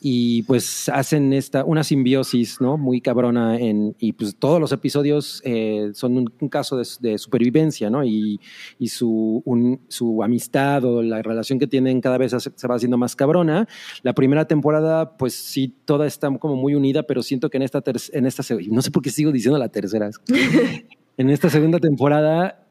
[0.05, 2.77] Y pues hacen esta, una simbiosis, ¿no?
[2.77, 7.19] Muy cabrona en, y pues todos los episodios eh, son un, un caso de, de
[7.19, 8.03] supervivencia, ¿no?
[8.03, 8.41] Y,
[8.81, 12.74] y su, un- su amistad o la relación que tienen cada vez se, se va
[12.74, 13.69] haciendo más cabrona.
[14.03, 17.81] La primera temporada, pues sí, toda está como muy unida, pero siento que en esta,
[17.81, 20.11] ter- en esta, no sé por qué sigo diciendo la tercera.
[21.16, 22.66] en esta segunda temporada,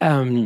[0.00, 0.44] am,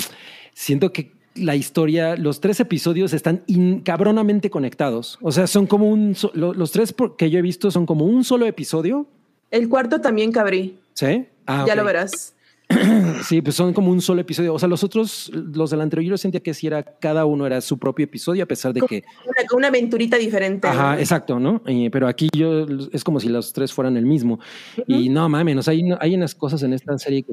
[0.55, 5.18] siento que la historia, los tres episodios están in- cabronamente conectados.
[5.22, 8.24] O sea, son como un, lo- los tres que yo he visto son como un
[8.24, 9.06] solo episodio.
[9.50, 10.78] El cuarto también cabrí.
[10.94, 11.26] ¿Sí?
[11.46, 11.78] Ah, Ya ok.
[11.78, 12.34] lo verás.
[13.24, 14.54] Sí, pues son como un solo episodio.
[14.54, 17.60] O sea, los otros, los del anterior, yo sentía que sí era, cada uno era
[17.60, 20.66] su propio episodio, a pesar de que Una, una aventurita diferente.
[20.68, 20.98] Ajá, ¿no?
[20.98, 21.60] exacto, ¿no?
[21.66, 24.40] Eh, pero aquí yo es como si los tres fueran el mismo.
[24.86, 27.32] Y no mames, o sea, hay, hay unas cosas en esta serie que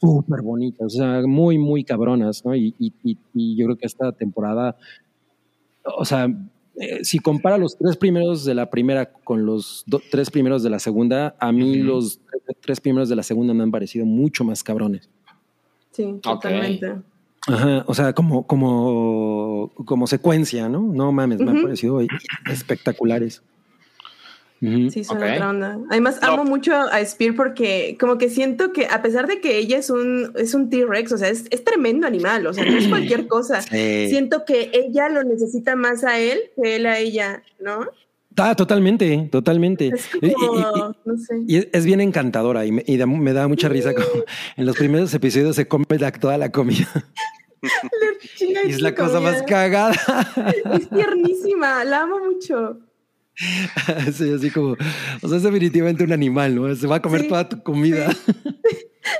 [0.00, 2.54] súper bonitas, o sea, muy, muy cabronas, ¿no?
[2.54, 4.76] Y, y- y- y yo creo que esta temporada,
[5.96, 6.26] o sea,
[6.78, 10.70] eh, si compara los tres primeros de la primera con los do- tres primeros de
[10.70, 14.44] la segunda, a mí los tre- tres primeros de la segunda me han parecido mucho
[14.44, 15.08] más cabrones.
[15.92, 16.96] Sí, totalmente.
[17.48, 20.80] Ajá, o sea, como, como, como secuencia, ¿no?
[20.82, 22.00] No mames, me han parecido
[22.50, 23.42] espectaculares.
[24.60, 25.22] Sí, son Ok.
[25.24, 25.78] otra onda.
[25.90, 26.28] Además, No.
[26.28, 29.90] amo mucho a Spear porque como que siento que a pesar de que ella es
[29.90, 33.26] un, es un T-Rex, o sea, es, es tremendo animal, o sea, no es cualquier
[33.26, 33.60] cosa.
[33.62, 34.06] Sí.
[34.08, 37.86] Siento que ella lo necesita más a él que él a ella, ¿no?
[38.38, 39.88] Ah, totalmente, totalmente.
[39.94, 41.34] Es Y- y- como, y- no sé.
[41.46, 44.06] Y es, es bien encantadora y, me, y da- me da mucha risa como
[44.56, 46.88] en los primeros episodios se come la- toda la comida.
[48.40, 49.94] Y es la cosa más cagada.
[50.74, 52.78] Es tiernísima, la amo mucho.
[54.14, 54.76] Sí, así como,
[55.22, 56.74] o sea, es definitivamente un animal, ¿no?
[56.74, 58.08] Se va a comer Sí, toda tu comida.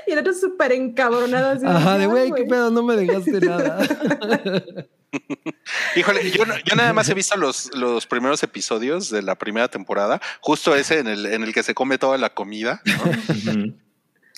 [0.05, 1.51] Y el otro súper encabronado.
[1.51, 3.87] así Ajá, de "Ah, güey, qué pedo, no me dejaste nada.
[5.95, 9.69] Híjole, yo, no- yo nada más he visto los, los primeros episodios de la primera
[9.69, 12.81] temporada, justo ese en el, en el que se come toda la comida.
[13.45, 13.73] ¿no?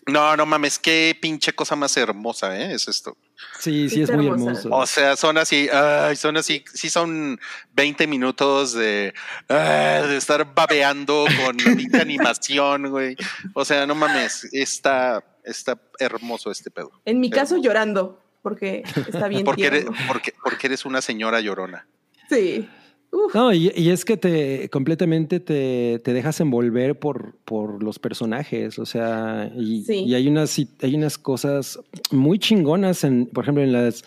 [0.07, 2.73] No, no mames, qué pinche cosa más hermosa, ¿eh?
[2.73, 3.17] Es esto.
[3.59, 4.69] Sí, sí, es muy hermoso.
[4.71, 7.39] O sea, son así, ay, son así, sí son
[7.73, 9.13] 20 minutos de,
[9.49, 13.15] ah, de estar babeando con la animación, güey.
[13.53, 16.91] O sea, no mames, está, está hermoso este pedo.
[17.05, 21.85] En mi caso, llorando, porque está bien Porque eres, porque, porque eres una señora llorona.
[22.29, 22.69] Sí.
[23.11, 27.97] Uf, No, y, y es que te completamente te, te dejas envolver por, por los
[27.99, 28.77] personajes.
[28.79, 30.03] O sea, y, Sí.
[30.05, 31.79] y hay unas hay unas cosas
[32.11, 34.03] muy chingonas en, por ejemplo, en las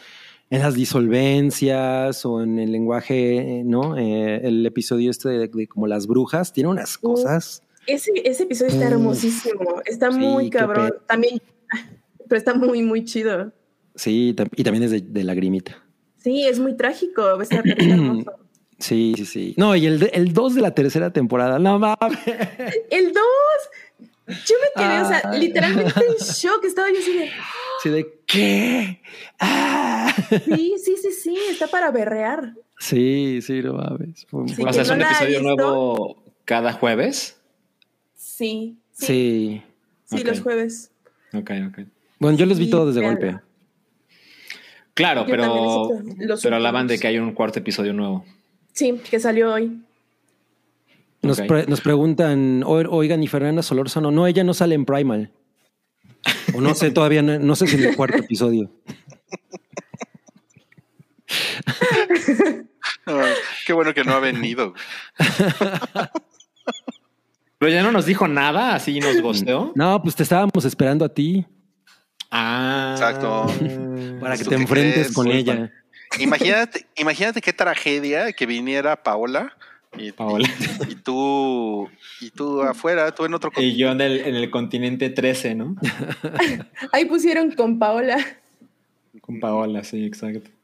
[0.50, 3.96] en las disolvencias o en el lenguaje, eh, ¿no?
[3.96, 7.62] Eh, el episodio este de, de como las brujas tiene unas cosas.
[7.86, 8.92] ese, ese episodio está Mm.
[8.92, 9.82] hermosísimo.
[9.86, 10.92] Está Sí, muy cabrón.
[11.08, 11.40] También,
[12.28, 13.50] pero está muy, muy chido.
[13.94, 15.82] Sí, y también es de, de lagrimita.
[16.18, 17.40] Sí, es muy trágico.
[17.40, 18.32] Está hermoso.
[18.82, 19.54] Sí, sí, sí.
[19.56, 22.18] No, y el, el 2 de la tercera temporada, no mames.
[22.90, 23.22] El 2.
[24.26, 25.36] Yo me quedé, o sea, Ah.
[25.36, 26.64] literalmente en shock.
[26.64, 27.30] Estaba yo así de,
[27.82, 29.00] Sí, de qué.
[29.38, 30.12] Ah.
[30.44, 32.54] sí, sí, sí, sí, está para berrear.
[32.78, 34.20] Sí, sí, no mames.
[34.20, 34.26] Sí,
[34.66, 35.42] O sea, es un episodio visto.
[35.42, 37.40] nuevo cada jueves.
[38.16, 39.62] Sí, sí,
[40.04, 40.90] sí, los jueves.
[41.34, 41.86] Ok, ok.
[42.18, 43.20] Bueno, yo los vi Sí, todos de véanla.
[43.20, 43.40] golpe.
[44.94, 45.88] Claro, Yo pero,
[46.42, 48.24] pero hablaban de que hay un cuarto episodio nuevo.
[48.72, 49.80] Sí, que salió hoy.
[51.22, 51.46] Nos, Ok.
[51.46, 55.30] pre- nos preguntan, "O- oigan, y Fernanda Solórzano, no, ella no sale en Primal.
[56.54, 58.70] O no sé, todavía no, no sé si en el cuarto episodio.
[63.06, 63.18] No,
[63.66, 64.74] qué bueno que no ha venido.
[67.58, 69.72] Pero ya no nos dijo nada, así nos gosteó.
[69.74, 71.44] No, pues te estábamos esperando a ti
[72.30, 72.94] Ah.
[72.96, 73.46] Exacto.
[74.20, 75.12] para que ¿Tú te enfrentes crees?
[75.14, 75.52] con Disculpa.
[75.52, 75.72] ella.
[76.20, 79.52] Imagínate, imagínate qué tragedia que viniera Paola
[79.98, 80.48] y, Paola.
[80.89, 81.89] y- y tú
[82.20, 85.76] y tú afuera, tú en otro Y yo en el, en el continente 13, ¿no?
[86.93, 88.16] Ahí pusieron con Paola.
[89.20, 90.51] Con Paola, sí, exacto.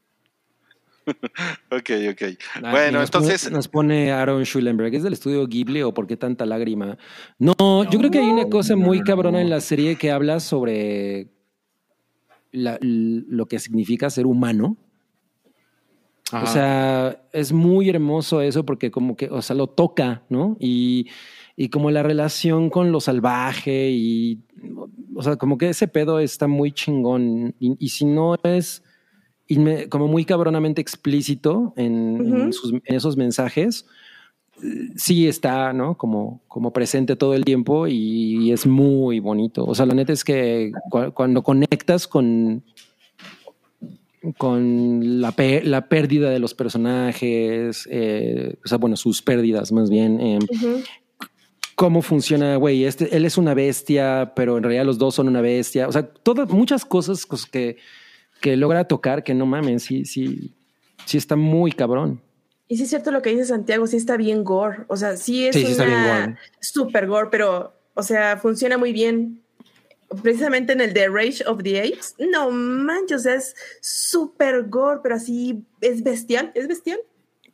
[1.71, 2.21] Ok, ok.
[2.63, 6.05] Ah, bueno, nos entonces pone- nos pone Aaron Schulenberg, ¿es del estudio Ghibli o por
[6.05, 6.97] qué tanta lágrima?
[7.39, 7.53] No,
[7.89, 9.43] yo creo que hay una cosa muy cabrona no.
[9.43, 11.27] en la serie que habla sobre
[12.51, 14.77] la- lo que significa ser humano.
[16.31, 16.43] Ajá.
[16.43, 20.57] O sea, es muy hermoso eso porque como que, o sea, lo toca, ¿no?
[20.59, 21.07] Y,
[21.55, 24.39] y como la relación con lo salvaje y,
[25.15, 27.55] o sea, como que ese pedo está muy chingón.
[27.59, 28.83] Y, y si no es
[29.49, 32.53] inme- como muy cabronamente explícito en, en Ujú.
[32.53, 33.85] sus- en esos mensajes,
[34.95, 35.97] sí está, ¿no?
[35.97, 39.65] Como, como presente todo el tiempo y, es muy bonito.
[39.65, 42.63] O sea, la neta es que cu- cuando conectas con,
[44.37, 45.33] con la,
[45.63, 50.19] la pérdida de los personajes, eh, o sea, bueno, sus pérdidas más bien.
[50.19, 50.81] eh, Ujú.
[51.75, 55.39] cómo funciona, güey, este, él es una bestia, pero en realidad los dos son una
[55.41, 55.87] bestia.
[55.87, 57.77] O sea, todas, muchas cosas cos- que,
[58.41, 60.53] que logra tocar que no mamen, sí, sí,
[61.05, 62.21] sí está muy cabrón.
[62.67, 64.79] Y sí es cierto lo que dice Santiago, sí está bien gore.
[64.89, 68.77] O sea, sí es Sí, sí está bien una super gore, pero, o sea, funciona
[68.77, 69.41] muy bien.
[70.23, 74.99] Precisamente en el de Rage of the Apes, no manches, o sea, es super gore,
[75.03, 76.99] pero así es bestial, es bestial.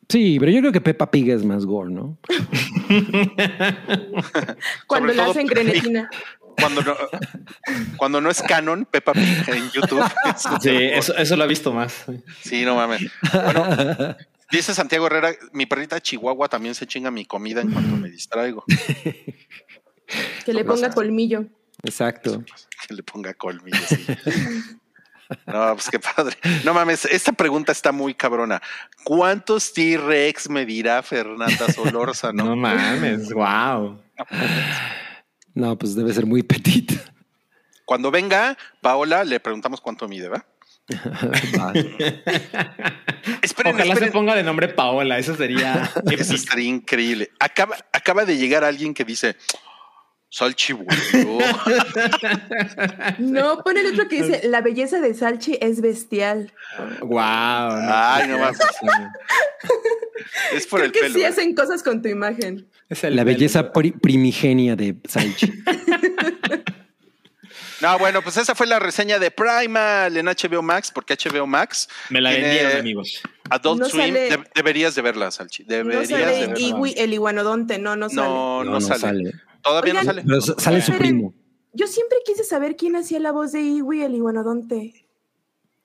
[0.07, 2.17] Sí, pero yo creo que Peppa Pig es más gore, ¿no?
[4.87, 6.09] Cuando todo- hacen grenetina.
[6.59, 6.95] cuando no,
[7.97, 10.03] cuando no es canon, Peppa Pig en YouTube.
[10.61, 12.05] Sí, eso, eso lo he visto más.
[12.41, 13.01] Sí, no mames.
[13.33, 14.15] Bueno,
[14.51, 18.63] dice Santiago Herrera, mi perrita Chihuahua también se chinga mi comida en cuanto me distraigo.
[20.45, 21.45] Que le ponga colmillo.
[21.85, 22.43] Exacto.
[22.87, 23.89] que le ponga colmillos.
[25.47, 26.37] No, pues qué padre.
[26.63, 28.61] No mames, esta pregunta está muy cabrona.
[29.03, 32.45] ¿Cuántos T-Rex medirá Fernanda Solórzano?
[32.49, 33.99] No mames, wow.
[35.55, 36.91] No, pues debe ser muy petit.
[37.85, 40.45] Cuando venga Paola, le preguntamos cuánto mide, ¿va?
[43.41, 44.09] Esperen, Ojalá esperen.
[44.09, 47.31] se ponga de nombre Paola, eso sería Eso estaría increíble.
[47.39, 49.35] Acaba, acaba de llegar alguien que dice,
[50.29, 51.39] Salchi volvió".
[53.19, 56.51] No, pone el otro que dice, la belleza de Salchi es bestial.
[57.01, 57.19] Wow.
[57.19, 58.59] Ay, no mames.
[60.53, 61.13] Es por Creo el que pelo.
[61.15, 61.27] sí ¿eh?
[61.27, 62.67] hacen cosas con tu imagen.
[62.89, 63.25] Es La pelo.
[63.25, 65.51] belleza pri- primigenia de Salchi.
[67.81, 71.89] No, bueno, pues esa fue la reseña de Primal en HBO Max, porque HBO Max
[72.09, 73.21] Me la vendieron, amigos.
[73.49, 74.01] Adult No Swim.
[74.01, 75.63] sale- De- deberías de verla, Salchi.
[75.63, 76.59] No Deberías de sale verla.
[76.59, 78.21] Iwi, el iguanodonte, no, no sale.
[78.27, 78.99] No, no, No, no sale.
[78.99, 79.31] sale.
[79.65, 80.23] Todavía Oigan, no sale.
[80.25, 81.33] Pero sale su primo.
[81.73, 85.07] Yo siempre quise saber quién hacía la voz de Iwi, el iguanodonte.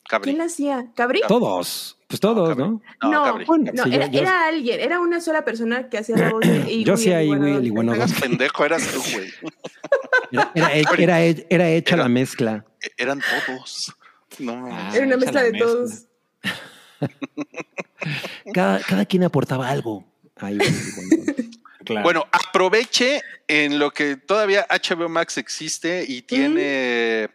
[0.08, 0.24] Cabri.
[0.30, 0.92] ¿Quién la hacía?
[0.94, 1.20] ¿Cabri?
[1.26, 1.98] Todos.
[2.08, 2.62] Pues todos, Cabri.
[2.64, 2.82] ¿no?
[3.02, 3.46] No, No, Cabri.
[3.72, 6.40] no, Sí, yo- era, yo- era alguien, era una sola persona que hacía la voz
[6.40, 6.84] de Iwi.
[6.84, 8.04] Yo hacía Iwi, el No iguanodonte.
[8.04, 9.28] hagas pendejo, eras tú, güey.
[10.32, 12.64] Era, era, era, era- era hecha Era- la mezcla.
[12.96, 13.92] Eran todos.
[14.38, 14.90] No, Ah.
[14.94, 15.66] Era una mezcla la de mezcla.
[15.72, 16.06] todos.
[18.54, 20.04] Cada, cada quien aportaba algo.
[20.36, 21.50] Ahí, el iguanodonte.
[21.90, 22.04] Claro.
[22.04, 27.28] Bueno, aproveche en lo que todavía HBO Max existe y tiene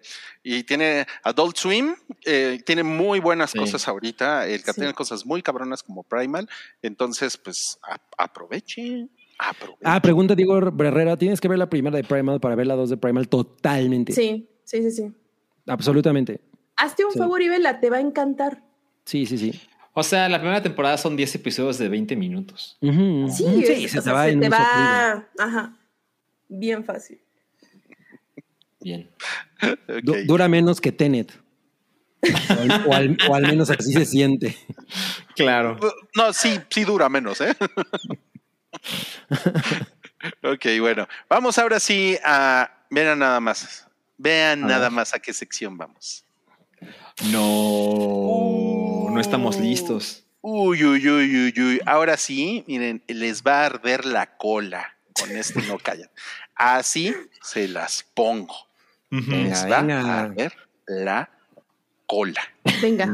[0.44, 3.58] y tiene Adult Swim, eh, tiene muy buenas Sí.
[3.58, 4.80] cosas ahorita, el que Sí.
[4.80, 6.48] tiene cosas muy cabronas como Primal,
[6.82, 9.08] entonces pues a- aproveche,
[9.40, 9.82] aproveche.
[9.84, 11.18] Ah, pregunta Diego Herrera.
[11.18, 14.14] Tienes que ver la primera de Primal para ver la dos de Primal totalmente.
[14.14, 15.12] Sí, sí, sí, sí.
[15.68, 16.40] Absolutamente.
[16.78, 17.20] Hazte un Sí.
[17.20, 18.64] favor y vela, te va a encantar.
[19.04, 19.62] Sí, sí, sí.
[19.98, 22.78] O sea, la primera temporada son 10 episodios de 20 minutos.
[22.82, 23.28] Sí, Ujú.
[23.62, 24.62] es- se o te va en un soplido.
[24.62, 25.74] va, ajá,
[26.50, 27.20] bien fácil.
[28.82, 29.10] Bien.
[30.04, 31.32] Du- dura menos que Tenet.
[32.22, 34.58] O al, o al- o al menos así se siente.
[35.36, 35.78] Claro.
[36.16, 37.56] No, sí, sí dura menos, ¿eh?
[40.44, 41.08] ok, bueno.
[41.30, 42.70] Vamos ahora sí a.
[42.90, 43.88] Vean nada más.
[44.18, 44.92] Vean A nada ver.
[44.92, 46.25] más a qué sección vamos.
[47.32, 50.24] No, no estamos listos.
[50.42, 51.82] Uy, uy, uy, uy, uy.
[51.86, 56.10] Ahora sí, miren, les va a arder la cola con este no callan.
[56.56, 58.56] Así se las pongo.
[59.10, 60.02] Les va venga.
[60.02, 60.54] a arder
[60.88, 61.30] la
[62.06, 62.42] cola.
[62.82, 63.12] Venga.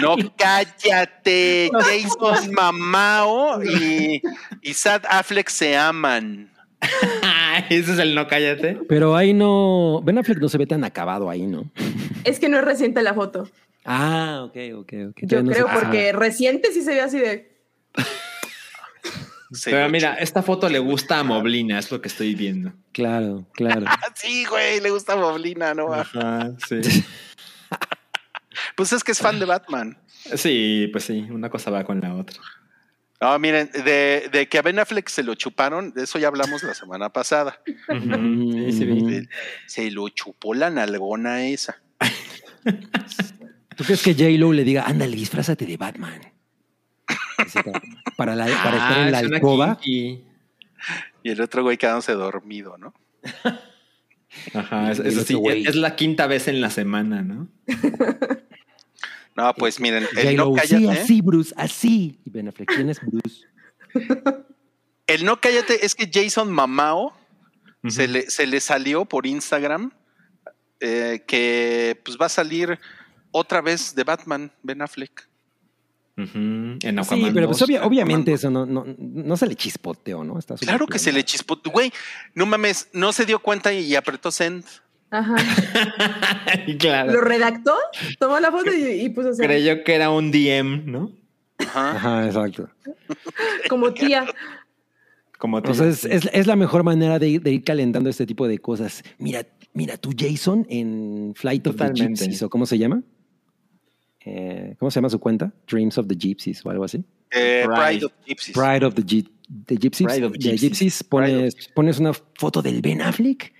[0.00, 4.20] No cállate, Jason Mamao y,
[4.62, 6.50] y Sad Affleck se aman.
[7.70, 8.78] Ese es el no cállate.
[8.88, 10.00] Pero ahí no.
[10.04, 11.70] Ben Affleck no se ve tan acabado ahí, ¿no?
[12.24, 13.48] Es que no es reciente la foto.
[13.84, 15.16] Ah, ok, ok, ok.
[15.22, 17.56] Yo no creo se- porque reciente sí se ve así de.
[19.52, 22.72] Se Pero mira, esta foto le gusta a Moblina, es lo que estoy viendo.
[22.90, 23.82] Claro, claro.
[23.86, 25.92] Ah, sí, güey, le gusta Moblina, ¿no?
[25.94, 26.80] Ajá, sí.
[28.76, 29.98] Pues es que es fan de Batman.
[30.36, 32.36] Sí, pues sí, una cosa va con la otra.
[33.20, 36.62] No, miren, de, de que a Ben Affleck se lo chuparon, de eso ya hablamos
[36.62, 37.60] la semana pasada.
[37.64, 38.72] Sí.
[38.72, 39.28] Se,
[39.66, 41.80] se lo chupó la nalgona esa.
[43.76, 46.20] ¿Tú crees que J-Lo le diga, ándale, disfrázate de Batman?
[48.16, 49.78] Para, la- para estar en la Ah, alcoba.
[49.84, 50.20] Y
[51.24, 52.92] el otro güey quedándose dormido, ¿no?
[54.54, 55.66] Ajá, es, Y el eso otro sí, güey.
[55.66, 57.48] es la quinta vez en la semana, ¿no?
[59.36, 61.00] No, pues miren, el no sí, cállate.
[61.00, 62.18] así, Bruce, así.
[62.24, 63.44] Y Ben Affleck, ¿quién es Bruce?
[65.06, 67.16] El no cállate es que Jason Mamao
[67.88, 69.92] se, le, se le salió por Instagram
[70.80, 72.78] eh, que pues va a salir
[73.30, 75.28] otra vez de Batman, Ben Affleck.
[76.18, 77.68] Ujú, En Sí, Aquaman pero pues 2.
[77.68, 80.38] obvia- obviamente eso no, no, no se le chispoteó, ¿no?
[80.38, 81.60] Está Claro que se le chispó.
[81.70, 81.92] Güey,
[82.34, 84.64] no mames, no se dio cuenta y apretó send.
[85.10, 85.36] Ajá.
[86.78, 87.12] claro.
[87.12, 87.74] Lo redactó,
[88.18, 91.12] tomó la foto y, y puso así, Creyó que era un DM, ¿no?
[91.58, 91.90] Ajá.
[91.96, 92.68] Ajá, exacto.
[93.68, 94.26] como tía.
[95.38, 95.70] Como tú.
[95.72, 99.02] Entonces es, es la mejor manera de ir, de ir calentando este tipo de cosas.
[99.18, 102.18] Mira, mira, tú, Jason, en Flight of Totalmente.
[102.18, 103.02] the Gypsies, o cómo se llama?
[104.24, 105.52] Eh, ¿Cómo se llama su cuenta?
[105.68, 107.04] Dreams of the Gypsies o algo así.
[107.30, 107.76] Eh, Pride.
[108.00, 108.54] Pride of Gypsies.
[108.54, 109.28] Pride of the, Gy-
[109.66, 110.06] the Gypsies.
[110.06, 110.60] Pride of The Gypsies.
[110.60, 113.52] Gypsies, pones, pones una foto del Ben Affleck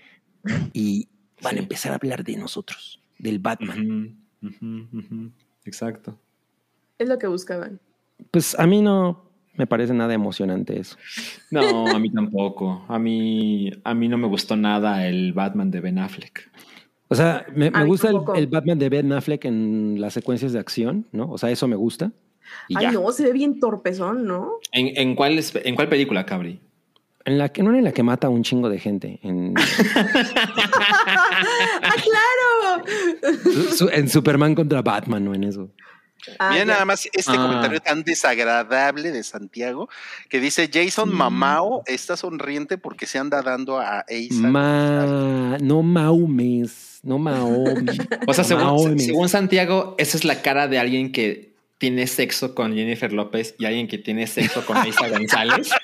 [0.73, 1.07] y
[1.41, 4.17] van a empezar a hablar de nosotros, del Batman.
[5.65, 6.17] Exacto.
[6.97, 7.79] Es lo que buscaban.
[8.31, 10.97] Pues a mí no me parece nada emocionante eso.
[11.51, 12.85] No, a mí tampoco.
[12.87, 16.49] A mí, a mí no me gustó nada el Batman de Ben Affleck.
[17.09, 21.07] O sea, me, me gusta el, Batman de Ben Affleck en las secuencias de acción,
[21.11, 21.29] ¿no?
[21.31, 22.11] O sea, eso me gusta.
[22.67, 22.91] Y Ay, ya.
[22.91, 24.53] no, se ve bien torpezón, ¿no?
[24.71, 26.59] ¿En, en cuál, es- ¿En cuál película, Cabri?
[27.27, 29.19] En la que no en la que mata a un chingo de gente.
[29.21, 29.53] En,
[31.83, 32.85] ¡Ah, claro!
[33.43, 35.69] su- su- en Superman contra Batman, no en eso.
[36.39, 36.73] Ah, Miren ya.
[36.73, 37.37] nada más este Ah.
[37.37, 39.87] comentario tan desagradable de Santiago
[40.29, 44.47] que dice Jason Mamao está sonriente porque se anda dando a Asa.
[44.47, 47.97] Ma, no Maumes, no Mahomes.
[48.25, 52.73] O sea, según, según Santiago, esa es la cara de alguien que tiene sexo con
[52.73, 55.69] Jennifer López y alguien que tiene sexo con Isa González.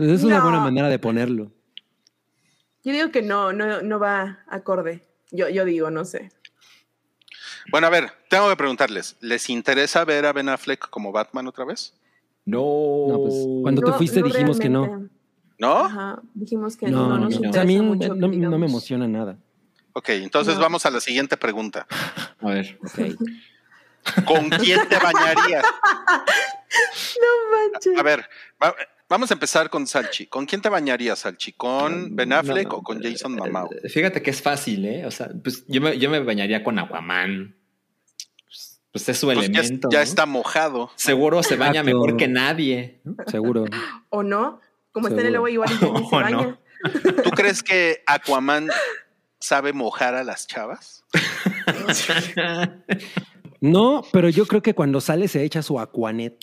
[0.00, 1.52] Pues es una buena manera de ponerlo.
[2.82, 5.06] Yo digo que no, no, no va acorde.
[5.30, 6.32] Yo, yo digo, no sé.
[7.70, 11.66] Bueno, a ver, tengo que preguntarles, ¿les interesa ver a Ben Affleck como Batman otra
[11.66, 11.92] vez?
[12.46, 12.60] No.
[13.10, 15.06] No, pues, cuando No, fuiste no dijimos que no.
[15.58, 15.76] ¿No?
[15.84, 17.40] Ajá, dijimos que No, no, no, nos no.
[17.40, 19.36] O interesa sea, a mí mucho, no, no me emociona nada.
[19.92, 20.62] Ok, entonces No.
[20.62, 21.86] vamos a la siguiente pregunta.
[22.40, 22.78] A ver.
[24.24, 25.64] ¿Con quién te bañarías?
[27.20, 27.98] No manches.
[27.98, 28.24] A ver,
[28.62, 28.74] va-
[29.10, 30.26] vamos a empezar con Salchi.
[30.26, 31.52] ¿Con quién te bañarías, Salchi?
[31.52, 33.68] ¿Con Ben Affleck No, o con Jason Mamao?
[33.82, 35.04] eh, Fíjate que es fácil, ¿eh?
[35.04, 37.56] O sea, pues yo me, yo me bañaría con Aquaman.
[38.46, 39.88] Pues, pues es su Pues elemento.
[39.92, 40.02] ya ¿no?
[40.04, 40.90] está mojado.
[40.96, 41.86] Seguro se baña Exacto.
[41.98, 43.02] mejor que nadie.
[43.26, 43.66] Seguro.
[44.08, 44.60] ¿O no?
[44.92, 46.30] Como está en el agua igual y se ¿O baña.
[46.30, 46.58] no?
[47.22, 48.70] ¿Tú crees que Aquaman
[49.38, 51.04] sabe mojar a las chavas?
[53.62, 56.34] No, pero yo creo que cuando sale se echa su Aquanet.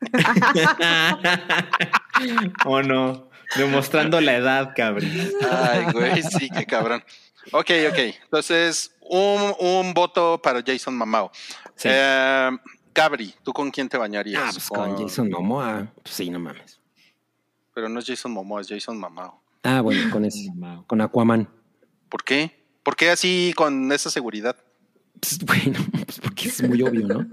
[2.64, 3.28] ¿O no?
[3.56, 5.10] Demostrando la edad, cabrón.
[5.50, 7.02] Ay, güey, sí, qué cabrón.
[7.52, 7.98] Ok, ok.
[8.24, 11.30] Entonces, un, un voto para Jason Mamao.
[11.74, 11.88] Sí.
[11.90, 12.50] Eh,
[12.92, 14.42] Cabri, ¿tú con quién te bañarías?
[14.44, 15.92] Ah, pues con Jason Momoa.
[16.02, 16.80] Pues sí, no mames.
[17.74, 19.42] Pero no es Jason Momoa, es Jason Mamao.
[19.62, 20.48] Ah, bueno, con ese.
[20.86, 21.48] Con Aquaman.
[22.08, 22.64] ¿Por qué?
[22.82, 24.56] ¿Por qué así con esa seguridad?
[25.20, 27.28] Pues, bueno, pues porque es muy obvio, ¿no?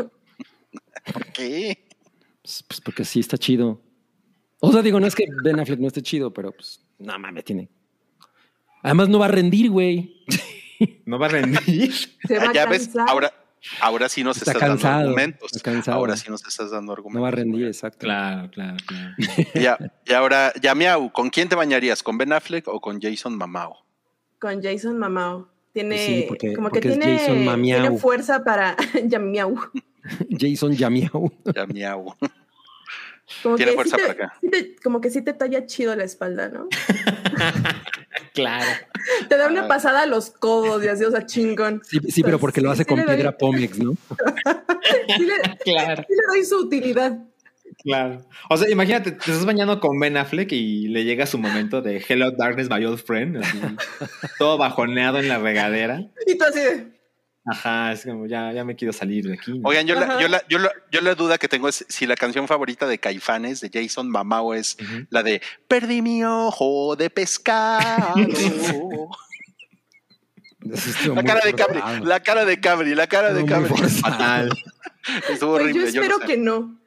[1.12, 1.85] ¿Por qué?
[2.46, 3.82] Pues, pues porque sí está chido.
[4.60, 7.44] O sea, digo, no es que Ben Affleck no esté chido, pero pues, no mames,
[7.44, 7.72] tiene.
[8.84, 10.24] Además, no va a rendir, güey.
[11.06, 11.92] ¿No va a rendir?
[11.92, 13.34] Se va ya a ves, ahora,
[13.82, 15.52] ahora sí nos Está estás dando argumentos.
[15.56, 15.98] está cansado.
[15.98, 17.16] Ahora sí nos estás dando argumentos.
[17.16, 18.02] No va a rendir, exacto.
[18.02, 19.16] Claro, claro, claro.
[19.56, 22.04] Ya, y ahora, ya Miau, ¿con quién te bañarías?
[22.04, 23.88] ¿Con Ben Affleck o con Jason Mamao?
[24.40, 25.50] Con Jason Mamao.
[25.76, 27.82] Tiene, Pues sí, porque- como que porque tiene, Jason Mamiau.
[27.82, 28.76] tiene fuerza para
[29.06, 29.56] ya miau.
[30.40, 31.32] Jason Yamiau.
[31.54, 32.16] Ya Miau.
[33.44, 34.38] Como Tiene que fuerza sí te- para acá.
[34.40, 36.68] sí te- como que sí te talla chido la espalda, ¿no?
[38.34, 38.66] Claro.
[39.28, 39.68] Te da una Ah.
[39.68, 41.82] pasada a los codos y así, o sea, chingón.
[41.84, 43.94] Sí, sí, pero porque lo hace sí con le doy- piedra Pómex, ¿no?
[45.18, 45.34] Sí le,
[45.64, 47.18] Claro, sí le doy su utilidad.
[47.86, 48.26] Claro.
[48.50, 52.04] O sea, imagínate, te estás bañando con Ben Affleck y le llega su momento de
[52.06, 53.38] Hello Darkness, my old friend.
[53.38, 53.60] así,
[54.38, 56.02] todo bajoneado en la regadera.
[56.28, 56.96] Y tú así de,
[57.48, 59.60] Ajá, es como ya, ya me quiero salir de aquí.
[59.60, 59.70] ¿no?
[59.70, 62.16] Oigan, yo la, yo, la, yo, la, yo la duda que tengo es si la
[62.16, 64.78] canción favorita de Caifanes, de Jason Mamao, es
[65.12, 68.16] la de Perdí mi ojo de pescado.
[71.14, 73.70] La cara de Cabri, la cara de Cabri, la cara de Cabri.
[73.70, 74.50] Fatal.
[75.30, 75.74] Estuvo pues horrible.
[75.74, 76.26] yo yo espero no sé.
[76.26, 76.80] que no.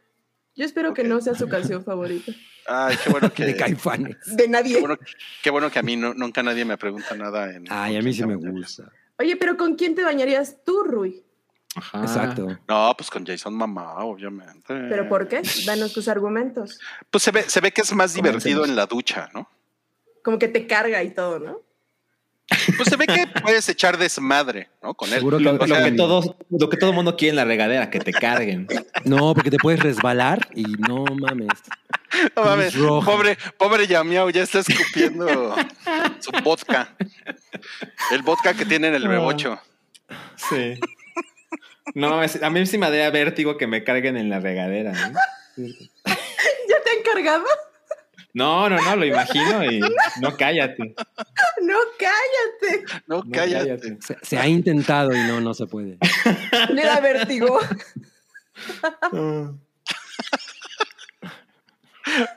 [0.59, 2.32] Yo espero que no sea su canción favorita.
[2.66, 3.44] Ay, qué bueno que.
[3.47, 4.16] De Caifanes.
[4.36, 4.74] De nadie.
[4.74, 4.98] Qué bueno,
[5.43, 7.55] qué bueno que a mí no- nunca nadie me pregunta nada.
[7.55, 8.90] En, Ay, a mí sí me gusta.
[9.20, 11.22] Oye, pero ¿con quién te bañarías tú, Rui?
[11.76, 12.02] Ajá.
[12.02, 12.59] Exacto.
[12.68, 14.74] No, pues con Jason Mamao, obviamente.
[14.89, 15.43] ¿Pero por qué?
[15.64, 16.80] Danos tus argumentos.
[17.09, 19.48] Pues se ve, se ve que es más divertido en la ducha, ¿no?
[20.24, 21.60] Como que te carga y todo, ¿no?
[22.76, 24.94] Pues se ve que puedes echar desmadre, ¿no?
[24.94, 25.16] Con él.
[25.16, 28.12] Seguro que- Lo, que todo, lo que todo mundo quiere en la regadera, que te
[28.12, 28.66] carguen.
[29.04, 31.48] No, porque te puedes resbalar y no mames.
[32.36, 35.54] no mames, pobre, pobre Yamiao ya está escupiendo
[36.20, 36.94] su vodka.
[38.10, 39.58] El vodka que tiene en el bebocho.
[40.36, 40.78] Sí.
[41.94, 44.92] No mames, a mí sí me daría vértigo que me carguen en la regadera.
[44.92, 45.18] ¿no?
[46.06, 47.44] ¿Ya te han cargado?
[48.34, 49.80] No, no, no, lo imagino y
[50.20, 50.94] no cállate.
[51.62, 52.84] No, cállate.
[53.06, 53.96] No, No, cállate.
[54.00, 55.98] Se, se ha intentado y no, no se puede.
[56.70, 57.59] Le da vértigo.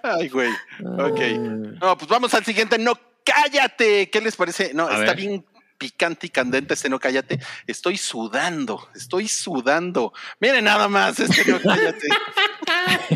[0.03, 0.49] Ay, güey.
[0.83, 1.19] Ok.
[1.21, 1.77] Ah.
[1.81, 2.77] No, pues vamos al siguiente.
[2.77, 2.93] No,
[3.23, 4.09] cállate.
[4.09, 4.73] ¿Qué les parece?
[4.73, 5.15] No, A está ver.
[5.15, 5.45] bien
[5.81, 7.39] picante y candente este no cállate.
[7.65, 10.13] Estoy sudando, estoy sudando.
[10.39, 12.07] Miren nada más este no cállate.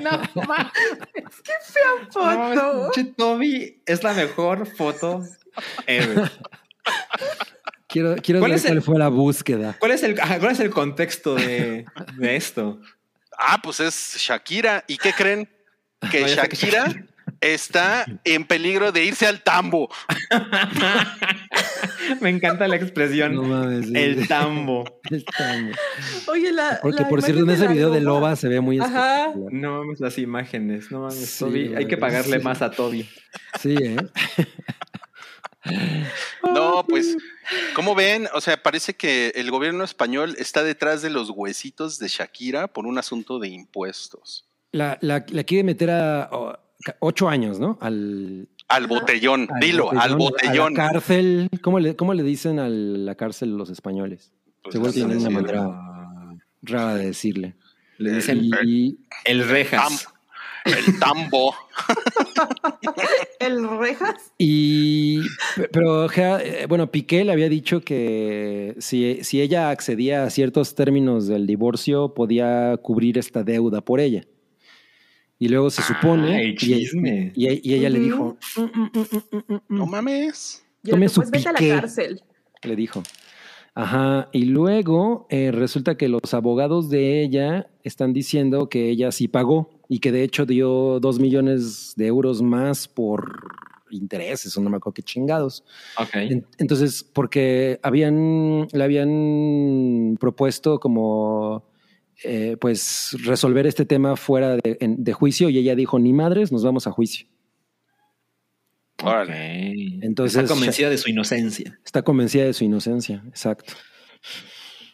[2.12, 2.92] Foto.
[2.94, 5.22] Che, Toby es la mejor foto
[5.86, 6.32] ever.
[7.88, 9.76] Quiero, quiero ¿Cuál ver es el- cuál fue la búsqueda.
[9.80, 11.86] ¿Cuál es el, cuál es el contexto de,
[12.18, 12.82] de esto?
[13.38, 14.84] Ah, pues es Shakira.
[14.88, 15.48] ¿Y qué creen?
[16.02, 16.94] No, que Shakira
[17.42, 19.90] está en peligro de irse al tambo.
[22.22, 23.36] Me encanta la expresión.
[23.36, 23.94] No mames, sí.
[23.96, 24.84] El tambo.
[25.10, 25.72] El tambo.
[26.28, 26.80] Oye, la.
[26.82, 29.34] Porque la por cierto, en ese video de Loba se ve muy Ajá.
[29.52, 30.92] No mames las imágenes.
[30.92, 31.76] No mames, Sí, Toby.
[31.76, 32.44] Hay que pagarle sí.
[32.44, 33.08] más a Toby.
[33.60, 33.98] Sí, ¿eh?
[36.54, 37.18] No, pues,
[37.74, 38.28] como ven?
[38.36, 42.86] O sea, parece que el gobierno español está detrás de los huesitos de Shakira por
[42.86, 44.48] un asunto de impuestos.
[44.72, 46.30] La, la, la quiere meter a
[47.00, 47.78] ocho años, ¿no?
[47.82, 50.80] Al, Al botellón, al dilo, al botellón.
[50.80, 51.50] A la cárcel.
[51.62, 54.32] ¿Cómo le, ¿Cómo le dicen a la cárcel los españoles?
[54.64, 55.70] Pues, Seguro tienen una manera
[56.64, 57.56] rara de decirle.
[57.98, 58.50] Le dicen
[59.26, 60.08] el rejas.
[60.08, 60.12] Tam-
[60.66, 61.54] el tambo.
[63.40, 64.32] El rejas.
[64.38, 65.20] y-
[65.56, 70.74] pe- pero, eh, bueno, Piqué le había dicho que si, si ella accedía a ciertos
[70.76, 74.24] términos del divorcio, podía cubrir esta deuda por ella.
[75.38, 76.36] Y luego se supone.
[76.36, 77.32] Ah, el y- chisme.
[77.36, 78.38] Y, y ella le dijo.
[78.58, 79.62] "Mm, mm, mm, mm, mm, mm".
[79.78, 80.66] No mames.
[80.84, 82.22] Y Tome el su pues vete a la cárcel.
[82.64, 83.04] le dijo.
[83.78, 89.28] Ajá, y luego eh, resulta que los abogados de ella están diciendo que ella sí
[89.28, 93.52] pagó y que de hecho dio dos millones de euros más por
[93.92, 95.66] intereses, o no me acuerdo qué chingados.
[96.00, 96.16] Ok.
[96.16, 101.64] En- Entonces, porque habían, le habían propuesto como,
[102.24, 106.52] eh, pues, resolver este tema fuera de, en- de juicio y ella dijo, ni madres,
[106.52, 107.28] nos vamos a juicio.
[110.02, 111.80] Entonces, Está convencida de su inocencia.
[111.86, 113.74] Está convencida de su inocencia, exacto.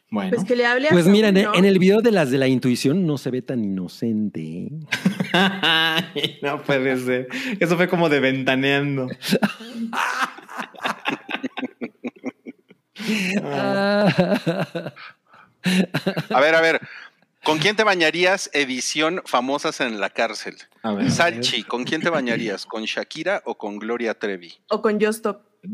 [0.09, 0.31] Bueno.
[0.35, 1.55] Pues que le hable a Pues mira, en, ¿no?
[1.55, 4.41] en el video de las de la intuición no se ve tan inocente.
[4.41, 4.69] ¿eh?
[5.31, 7.27] Ay, no puede ser.
[7.59, 9.07] Eso fue como de ventaneando.
[13.43, 14.93] Ah.
[16.29, 16.79] A ver, a ver.
[17.43, 20.55] ¿Con quién te bañarías edición famosas en la cárcel?
[20.83, 21.09] A ver.
[21.11, 22.65] Salchi, ¿con quién te bañarías?
[22.65, 24.53] ¿Con Shakira o con Gloria Trevi?
[24.69, 25.41] O con Just Stop.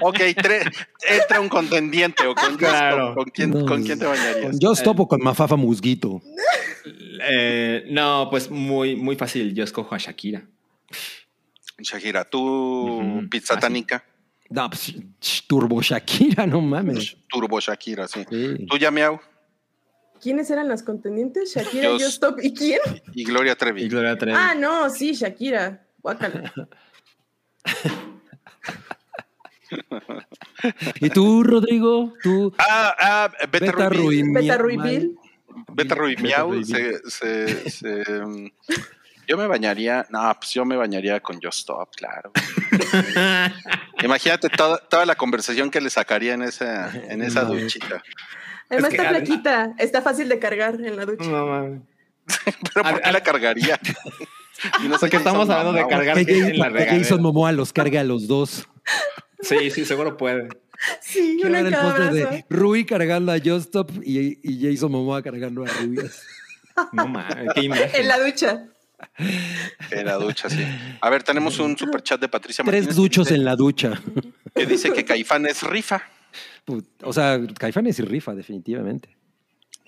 [0.00, 0.70] Ok, tre-
[1.08, 3.14] entra un contendiente o con, Claro.
[3.14, 4.58] ¿con, quién, No, ¿con quién te bañarías?
[4.58, 6.20] Yo topo con Mafafa Musguito.
[7.30, 9.54] Eh, no, pues muy, muy fácil.
[9.54, 10.42] Yo escojo a Shakira.
[11.78, 14.04] Shakira, tú, pizza tánica,
[14.50, 14.94] No, pues,
[15.46, 17.16] Turbo Shakira, no mames.
[17.28, 18.24] turbo Shakira, sí.
[18.30, 18.66] Sí.
[18.68, 19.18] Tú ya miau
[20.20, 21.54] ¿Quiénes eran las contendientes?
[21.54, 22.38] Shakira, Just Stop.
[22.42, 22.80] ¿Y quién?
[23.14, 23.88] y Gloria Y Trevi.
[23.88, 24.36] Gloria Trevi.
[24.38, 25.86] Ah, no, sí, Shakira.
[26.02, 26.52] Guácala.
[31.00, 32.14] ¿Y tú, Rodrigo?
[32.22, 32.52] ¿Tú?
[32.58, 34.22] Ah, ah, Beta, Beta Ruiz.
[34.22, 34.32] Ruiz.
[34.32, 35.18] Beta Miau, Ruibil.
[35.74, 36.50] Beta Ruiz Beta Miau.
[36.52, 36.68] Ruiz.
[36.68, 38.50] Se, se- se, um,
[39.26, 42.32] yo me bañaría, no, pues yo me bañaría con Just Stop, claro.
[44.02, 47.54] Imagínate toda, toda la conversación que le sacaría en esa, en esa No.
[47.54, 48.02] duchita.
[48.70, 49.74] Además Es que está flaquita.
[49.78, 51.24] Está fácil de cargar en la ducha.
[51.28, 51.80] No mames.
[52.74, 53.80] Pero A- ¿por qué la cargaría?
[54.82, 56.96] Y no sé qué estamos hablando de cargar en la regadera.
[56.98, 58.66] Jason Momoa los carga a los dos.
[59.42, 60.48] Sí, sí, seguro puede.
[61.02, 65.22] Sí, Quiero una en cada de Rui cargando a Just Stop y, y Jason Momoa
[65.22, 66.22] cargando a Rubias.
[66.92, 67.90] No mames, qué imagen.
[67.94, 68.68] En la ducha.
[69.90, 70.64] En la ducha, sí.
[71.00, 74.00] A ver, tenemos un super chat de Patricia Tres Martínez duchos que en la ducha.
[74.54, 76.02] que dice que Caifán es rifa.
[77.02, 79.16] O sea, Caifanes y rifa, definitivamente.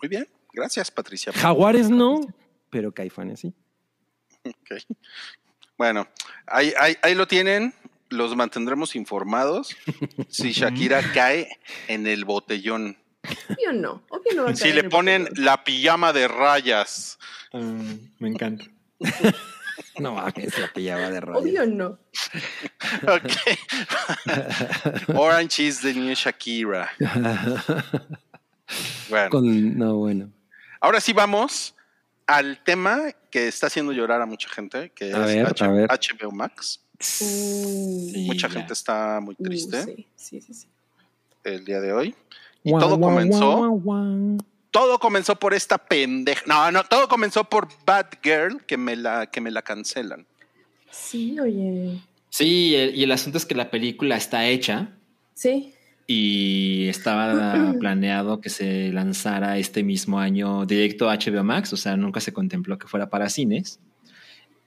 [0.03, 1.33] Muy bien, gracias Patricia.
[1.33, 2.21] Jaguares no,
[2.71, 3.55] pero Caifanes sí.
[4.45, 4.83] Ok.
[5.79, 6.09] Bueno,
[6.47, 7.75] ahí, ahí, ahí lo tienen.
[8.09, 9.77] Los mantendremos informados
[10.29, 11.49] si Shakira cae
[11.89, 12.97] en el botellón.
[13.49, 14.03] Obvio no.
[14.09, 17.19] Obvio no va a Si caer le en el ponen la pijama de rayas.
[17.53, 17.59] Ah,
[18.19, 18.65] me encanta.
[19.99, 21.39] No mames, la pillaba de radio.
[21.41, 21.99] Obvio no.
[23.09, 23.33] Ok.
[25.17, 26.89] Orange is the new Shakira.
[29.09, 30.31] Bueno, Con, no, bueno.
[30.81, 31.75] ahora sí vamos
[32.27, 35.69] al tema que está haciendo llorar a mucha gente, que A es ver, H- a
[35.69, 35.89] ver.
[35.91, 36.81] HBO Max.
[36.99, 38.55] Uh, Sí, Mucha ya.
[38.55, 40.69] gente está muy uh, triste sí, sí, sí, sí.
[41.45, 42.15] el día de hoy.
[42.65, 43.69] Y Guau, todo guau, comenzó.
[43.71, 44.39] guau.
[44.77, 46.43] Todo comenzó por esta pendeja.
[46.47, 50.27] No, no, todo comenzó por Bad Girl que me la, que me la cancelan.
[50.91, 51.99] Sí, oye.
[52.29, 54.91] Sí, el- y el asunto es que la película está hecha
[55.33, 55.73] Sí.
[56.07, 61.97] y estaba planeado que se lanzara este mismo año directo a HBO Max, o sea,
[61.97, 63.81] nunca se contempló que fuera para cines.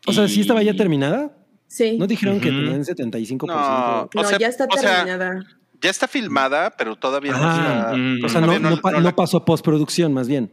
[0.08, 1.36] O sea, Y- ¿sí estaba ya terminada?
[1.68, 1.98] Sí.
[2.00, 2.62] ¿No dijeron que Ujú.
[2.62, 3.46] tenían 75%?
[3.46, 5.46] No, no, o sea, ya está o sea, terminada.
[5.82, 7.98] Ya está filmada, pero todavía no Ah, está.
[7.98, 10.52] mm, o sea, no, no, pa- no la- no pasó postproducción, más bien.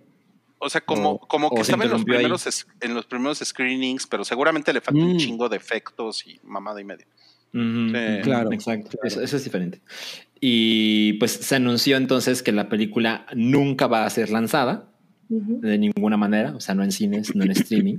[0.58, 2.04] O sea, como, O- como que estaba en los, ahí.
[2.06, 5.18] primeros, es- en los primeros screenings, pero seguramente le falta un Mm.
[5.18, 7.06] chingo de efectos y mamada y media.
[7.52, 7.92] Sí.
[8.22, 9.06] Claro, Exacto, claro.
[9.06, 9.80] Eso, eso es diferente.
[10.40, 14.88] Y pues se anunció entonces que la película nunca va a ser lanzada
[15.28, 17.98] de ninguna manera, o sea, no en cines, no en streaming.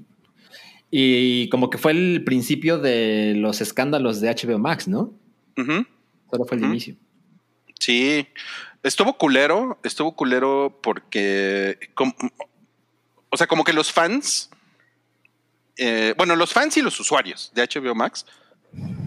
[0.90, 5.14] Y como que fue el principio de los escándalos de HBO Max, ¿no?
[5.58, 5.86] Ujú.
[6.32, 6.95] Solo fue el inicio.
[7.80, 8.28] Sí,
[8.84, 11.78] estuvo culero, estuvo culero porque,
[13.30, 14.49] o sea, como que los fans,
[15.78, 18.26] eh, bueno, los fans y los usuarios de HBO Max,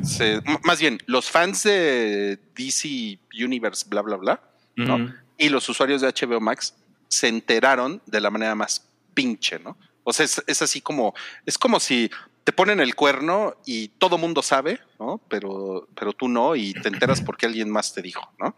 [0.05, 4.43] se- más bien, los fans de DC Universe, bla, bla, bla,
[4.77, 4.97] ¿no?
[5.37, 6.75] Y los usuarios de HBO Max
[7.09, 9.77] se enteraron de la manera más pinche, ¿no?
[10.05, 11.15] O sea, es, es así como,
[11.45, 12.11] es como si
[12.51, 15.21] te ponen el cuerno y todo mundo sabe, ¿no?
[15.29, 18.57] Pero, pero tú no y te enteras porque alguien más te dijo, ¿no?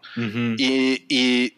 [0.57, 1.53] Y, y,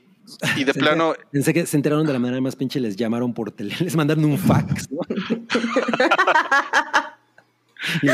[0.57, 3.53] y de plano, Pensé que se enteraron de la manera más pinche, les llamaron por
[3.53, 4.99] teléfono, les mandaron un fax, ¿no?
[8.01, 8.07] Y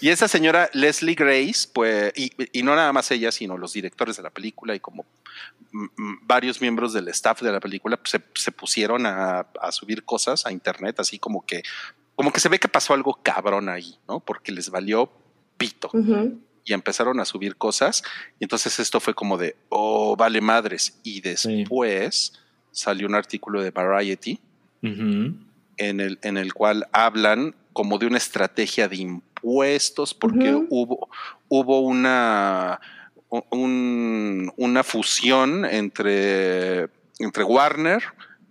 [0.00, 4.16] y esa señora Leslie Grace, pues, y, y no nada más ella, sino los directores
[4.16, 5.04] de la película y como
[5.72, 9.72] mm, mm, varios miembros del staff de la película pues, se, se pusieron a, a
[9.72, 11.62] subir cosas a internet, así como que,
[12.18, 14.18] como que se ve que pasó algo cabrón ahí, ¿no?
[14.18, 15.08] Porque les valió
[15.56, 15.88] pito.
[16.64, 18.02] Y empezaron a subir cosas.
[18.40, 20.98] Y entonces esto fue como de, oh, vale madres.
[21.04, 22.32] Y después
[22.72, 24.40] salió un artículo de Variety
[25.76, 31.08] en el, en el cual hablan como de una estrategia de impuestos, porque hubo,
[31.48, 32.80] hubo una,
[33.50, 36.88] un- una fusión entre,
[37.20, 38.02] entre Warner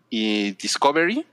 [0.10, 1.26] y Discovery,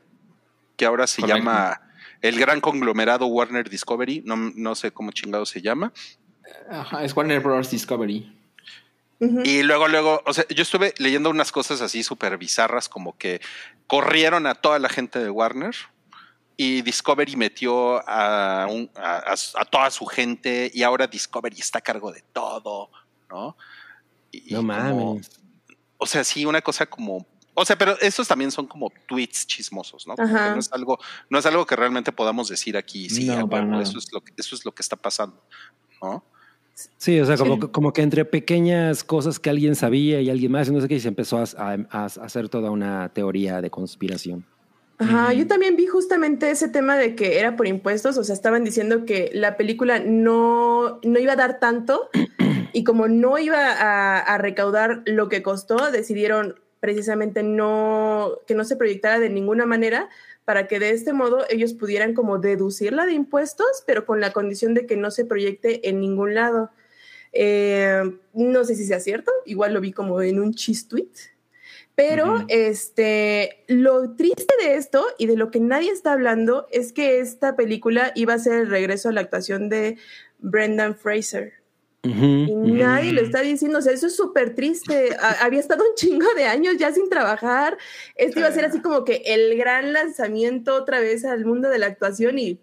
[0.76, 1.38] que ahora se Correcto.
[1.38, 1.80] llama
[2.28, 5.92] el gran conglomerado Warner Discovery, no, no sé cómo chingado se llama.
[6.70, 7.70] Ajá, es Warner Bros.
[7.70, 8.32] Discovery.
[9.44, 13.40] Y luego, luego, o sea, yo estuve leyendo unas cosas así súper bizarras, como que
[13.86, 15.74] corrieron a toda la gente de Warner
[16.56, 21.78] y Discovery metió a, un- a, a- a toda su gente y ahora Discovery está
[21.78, 22.90] a cargo de todo,
[23.30, 23.56] ¿no?
[24.30, 24.72] Y- No como-
[25.14, 25.30] mames.
[25.98, 27.26] o sea, sí, una cosa como...
[27.54, 30.14] O sea, pero estos también son como tweets chismosos, ¿no?
[30.16, 30.98] No es algo,
[31.30, 33.08] no es algo que realmente podamos decir aquí.
[33.08, 33.82] Sí, No, a para huevo, nada.
[33.84, 35.40] eso es lo que, eso es lo que está pasando,
[36.02, 36.24] ¿no?
[36.96, 37.60] Sí, o sea, como, Sí.
[37.70, 40.96] como que entre pequeñas cosas que alguien sabía y alguien más, y no sé qué,
[40.96, 44.44] y se empezó a, a- a hacer toda una teoría de conspiración.
[44.98, 48.64] Ajá, yo también vi justamente ese tema de que era por impuestos, o sea, estaban
[48.64, 52.10] diciendo que la película no, no iba a dar tanto
[52.72, 58.62] y como no iba a, a recaudar lo que costó, decidieron precisamente no, que no
[58.62, 60.10] se proyectara de ninguna manera
[60.44, 64.74] para que de este modo ellos pudieran como deducirla de impuestos, pero con la condición
[64.74, 66.70] de que no se proyecte en ningún lado.
[67.32, 68.02] Eh,
[68.34, 71.08] no sé si sea cierto, igual lo vi como en un chis tweet,
[71.94, 77.18] pero este, lo triste de esto y de lo que nadie está hablando es que
[77.18, 79.96] esta película iba a ser el regreso a la actuación de
[80.38, 81.63] Brendan Fraser.
[82.04, 85.16] Y nadie lo está diciendo, o sea, eso es súper triste.
[85.18, 87.78] Ha- había estado un chingo de años ya sin trabajar.
[88.14, 91.78] Esto iba a ser así como que el gran lanzamiento otra vez al mundo de
[91.78, 92.58] la actuación y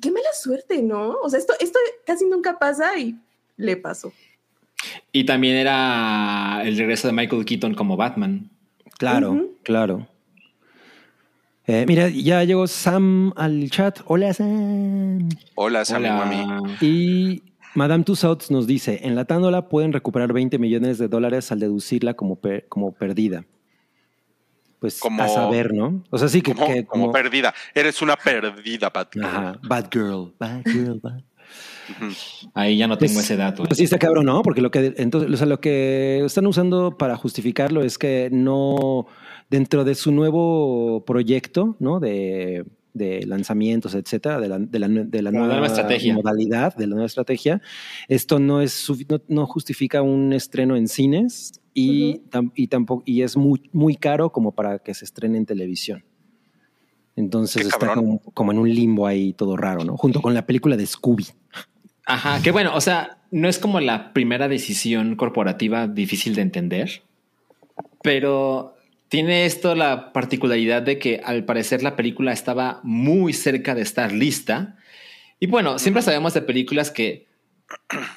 [0.00, 1.16] qué- mala suerte, ¿no?
[1.22, 3.16] O sea, esto, esto casi nunca pasa y
[3.56, 4.12] le pasó.
[5.10, 8.48] Y también era el regreso de Michael Keaton como Batman.
[8.96, 10.06] Claro, claro.
[11.66, 14.00] Eh, mira, ya llegó Sam al chat.
[14.06, 15.28] Hola, Sam.
[15.54, 16.14] Hola, Hola.
[16.14, 16.76] Mami.
[16.80, 17.42] Y
[17.78, 22.66] Madame Tussauds nos dice, enlatándola pueden recuperar 20 millones de dólares al deducirla como, per-
[22.68, 23.44] como perdida.
[24.80, 26.02] Pues Como- a saber, ¿no?
[26.10, 26.54] O sea, sí que...
[26.54, 27.54] Como, que como como- perdida.
[27.74, 29.24] Eres una perdida, Batgirl.
[29.24, 31.20] Ajá, bad girl, bad girl, bad.
[32.54, 33.62] Ahí ya no tengo Pues- ese dato.
[33.62, 34.42] Pues sí está cabrón, ¿no?
[34.42, 39.06] Porque lo que entonces, o sea, lo que están usando para justificarlo es que no
[39.50, 42.00] dentro de su nuevo proyecto, ¿no?
[42.00, 42.64] De,
[42.98, 46.12] de lanzamientos, etcétera, de la, de la, de la Como nueva, nueva estrategia.
[46.12, 47.62] modalidad, de la nueva estrategia,
[48.08, 53.22] esto no es no, no justifica un estreno en cines y, tam- y tampoco y
[53.22, 56.04] es muy muy caro como para que se estrene en televisión.
[57.16, 59.96] Entonces Qué está como, como en un limbo ahí todo raro, ¿no?
[59.96, 61.26] Junto con la película de Scooby.
[62.06, 67.02] Ajá, que bueno, o sea, no es como la primera decisión corporativa difícil de entender,
[68.02, 68.74] pero
[69.08, 74.12] tiene esto la particularidad de que al parecer la película estaba muy cerca de estar
[74.12, 74.76] lista.
[75.40, 77.26] Y bueno, siempre sabemos de películas que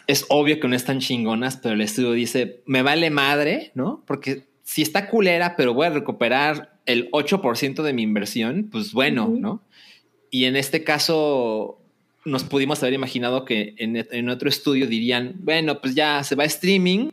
[0.08, 4.04] es obvio que no están chingonas, pero el estudio dice, me vale madre, ¿no?
[4.06, 9.28] Porque si está culera, pero voy a recuperar el 8% de mi inversión, pues bueno.
[9.28, 9.62] ¿no?
[10.30, 11.80] Y en este caso
[12.24, 16.44] nos pudimos haber imaginado que en, en otro estudio dirían, bueno, pues ya se va
[16.44, 17.10] a streaming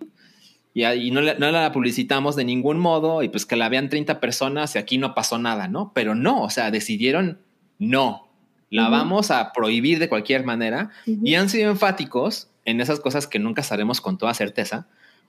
[0.81, 3.89] y, ahí no, la- no la publicitamos de ningún modo y pues que la vean
[3.89, 5.93] 30 personas y aquí no pasó nada, ¿no?
[5.95, 7.41] Pero no, o sea, decidieron
[7.79, 8.29] no,
[8.71, 8.91] la Ujú.
[8.93, 11.21] vamos a prohibir de cualquier manera Ujú.
[11.25, 14.87] y han sido enfáticos en esas cosas que nunca sabemos con toda certeza,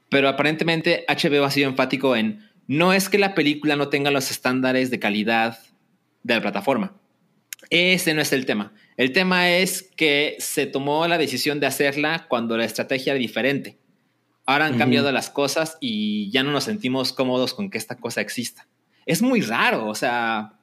[0.09, 4.29] pero aparentemente HBO ha sido enfático en no es que la película no tenga los
[4.31, 5.57] estándares de calidad
[6.23, 6.93] de la plataforma.
[7.71, 8.73] Ese no es el tema.
[8.97, 13.77] El tema es que se tomó la decisión de hacerla cuando la estrategia era diferente.
[14.49, 18.19] Ahora han cambiado las cosas y ya no nos sentimos cómodos con que esta cosa
[18.21, 18.67] exista.
[19.05, 20.53] Es muy raro, o sea,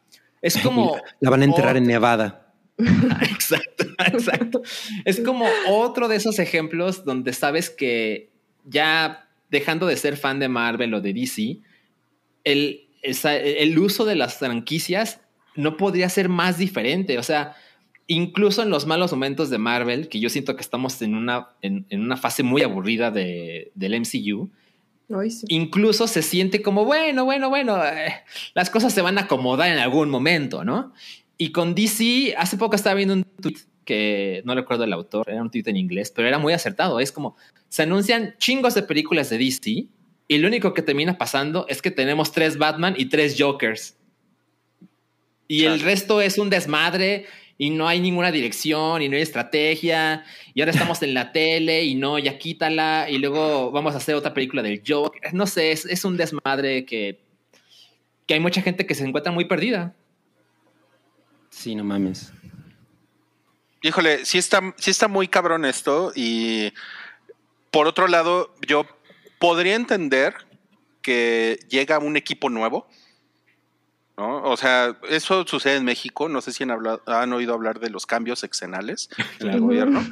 [0.42, 0.96] es como...
[1.20, 2.52] La van a enterrar en Nevada.
[2.78, 4.62] Exacto, exacto.
[5.04, 8.32] Es como otro de esos ejemplos donde sabes que
[8.64, 11.60] ya dejando de ser fan de Marvel o de DC,
[12.42, 15.20] el, el uso de las franquicias
[15.54, 17.18] no podría ser más diferente.
[17.18, 17.54] O sea,
[18.08, 21.86] incluso en los malos momentos de Marvel, que yo siento que estamos en una, en,
[21.90, 24.48] en una fase muy aburrida de- del MCU,
[25.14, 25.46] Ay, sí.
[25.48, 28.14] incluso se siente como, bueno, bueno, bueno, eh,
[28.54, 30.92] las cosas se van a acomodar en algún momento, ¿no?
[31.38, 35.40] Y con DC, hace poco estaba viendo un tweet que no recuerdo el autor, era
[35.42, 36.98] un tweet en inglés, pero era muy acertado.
[36.98, 37.36] Es como,
[37.68, 39.86] se anuncian chingos de películas de DC
[40.28, 43.96] y lo único que termina pasando es que tenemos tres Batman y tres Jokers.
[45.48, 47.26] Y el resto es un desmadre
[47.58, 50.24] y no hay ninguna dirección y no hay estrategia.
[50.54, 53.08] Y ahora estamos en la tele y no, ya quítala.
[53.10, 55.32] Y luego vamos a hacer otra película del Joker.
[55.34, 57.18] No sé, es, es un desmadre que,
[58.26, 59.94] que hay mucha gente que se encuentra muy perdida.
[61.50, 62.32] Sí, no mames.
[63.82, 66.72] Híjole, sí está, sí está muy cabrón esto y
[67.70, 68.86] por otro lado, yo
[69.38, 70.34] podría entender
[71.02, 72.88] que llega un equipo nuevo,
[74.16, 74.42] ¿no?
[74.44, 77.90] O sea, eso sucede en México, no sé si han, hablado, han oído hablar de
[77.90, 79.08] los cambios exenales
[79.40, 80.02] en el gobierno,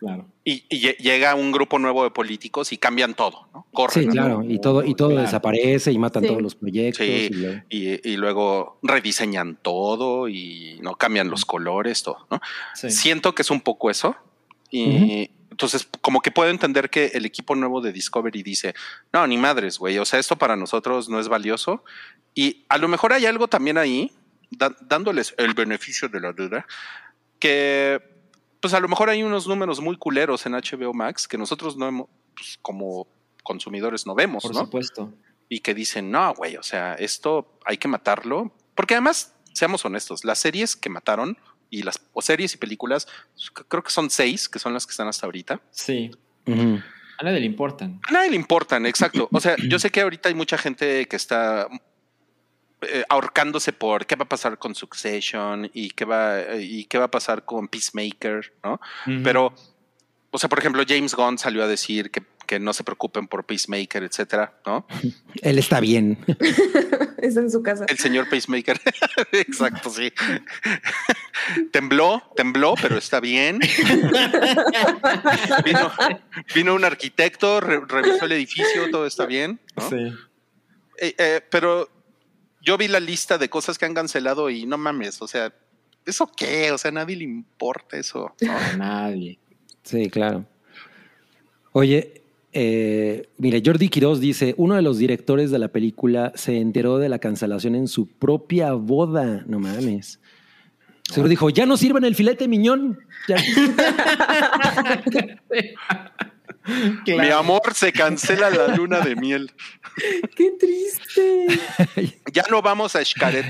[0.00, 0.26] Claro.
[0.44, 3.66] y, y lle- llega un grupo nuevo de políticos y cambian todo, ¿no?
[3.72, 3.92] Corren.
[4.02, 4.12] Sí, ¿no?
[4.12, 4.42] claro.
[4.48, 5.22] Y todo, y todo Claro.
[5.22, 6.28] desaparece y matan Sí.
[6.28, 7.06] todos los proyectos.
[7.06, 12.40] Sí, y luego- y, y luego rediseñan todo y no cambian los colores, todo, ¿no?
[12.74, 12.90] Sí.
[12.90, 14.16] Siento que es un poco eso.
[14.70, 18.74] Y entonces, como que puedo entender que el equipo nuevo de Discovery dice:
[19.12, 19.98] No, ni madres, güey.
[19.98, 21.84] O sea, esto para nosotros no es valioso.
[22.34, 24.10] Y a lo mejor hay algo también ahí,
[24.50, 26.66] da- dándoles el beneficio de la duda,
[27.38, 28.02] que
[28.60, 31.86] pues a lo mejor hay unos números muy culeros en HBO Max que nosotros no
[31.86, 33.06] hemos, pues, como
[33.42, 34.60] consumidores no vemos, Por ¿no?
[34.60, 35.12] supuesto.
[35.48, 38.50] y que dicen, no, güey, o sea, esto hay que matarlo.
[38.74, 41.36] Porque además, seamos honestos, las series que mataron
[41.74, 43.08] y las o series y películas,
[43.68, 45.60] creo que son seis, que son las que están hasta ahorita.
[45.70, 46.10] Sí.
[46.46, 48.00] A nadie le importan.
[48.08, 49.28] A nadie le importan, exacto.
[49.32, 51.68] O sea, yo sé que ahorita hay mucha gente que está
[52.82, 57.04] eh, ahorcándose por qué va a pasar con Succession y qué va y qué va
[57.04, 58.80] a pasar con Peacemaker, ¿no?
[59.22, 59.52] Pero,
[60.30, 63.44] o sea, por ejemplo, James Gunn salió a decir que, que no se preocupen por
[63.44, 64.86] Peacemaker, etcétera, ¿no?
[65.42, 66.18] Él está bien.
[67.24, 67.84] Está en su casa.
[67.88, 68.80] El señor Pacemaker.
[69.32, 70.12] Exacto, sí.
[71.72, 73.58] tembló, tembló, pero está bien.
[75.64, 75.92] vino,
[76.54, 79.58] vino un arquitecto, re- revisó el edificio, todo está bien.
[79.76, 79.88] ¿no?
[79.88, 79.96] Sí.
[80.98, 81.88] Eh, eh, pero
[82.60, 85.52] yo vi la lista de cosas que han cancelado y no mames, o sea,
[86.06, 86.70] ¿eso qué?
[86.72, 88.34] O sea, a nadie le importa eso.
[88.48, 89.38] A nadie.
[89.82, 90.44] Sí, claro.
[91.72, 92.22] Oye,
[92.54, 97.08] eh, mire, Jordi Quiroz dice, uno de los directores de la película se enteró de
[97.08, 99.42] la cancelación en su propia boda.
[99.46, 100.20] No mames.
[101.10, 102.98] Seguro dijo, ya no sirven el filete miñón.
[103.28, 103.36] Ya-
[107.06, 109.52] Mi amor, se cancela la luna de miel.
[110.34, 111.46] Qué triste.
[112.32, 113.44] Ya no vamos a Xcaret.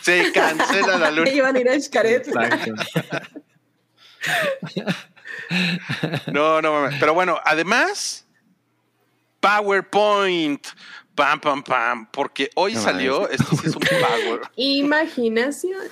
[0.00, 1.28] Se cancela la luna.
[1.34, 2.26] Iban a ir a Xcaret.
[2.26, 2.72] Exacto.
[6.32, 6.96] No, no mames.
[6.98, 8.26] Pero bueno, además,
[9.40, 10.66] PowerPoint.
[11.14, 12.10] Pam, pam, pam.
[12.12, 14.40] Porque hoy No salió, esto sí es un Power.
[14.56, 15.88] Imaginación.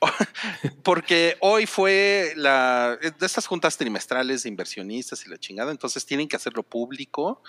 [0.82, 6.28] Porque hoy fue la de estas juntas trimestrales de inversionistas y la chingada, entonces tienen
[6.28, 7.42] que hacerlo público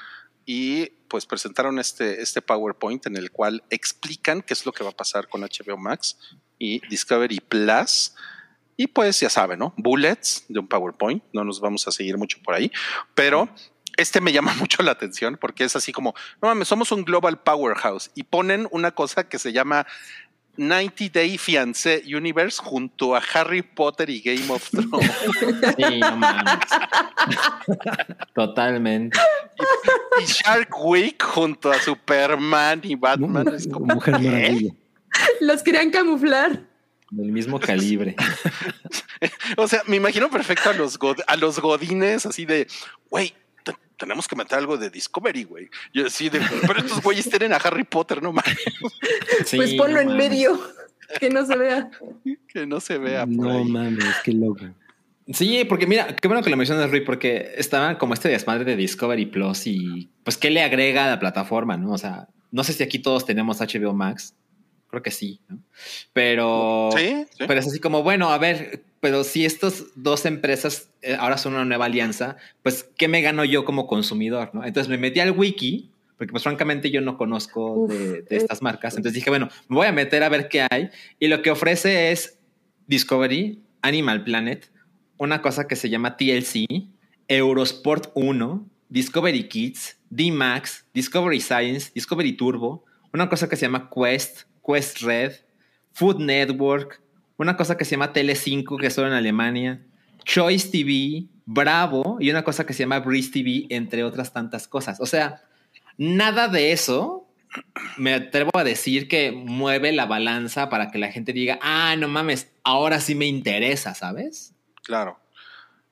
[0.45, 4.89] y pues presentaron este, este PowerPoint en el cual explican qué es lo que va
[4.89, 6.17] a pasar con HBO Max
[6.57, 8.13] y Discovery Plus.
[8.77, 9.73] Y pues ya saben, ¿no?
[9.77, 12.71] Bullets de un PowerPoint, no nos vamos a seguir mucho por ahí,
[13.13, 13.53] pero
[13.97, 17.39] este me llama mucho la atención porque es así como, no mames, somos un global
[17.41, 19.85] powerhouse y ponen una cosa que se llama
[20.57, 25.11] 90 Day Fiancé Universe junto a Harry Potter y Game of Thrones.
[25.77, 26.59] Sí, no mames.
[28.33, 29.17] Totalmente.
[30.21, 33.47] y Shark Week junto a Superman y Batman.
[33.55, 34.29] Es como, Mujer ¿qué?
[34.29, 34.73] maravilla.
[35.39, 36.63] Los querían camuflar.
[37.11, 38.15] Del mismo calibre.
[39.57, 42.65] O sea, me imagino perfecto a los, god- a los godines así de,
[43.11, 43.35] güey,
[44.01, 45.69] tenemos que meter algo de Discovery, güey.
[45.93, 48.57] Yo así de, pero estos güeyes tienen a Harry Potter, no mames,
[49.45, 50.29] Sí, pues ponlo no en mames.
[50.29, 50.59] medio.
[51.19, 51.89] Que no se vea.
[52.47, 53.65] que no se vea por No ahí.
[53.65, 54.65] mames, qué loco.
[55.33, 58.75] Sí, porque mira, qué bueno que lo mencionas, Rui, porque estaba como este desmadre de
[58.75, 61.91] Discovery Plus y pues qué le agrega a la plataforma, ¿no?
[61.91, 64.33] O sea, no sé si aquí todos tenemos HBO Max.
[64.91, 65.57] Creo que sí, ¿no?
[66.13, 67.45] Pero, Sí, sí.
[67.47, 71.55] pero es así como, bueno, a ver, pero si estas dos empresas eh, ahora son
[71.55, 74.51] una nueva alianza, pues, ¿qué me gano yo como consumidor?
[74.53, 74.63] ¿no?
[74.63, 78.37] Entonces me metí al wiki, porque pues francamente yo no conozco Uf, de, de eh.
[78.37, 78.95] estas marcas.
[78.95, 80.89] Entonces dije, bueno, me voy a meter a ver qué hay.
[81.19, 82.37] Y lo que ofrece es
[82.85, 84.71] Discovery, Animal Planet,
[85.17, 86.65] una cosa que se llama TLC,
[87.27, 94.41] Eurosport 1, Discovery Kids, D-Max, Discovery Science, Discovery Turbo, una cosa que se llama Quest,
[94.65, 95.33] Quest Red,
[95.93, 97.01] Food Network,
[97.37, 99.81] una cosa que se llama Tele5, que es solo en Alemania,
[100.23, 104.99] Choice TV, Bravo y una cosa que se llama Breeze TV, entre otras tantas cosas.
[104.99, 105.41] O sea,
[105.97, 107.27] nada de eso
[107.97, 112.07] me atrevo a decir que mueve la balanza para que la gente diga, ah, no
[112.07, 114.53] mames, ahora sí me interesa, ¿sabes?
[114.83, 115.19] Claro.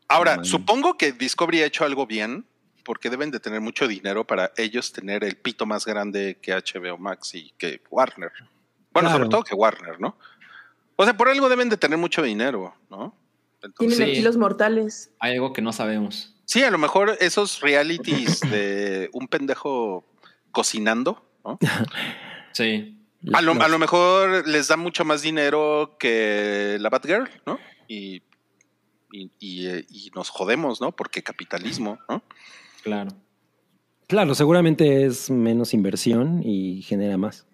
[0.07, 2.45] Ahora, No, supongo que Discovery ha hecho algo bien,
[2.83, 6.97] porque deben de tener mucho dinero para ellos tener el pito más grande que HBO
[6.97, 8.31] Max y que Warner.
[8.93, 9.17] Bueno, Claro.
[9.25, 10.17] sobre todo que Warner, ¿no?
[10.95, 13.15] O sea, por algo deben de tener mucho dinero, ¿no?
[13.61, 14.11] Entonces, Tienen Sí.
[14.17, 15.11] aquí los mortales.
[15.19, 16.35] Hay algo que no sabemos.
[16.45, 20.03] sí, a lo mejor esos realities de un pendejo
[20.51, 21.57] cocinando, ¿no?
[22.53, 22.95] Sí.
[23.33, 27.59] A lo, a lo mejor les da mucho más dinero que la Batgirl, ¿no?
[27.87, 28.23] Y,
[29.11, 30.91] y, y, eh, y nos jodemos, ¿no?
[30.93, 32.23] Porque capitalismo, ¿no?
[32.81, 33.11] Claro.
[34.07, 37.45] Claro, seguramente es menos inversión y genera más.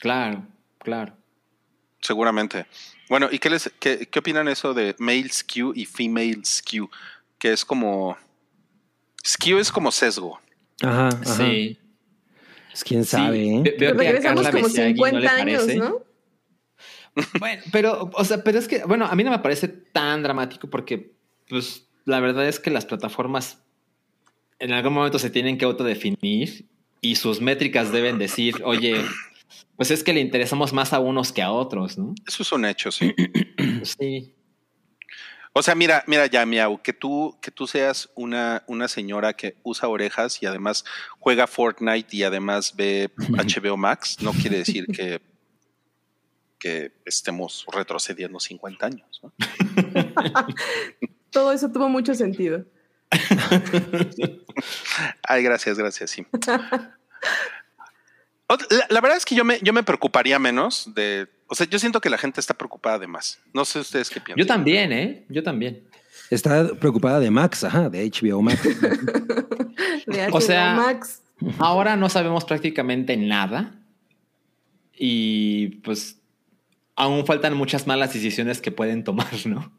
[0.00, 0.46] Claro,
[0.78, 1.14] claro.
[2.00, 2.66] Seguramente.
[3.08, 6.88] Bueno, ¿y qué, les, qué, qué opinan eso de male skew y female skew?
[7.38, 8.16] Que es como...
[9.26, 10.40] Skew es como sesgo.
[10.82, 11.24] Ajá, ajá.
[11.36, 11.78] Sí.
[12.70, 13.10] Pues quién Sí.
[13.10, 13.62] sabe, ¿eh?
[13.64, 15.78] Ve- Veo que a Regresamos Carla como Besiagui no 50 le años, parece.
[15.78, 16.02] ¿no?
[17.40, 20.70] Bueno, pero, o sea, pero es que, bueno, a mí no me parece tan dramático
[20.70, 21.14] porque,
[21.48, 23.58] pues, la verdad es que las plataformas
[24.60, 26.66] en algún momento se tienen que autodefinir
[27.00, 29.04] y sus métricas deben decir, oye,
[29.76, 32.14] pues es que le interesamos más a unos que a otros, ¿no?
[32.26, 33.14] Eso es un hecho, sí.
[33.82, 34.34] Sí.
[35.52, 39.56] O sea, mira, mira ya, Miau, que tú, que tú seas una, una señora que
[39.62, 40.84] usa orejas y además
[41.18, 45.20] juega Fortnite y además ve HBO Max, no quiere decir que,
[46.58, 49.20] que estemos retrocediendo 50 años.
[49.22, 49.32] ¿no?
[51.30, 52.64] Todo eso tuvo mucho sentido.
[55.22, 56.26] Ay, gracias, gracias, sí.
[58.48, 61.26] La, la verdad es que yo me, yo me preocuparía menos de.
[61.48, 63.38] O sea, yo siento que la gente está preocupada de más.
[63.54, 64.38] No sé ustedes qué piensan.
[64.38, 65.24] Yo también, ¿eh?
[65.28, 65.84] Yo también.
[66.30, 68.60] Está preocupada de Max, ajá, de HBO Max.
[70.06, 71.22] De O HBO sea- Max.
[71.58, 73.74] Ahora no sabemos prácticamente nada
[74.92, 76.20] y pues
[76.96, 79.72] aún faltan muchas malas decisiones que pueden tomar, ¿no?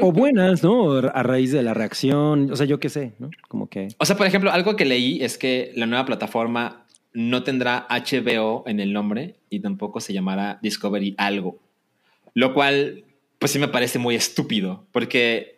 [0.00, 0.94] o buenas, ¿no?
[0.94, 3.28] A raíz de la reacción, o sea, yo qué sé, ¿no?
[3.48, 3.88] Como que...
[3.98, 6.85] O sea, por ejemplo, algo que leí es que la nueva plataforma
[7.16, 11.58] no tendrá HBO en el nombre y tampoco se llamará Discovery algo.
[12.34, 13.04] Lo cual,
[13.38, 15.56] pues sí me parece muy estúpido, porque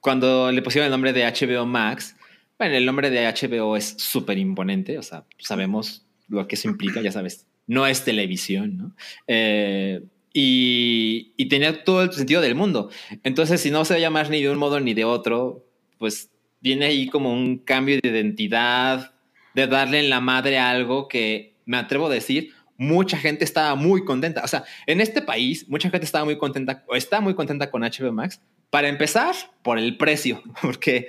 [0.00, 2.16] cuando le pusieron el nombre de HBO Max,
[2.58, 7.02] bueno, el nombre de HBO es súper imponente, o sea, sabemos lo que eso implica,
[7.02, 8.96] ya sabes, no es televisión, ¿no?
[9.26, 10.00] Eh,
[10.32, 12.90] y, y tenía todo el sentido del mundo.
[13.22, 15.66] Entonces, si no se va a llamar ni de un modo ni de otro,
[15.98, 16.30] pues
[16.62, 19.12] viene ahí como un cambio de identidad,
[19.56, 23.74] de darle en la madre a algo que me atrevo a decir, mucha gente estaba
[23.74, 24.44] muy contenta.
[24.44, 27.80] O sea, en este país, mucha gente estaba muy contenta, o está muy contenta con
[27.80, 28.42] HBO Max.
[28.68, 31.08] Para empezar, por el precio, porque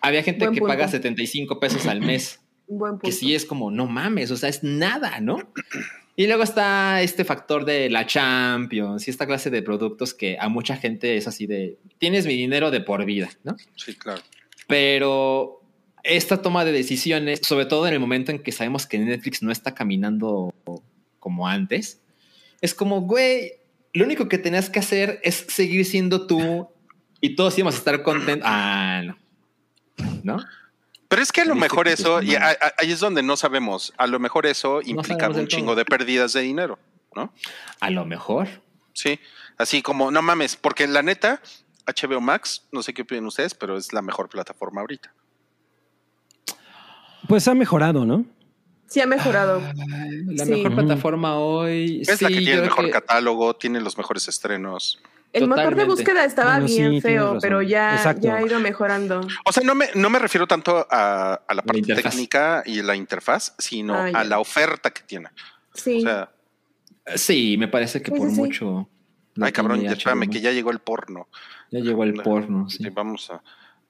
[0.00, 0.72] había gente Buen que punto.
[0.72, 3.04] paga 75 pesos al mes, buen punto.
[3.04, 5.36] que sí es como, no mames, o sea, es nada, ¿no?
[6.16, 10.48] Y luego está este factor de la Champions y esta clase de productos que a
[10.48, 13.56] mucha gente es así de, tienes mi dinero de por vida, ¿no?
[13.76, 14.22] Sí, claro.
[14.68, 15.63] Pero
[16.04, 19.50] esta toma de decisiones, sobre todo en el momento en que sabemos que Netflix no
[19.50, 20.54] está caminando
[21.18, 22.00] como antes,
[22.60, 23.54] es como, güey,
[23.92, 26.68] lo único que tenías que hacer es seguir siendo tú
[27.20, 28.46] y todos íbamos a estar contentos.
[28.48, 29.16] Ah, no.
[30.22, 30.44] ¿No?
[31.08, 34.18] Pero es que a lo mejor eso, y ahí es donde no sabemos, a lo
[34.18, 35.76] mejor eso sabemos del un chingo todo.
[35.76, 36.78] de pérdidas de dinero,
[37.14, 37.32] ¿no?
[37.80, 38.48] A lo mejor.
[38.94, 39.20] Sí,
[39.56, 41.40] así como, no mames, porque la neta,
[41.86, 45.12] HBO Max, no sé qué opinan ustedes, pero es la mejor plataforma ahorita.
[47.28, 48.24] Pues ha mejorado, ¿no?
[48.86, 49.60] Sí ha mejorado.
[50.26, 50.50] La Sí.
[50.50, 52.02] mejor plataforma hoy.
[52.06, 55.00] Es la que tiene el mejor que- catálogo, tiene los mejores estrenos.
[55.32, 59.20] El motor de búsqueda estaba Bueno, bien feo, pero ya, ya ha ido mejorando.
[59.44, 62.94] O sea, no me, no me refiero tanto a, a la parte técnica y la
[62.94, 65.30] interfaz, sino Ah, a la oferta que tiene.
[65.74, 65.98] Sí.
[65.98, 66.30] O sea,
[67.16, 68.88] Sí, me parece que Sí, por mucho.
[69.34, 71.28] la ay cabrón, ya espérame, que ya llegó el porno.
[71.70, 72.70] Ya llegó el porno.
[72.70, 72.78] sí.
[72.82, 73.42] Sí, vamos a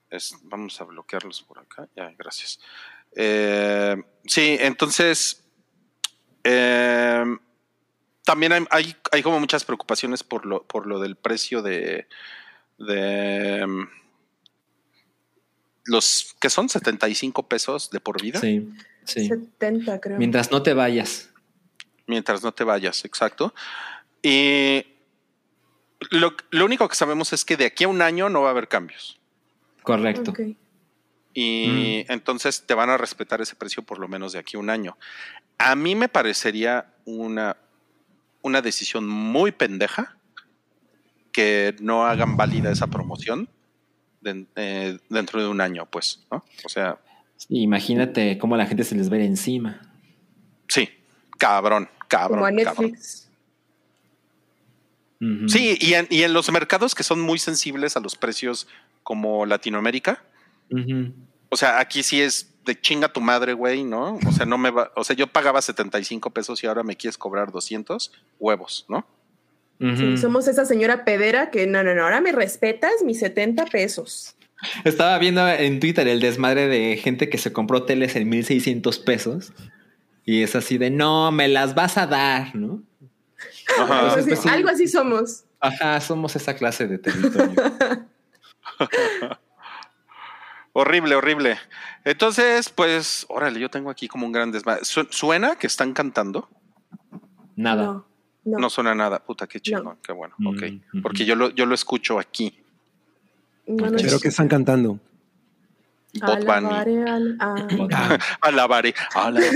[0.09, 1.87] es- vamos a bloquearlos por acá.
[1.95, 2.59] Ya, gracias.
[3.15, 5.41] Eh, sí, entonces,
[6.47, 7.23] Eh,
[8.23, 12.07] también hay, hay, hay como muchas preocupaciones por lo, por lo del precio de,
[12.77, 13.87] de mm,
[15.85, 18.69] los que son 75 pesos de por vida Sí,
[19.05, 19.27] sí.
[19.27, 20.17] 70, creo.
[20.17, 21.29] Mientras no te vayas.
[22.07, 23.53] mientras no te vayas, exacto.
[24.21, 24.85] Y
[26.11, 28.51] lo, lo único que sabemos es que de aquí a un año no va a
[28.51, 29.19] haber cambios.
[29.83, 30.31] Correcto.
[30.31, 30.39] Ok.
[31.37, 34.69] Y entonces te van a respetar ese precio por lo menos de aquí a un
[34.69, 34.97] año.
[35.57, 37.57] A mí me parecería una,
[38.41, 40.15] una decisión muy pendeja
[41.33, 43.49] que no hagan válida esa promoción
[44.21, 46.43] de- eh, dentro de un año, pues, ¿no?
[46.63, 46.97] O sea,
[47.49, 49.81] Imagínate cómo a la gente se les ve encima.
[50.69, 50.89] sí,
[51.37, 52.39] cabrón, cabrón.
[52.39, 52.95] Como a cabrón.
[55.49, 58.67] Sí, y en, y en los mercados que son muy sensibles a los precios
[59.03, 60.23] como Latinoamérica,
[61.49, 64.19] O sea, aquí sí es de chinga tu madre, güey, ¿no?
[64.27, 67.17] O sea, no me va, o sea, yo pagaba 75 pesos y ahora me quieres
[67.17, 69.05] cobrar 200 huevos, ¿no?
[69.79, 74.35] Sí, somos esa señora pedera que no, no, no, ahora me respetas mis 70 pesos.
[74.85, 79.53] Estaba viendo en Twitter el desmadre de gente que se compró teles en 1600 pesos.
[80.23, 82.81] Y es así de, no, me las vas a dar, ¿no?
[83.77, 83.99] Ajá.
[83.99, 84.49] algo, así, pues sí.
[84.49, 85.43] algo así somos.
[85.59, 87.53] Ajá, somos esa clase de territorio.
[90.77, 91.57] Horrible, horrible.
[92.03, 94.83] Entonces, pues, órale, yo tengo aquí como un gran desmadre.
[94.83, 96.49] Su- ¿Suena que están cantando?
[97.55, 97.83] Nada.
[97.85, 98.05] No,
[98.43, 98.59] no.
[98.59, 99.19] No, suena nada.
[99.23, 99.97] Puta, qué chingón, No.
[100.03, 100.35] qué bueno.
[100.37, 100.55] Mm, ok.
[100.93, 101.01] ujú.
[101.01, 102.61] Porque yo lo, yo lo escucho aquí.
[103.67, 104.99] No, no Pero es- que están cantando.
[106.21, 106.67] Bot Bunny.
[106.67, 107.55] Alabaré al- ah.
[108.41, 108.93] Alabaré.
[109.13, 109.49] alabaré.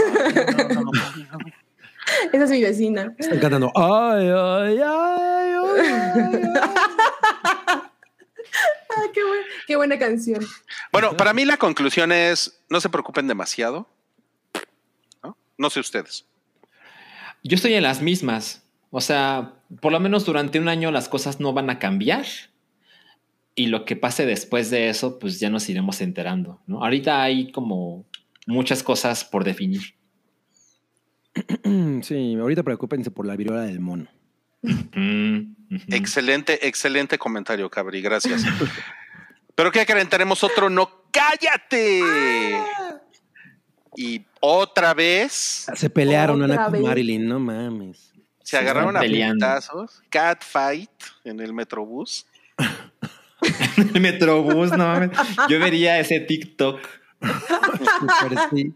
[2.31, 3.13] Esa es mi vecina.
[3.17, 3.71] Están cantando.
[3.75, 6.41] Ay, ay, ay, ay, ay, ay.
[8.90, 10.44] Ah, qué, buen- qué buena canción.
[10.91, 13.88] Bueno, para mí la conclusión es, no se preocupen demasiado.
[15.24, 16.26] No, no sé ustedes.
[17.44, 18.64] Yo estoy en las mismas.
[18.91, 22.26] O sea, por lo menos durante un año las cosas no van a cambiar.
[23.56, 26.61] Y lo que pase después de eso, pues ya nos iremos enterando.
[26.66, 26.84] ¿no?
[26.84, 28.06] Ahorita hay como
[28.48, 29.82] muchas cosas por definir.
[32.02, 34.07] Sí, ahorita preocúpense por la viruela del mono.
[35.88, 38.02] Excelente, excelente comentario, Cabri.
[38.02, 38.44] Gracias.
[39.56, 40.10] Pero ¿qué creen?
[40.10, 40.90] Tenemos otro no.
[41.11, 42.02] ¡Cállate!
[43.95, 46.81] Y otra vez Se pelearon Ana con.
[46.84, 48.14] Marilyn, no mames.
[48.44, 50.02] se agarraron a putazos.
[50.10, 50.91] Cat fight
[51.23, 52.26] en el Metrobús.
[53.94, 55.11] El Metrobús, no mames.
[55.48, 56.80] Yo vería ese TikTok.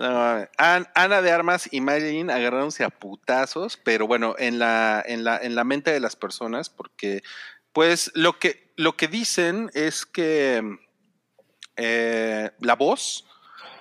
[0.00, 5.36] No, Ana de Armas y Marilyn agarráronse a putazos, pero bueno, en la, en la,
[5.36, 7.22] en la mente de las personas, porque
[7.74, 10.78] pues lo que, lo que dicen es que
[11.76, 13.26] eh, la voz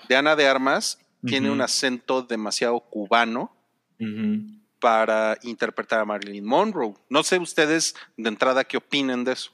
[0.10, 3.56] de Ana de Armas tiene un acento demasiado cubano
[4.82, 6.96] para interpretar a Marilyn Monroe.
[7.08, 9.52] No sé ustedes de entrada qué opinen de eso.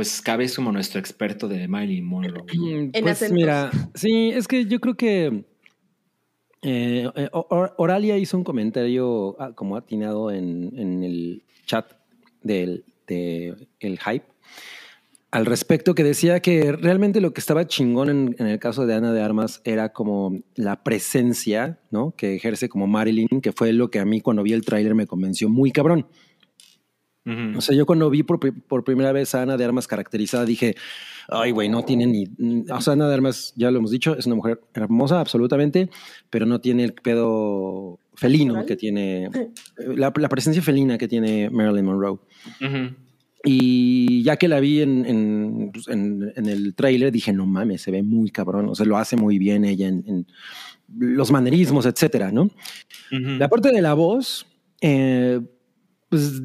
[0.00, 2.42] Pues cabe como nuestro experto de Marilyn Monroe.
[2.56, 3.36] Mm, En Pues acentos.
[3.36, 5.44] mira, sí, es que yo creo que
[6.62, 11.92] eh, eh, Or- Oralia hizo un comentario ah, como atinado en, en el chat
[12.42, 14.24] del de el hype
[15.32, 18.94] al respecto que decía que realmente lo que estaba chingón en, en el caso de
[18.94, 22.12] Ana de Armas era como la presencia, ¿no?
[22.16, 25.06] Que ejerce como Marilyn, que fue lo que a mí cuando vi el tráiler me
[25.06, 26.06] convenció muy cabrón.
[27.26, 27.58] Ujú.
[27.58, 30.74] O sea, yo cuando vi por, por primera vez a Ana de Armas caracterizada dije,
[31.28, 32.24] ay, güey, no tiene ni...
[32.70, 35.90] O sea, Ana de Armas, ya lo hemos dicho, es una mujer hermosa, absolutamente,
[36.30, 38.66] pero no tiene el pedo felino ¿Natural?
[38.66, 39.30] que tiene...
[39.76, 42.18] La, la presencia felina que tiene Marilyn Monroe.
[42.60, 42.94] Ujú.
[43.44, 47.80] Y ya que la vi en, en, pues, en- en el tráiler, dije, no mames,
[47.82, 48.68] se ve muy cabrón.
[48.68, 50.26] O sea, lo hace muy bien ella en, en
[50.98, 52.42] los manerismos, etcétera, ¿no?
[52.44, 53.30] Ujú.
[53.38, 54.46] La parte de la voz,
[54.82, 55.40] eh,
[56.10, 56.42] pues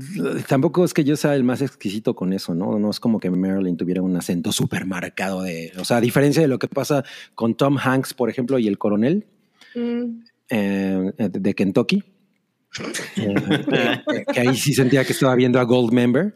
[0.48, 2.80] tampoco es que yo sea el más exquisito con eso, ¿no?
[2.80, 6.42] No es como que Marilyn tuviera un acento súper marcado de, o sea, a diferencia
[6.42, 9.26] de lo que pasa con Tom Hanks, por ejemplo, y el coronel
[9.76, 12.04] Mm, eh, de Kentucky,
[13.18, 13.36] eh,
[14.08, 16.36] que, que ahí sí sentía que estaba viendo a Goldmember.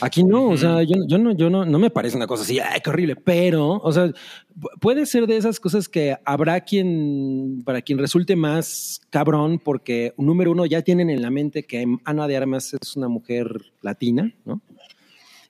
[0.00, 2.58] Aquí no, o sea, yo, yo no, yo no, no me parece una cosa así,
[2.58, 7.62] ay, qué horrible, pero, o sea, pu- puede ser de esas cosas que habrá quien,
[7.64, 12.26] para quien resulte más cabrón, porque número uno ya tienen en la mente que Ana
[12.26, 13.46] de Armas es una mujer
[13.82, 14.60] latina, ¿no?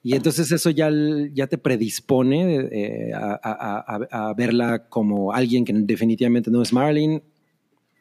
[0.03, 0.89] Y entonces eso ya,
[1.33, 6.73] ya te predispone eh, a, a- a- a verla como alguien que definitivamente no es
[6.73, 7.23] Marilyn,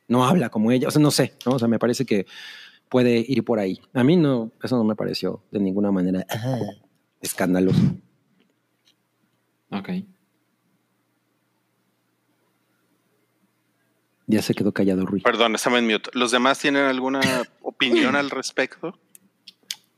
[0.07, 1.53] no habla como ella, o sea, no sé, ¿no?
[1.53, 2.27] O sea, me parece que
[2.89, 3.81] puede ir por ahí.
[3.93, 6.25] A mí no, eso no me pareció de ninguna manera
[7.21, 7.81] escandaloso.
[9.71, 9.89] Ok.
[14.27, 15.21] Ya se quedó callado Rui.
[15.21, 16.09] Perdón, estaba en mute.
[16.13, 17.21] ¿Los demás tienen alguna
[17.61, 18.99] opinión al respecto?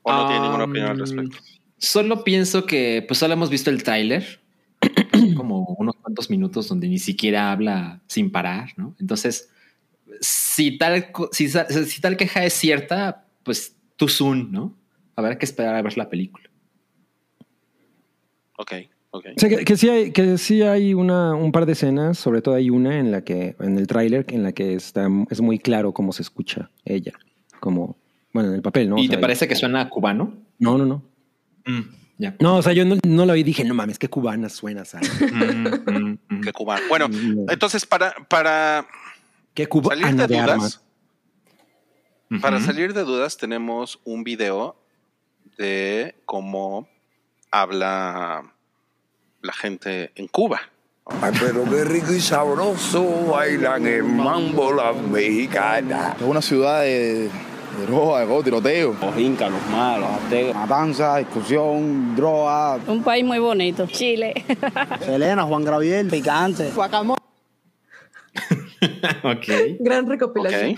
[0.02, 1.38] ¿O no tienen ninguna opinión al respecto?
[1.78, 4.42] Solo pienso que pues solo hemos visto el tráiler,
[5.38, 8.96] como unos cuantos minutos donde ni siquiera habla sin parar, ¿no?
[9.00, 9.50] Entonces,
[10.22, 14.76] si tal, si, tal queja es cierta, pues tú soon, ¿no?
[15.16, 16.50] Habrá que esperar a ver la película.
[18.58, 18.72] Ok,
[19.12, 19.26] ok.
[19.36, 22.42] O sea, que, que sí hay, que sí hay una, un par de escenas, sobre
[22.42, 25.60] todo hay una en la que, en el tráiler, en la que está, es muy
[25.60, 27.14] claro cómo se escucha ella,
[27.60, 27.98] como,
[28.34, 28.96] bueno, en el papel, ¿no?
[28.96, 30.34] O ¿Y sea, te parece que suena cubano?
[30.60, 31.04] No, no, no.
[32.18, 32.36] Ya.
[32.40, 34.86] No, o sea, yo no, no la vi y dije, no mames, qué cubana suena,
[34.86, 35.12] ¿sabes?
[35.32, 36.42] Mm, mm, mm.
[36.42, 36.82] Qué cubano.
[36.90, 37.46] Bueno, No.
[37.52, 38.88] entonces para, para
[39.58, 40.82] Qué salir cubana de de, dudas, armas.
[42.44, 44.76] para salir de dudas tenemos un video
[45.58, 46.88] de cómo
[47.50, 48.54] habla
[49.42, 50.62] la gente en Cuba.
[51.08, 56.18] Ay, pero qué rico y sabroso bailan el mambo las mexicanas.
[56.18, 58.96] Es una ciudad de, de droga, de tiroteo.
[59.02, 62.78] Los incas, los mayas, los aztecas, matanza, discusión, droga.
[62.86, 63.88] Un país muy bonito.
[63.88, 64.36] Chile.
[65.04, 66.72] Selena, Juan Gabriel, picante.
[69.24, 69.78] ok.
[69.80, 70.72] Gran recopilación.
[70.74, 70.78] Ok.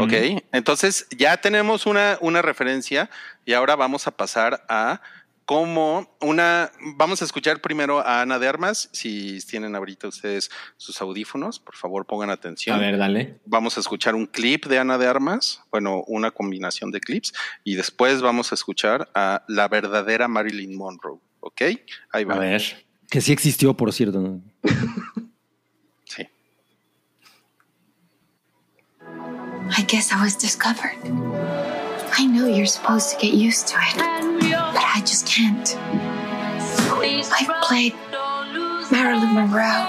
[0.00, 0.12] Ok,
[0.52, 3.10] entonces ya tenemos una, una referencia
[3.44, 5.00] y ahora vamos a pasar a
[5.44, 11.00] cómo una, vamos a escuchar primero a Ana de Armas, si tienen ahorita ustedes sus
[11.00, 12.76] audífonos, por favor pongan atención.
[12.76, 13.40] A ver, dale.
[13.44, 17.74] Vamos a escuchar un clip de Ana de Armas, bueno, una combinación de clips, y
[17.74, 21.62] después vamos a escuchar a la verdadera Marilyn Monroe, ¿ok?
[22.12, 22.36] Ahí va.
[22.36, 22.62] A ver.
[23.10, 24.40] Que sí existió, por cierto.
[29.76, 30.96] I guess I was discovered.
[32.16, 35.76] I know you're supposed to get used to it, but I just can't.
[37.36, 37.92] I've played
[38.92, 39.88] Marilyn Monroe.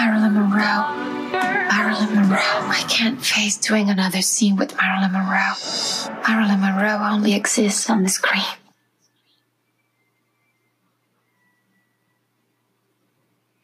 [0.00, 1.08] Marilyn Monroe.
[1.68, 2.38] Marilyn Monroe.
[2.38, 5.54] I can't face doing another scene with Marilyn Monroe.
[6.26, 8.42] Marilyn Monroe only exists on the screen.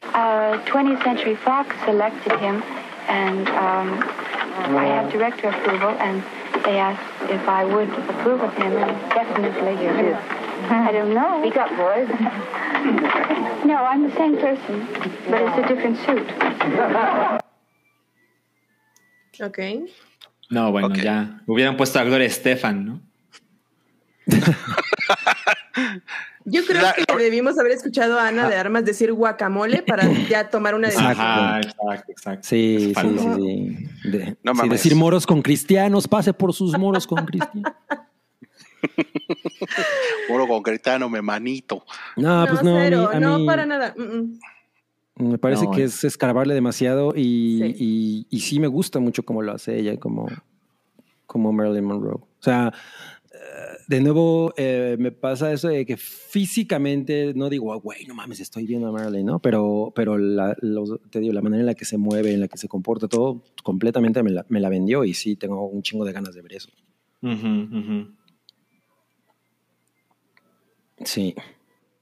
[0.02, 2.62] Uh, 20th Century Fox selected him,
[3.08, 3.98] and um,
[4.56, 6.22] I have director approval, and
[6.64, 10.14] they asked if I would approve of him, and definitely you do.
[10.70, 11.40] I don't know.
[11.42, 12.08] Speak up, boys.
[13.66, 14.86] no, I'm the same person,
[15.28, 16.26] but it's a different suit.
[19.42, 19.58] Ok.
[20.50, 20.98] No, bueno, Ok.
[21.02, 21.40] ya.
[21.46, 23.00] Hubieran puesto a Gloria Estefan, ¿no?
[26.46, 30.50] Yo creo La- que debimos haber escuchado a Ana de Armas decir guacamole para ya
[30.50, 31.12] tomar una decisión.
[31.12, 32.46] Ajá, exacto, exacto.
[32.48, 33.28] Sí, sí, sí,
[34.02, 34.10] sí.
[34.10, 37.72] De- No sí, decir moros con cristianos, pase por sus moros con cristianos.
[40.28, 41.84] Puro concretano, me manito.
[42.16, 43.94] No, No, pues no, a mí- cero, a no para nada.
[43.96, 44.02] Mm,
[45.22, 45.30] mm.
[45.30, 45.84] me parece No, que eh.
[45.84, 47.76] es escarbarle demasiado y Sí.
[47.78, 50.26] y, y sí me gusta mucho cómo lo hace ella, como,
[51.26, 52.14] como Marilyn Monroe.
[52.16, 52.72] O sea,
[53.86, 58.40] de nuevo eh, me pasa eso de que físicamente no digo, "Ah, güey, no mames,
[58.40, 59.38] estoy viendo a Marilyn, ¿no?
[59.40, 62.48] Pero, pero la, los- te digo, la manera en la que se mueve, en la
[62.48, 66.04] que se comporta, todo completamente me la, me la vendió y sí tengo un chingo
[66.04, 66.68] de ganas de ver eso.
[71.04, 71.34] Sí,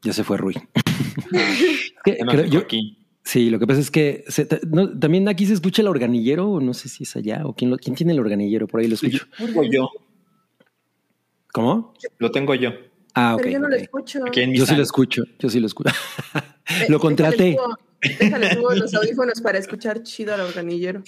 [0.03, 0.55] ya se fue Rui.
[2.05, 2.99] Que- creo- yo- aquí.
[3.25, 6.61] sí, lo que pasa es que se- no, también aquí se escucha el organillero, o
[6.61, 8.95] no sé si es allá, o quién, lo- quién tiene el organillero, por ahí lo
[8.95, 9.27] escucho.
[9.39, 9.89] Tengo yo.
[11.53, 11.95] ¿Cómo?
[12.19, 12.70] Lo tengo yo.
[13.15, 13.41] Ah, ok.
[13.43, 14.24] Pero yo no lo escucho.
[14.27, 15.91] Aquí en mi Yo sí lo escucho, yo sí lo escucho.
[16.35, 17.57] Eh, lo contraté.
[18.01, 21.03] Déjale subo- Déjale los audífonos para escuchar chido al organillero.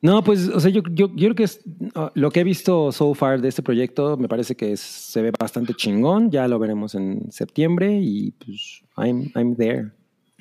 [0.00, 1.60] No, pues, o sea, yo, yo, yo creo que es,
[1.94, 5.22] uh, lo que he visto so far de este proyecto me parece que es- se
[5.22, 6.30] ve bastante chingón.
[6.30, 9.90] Ya lo veremos en septiembre y pues, I'm, I'm there.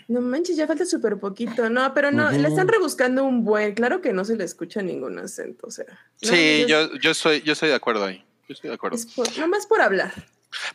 [0.08, 1.70] No manches, ya falta súper poquito.
[1.70, 3.74] No, pero no, le están rebuscando un buen.
[3.74, 5.68] Claro que no se le escucha ningún acento.
[5.68, 8.24] O sea, no, Sí, yo, yo, soy, yo estoy de acuerdo ahí.
[8.54, 8.96] Yo estoy de acuerdo.
[8.98, 10.14] Es por, nomás por hablar.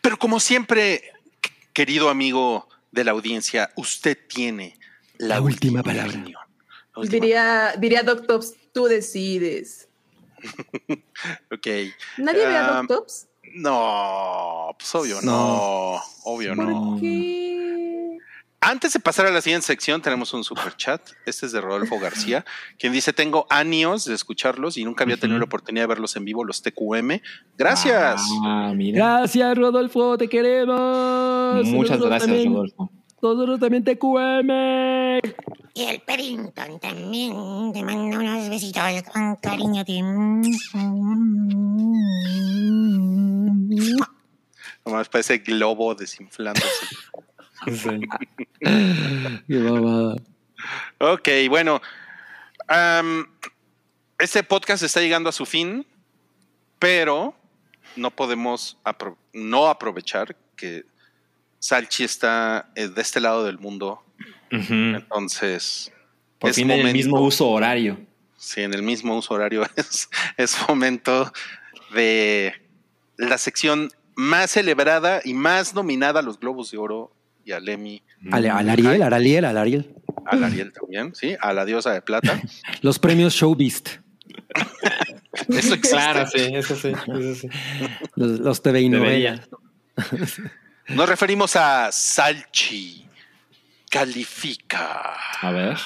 [0.03, 4.77] Pero como siempre, qu- querido amigo de la audiencia, usted tiene
[5.19, 6.11] la, La última palabra.
[6.11, 6.41] opinión.
[6.95, 9.87] La última- Diría, diría Doc Tops, tú decides.
[11.53, 11.67] Ok.
[12.19, 13.27] ¿Nadie ve a Ah, Doc Tops?
[13.55, 16.01] No, pues obvio no.
[16.25, 16.99] Obvio ¿Por no.
[17.01, 18.19] qué?
[18.61, 21.01] Antes de pasar a la siguiente sección, tenemos un super chat.
[21.25, 22.45] Este es de Rodolfo García,
[22.79, 26.25] quien dice: Tengo años de escucharlos y nunca había tenido la oportunidad de verlos en
[26.25, 27.21] vivo, los TQM.
[27.57, 28.21] Gracias.
[28.45, 28.99] Ah, mira.
[29.19, 31.65] Gracias, Rodolfo, te queremos.
[31.67, 32.91] Muchas Nosotros gracias, también- Rodolfo.
[33.23, 35.21] Nosotros también te QM.
[35.75, 38.83] Y el Peddington también te manda unos besitos
[39.13, 39.85] con cariño.
[44.85, 46.67] Nomás parece globo desinflándose.
[49.47, 50.17] Qué babada.
[50.99, 51.81] ok, bueno.
[54.19, 55.87] Este podcast está llegando a su fin,
[56.79, 57.35] pero
[57.97, 60.85] no podemos apro- no aprovechar que
[61.61, 64.03] Salchi está eh, de este lado del mundo.
[64.51, 65.93] Entonces,
[66.39, 67.99] Por es fin en el mismo uso horario.
[68.37, 71.33] Sí, en el mismo uso horario es, es momento
[71.93, 72.55] de
[73.17, 77.13] la sección más celebrada y más nominada a los Globos de Oro
[77.49, 79.95] y al Emmy, Al, al Ariel, al Ariel, al Ariel.
[80.27, 81.35] al Ariel también, ¿sí?
[81.41, 82.39] A la diosa de plata.
[82.83, 83.89] Los premios Showbeast.
[85.49, 85.89] Eso existe.
[85.89, 87.49] Claro, sí, eso sí, eso sí.
[88.17, 88.89] Los, los TV y.
[88.91, 89.01] Nos
[91.09, 93.07] referimos a Salchi.
[93.89, 95.15] Califica.
[95.41, 95.79] A ver.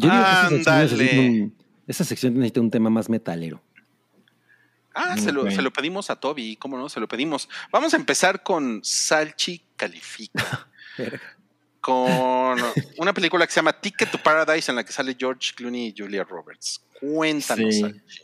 [0.00, 1.04] Yo digo que esta sección, Ándale.
[1.04, 1.54] necesita un,
[1.86, 3.62] esta sección necesita un tema más metalero.
[4.94, 5.50] Ah, se, lo, Ok.
[5.50, 6.88] se lo pedimos a Toby, ¿cómo no?
[6.88, 7.48] Se lo pedimos.
[7.72, 10.68] Vamos a empezar con Salchi Califica.
[11.80, 12.58] con
[12.98, 15.94] una película que se llama Ticket to Paradise en la que sale George Clooney y
[15.96, 16.84] Julia Roberts.
[17.00, 17.74] Cuéntanos.
[17.74, 17.80] Sí.
[17.80, 18.22] Salchi.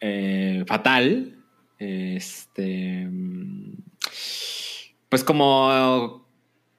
[0.00, 1.38] Eh, fatal.
[1.78, 3.06] Este.
[3.10, 3.74] mm,
[5.08, 6.24] Pues como.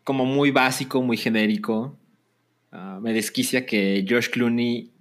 [0.04, 1.98] Como muy básico, muy genérico.
[2.78, 4.92] Ah, me desquicia que George Clooney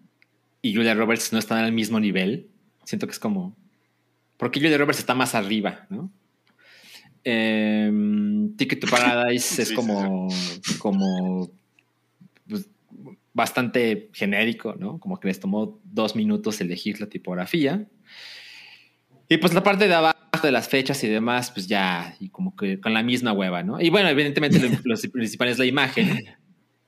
[0.63, 2.47] y Julia Roberts no están al mismo nivel.
[2.85, 3.57] Siento que es como.
[4.37, 6.09] Porque Julia Roberts está más arriba, ¿no?
[7.25, 10.29] Em, Ticket to Paradise es Sí, sí, como.
[10.79, 11.51] como.
[12.49, 12.69] pues,
[13.33, 15.01] bastante genérico, ¿no?
[15.01, 17.89] Como que les tomó dos minutos elegir la tipografía.
[19.29, 22.55] Y pues la parte de abajo de las fechas y demás, pues ya, y como
[22.55, 23.81] que con la misma hueva, ¿no?
[23.81, 26.25] Y bueno, evidentemente lo, lo principal es la imagen,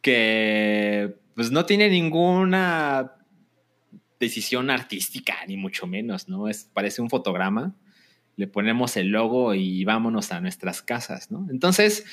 [0.07, 3.17] que pues no tiene ninguna
[4.21, 6.49] decisión artística, ni mucho menos, ¿no?
[6.49, 7.75] Es, parece un fotograma,
[8.37, 11.49] le ponemos el logo y vámonos a nuestras casas, ¿no?
[11.51, 12.05] Entonces,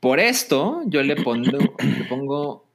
[0.00, 2.66] por esto yo le pongo, le pongo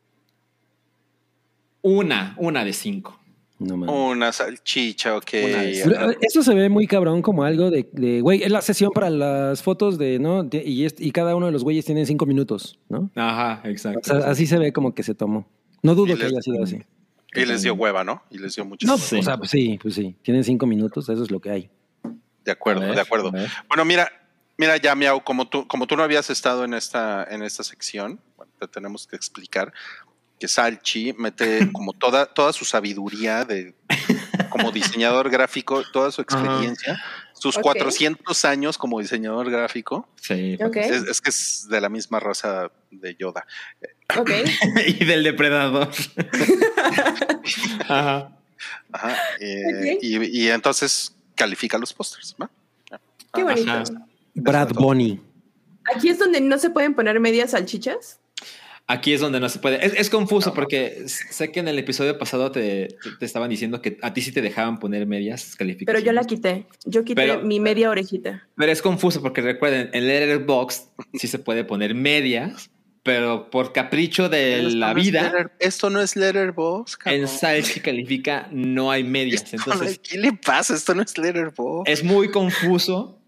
[1.81, 3.19] una, una de cinco.
[3.61, 4.07] No.
[4.09, 5.29] Una salchicha, ok.
[5.31, 8.89] Pero, eh, Eso se ve muy cabrón como algo de, de, güey, es la sesión
[8.91, 10.43] para las fotos de, ¿no?
[10.43, 13.11] De- y, es- y cada uno de los güeyes tiene cinco minutos, ¿no?
[13.15, 13.99] Ajá, exacto.
[14.15, 15.47] O sea, así se ve como que se tomó.
[15.83, 16.79] No dudo que les- haya sido así.
[17.35, 18.23] Y les dio hueva, ¿no?
[18.31, 18.85] Y les dio mucho.
[18.87, 20.15] No, o sea, pues sí, pues sí.
[20.23, 21.69] Tienen cinco minutos, eso es lo que hay.
[22.43, 23.31] De acuerdo, ver, de acuerdo.
[23.67, 24.11] Bueno, mira,
[24.57, 28.19] mira, ya Miau, como tú, como tú no habías estado en esta, en esta sección,
[28.35, 29.71] bueno, te tenemos que explicar
[30.41, 33.75] que Salchi mete como toda, toda su sabiduría de
[34.49, 36.99] como diseñador gráfico, toda su experiencia,
[37.33, 37.61] sus Ok.
[37.61, 40.09] 400 años como diseñador gráfico.
[40.15, 40.57] Sí.
[40.59, 40.77] Ok.
[40.77, 43.45] Es, es que es de la misma raza de Yoda.
[44.17, 44.31] Ok.
[44.87, 45.91] y del depredador.
[47.87, 48.31] Ajá.
[48.91, 52.35] Ajá, eh, y, y entonces califica los pósters.
[52.41, 52.49] ¿va?
[53.31, 53.71] Qué bonito.
[53.71, 53.83] Ajá.
[54.33, 55.21] Brad Bonnie.
[55.95, 58.19] Aquí es donde no se pueden poner medias salchichas.
[58.93, 59.85] Aquí es donde no se puede.
[59.85, 63.81] Es, es confuso porque sé que en el episodio pasado te, te- te estaban diciendo
[63.81, 66.03] que a ti sí te dejaban poner medias Pero calificaciones.
[66.03, 66.65] yo la quité.
[66.85, 68.47] Yo quité Pero- mi media orejita.
[68.57, 72.69] Pero es confuso porque recuerden, en Letterboxd sí se puede poner medias,
[73.03, 76.97] pero por capricho de Esto la no es vida, Letter- esto no es Letterboxd.
[77.07, 77.27] en.
[77.27, 79.43] Salchi califica no hay medias.
[79.53, 80.73] No Entonces es- ¿Qué le pasa?
[80.75, 81.89] Esto no es Letterboxd.
[81.89, 83.19] es muy confuso,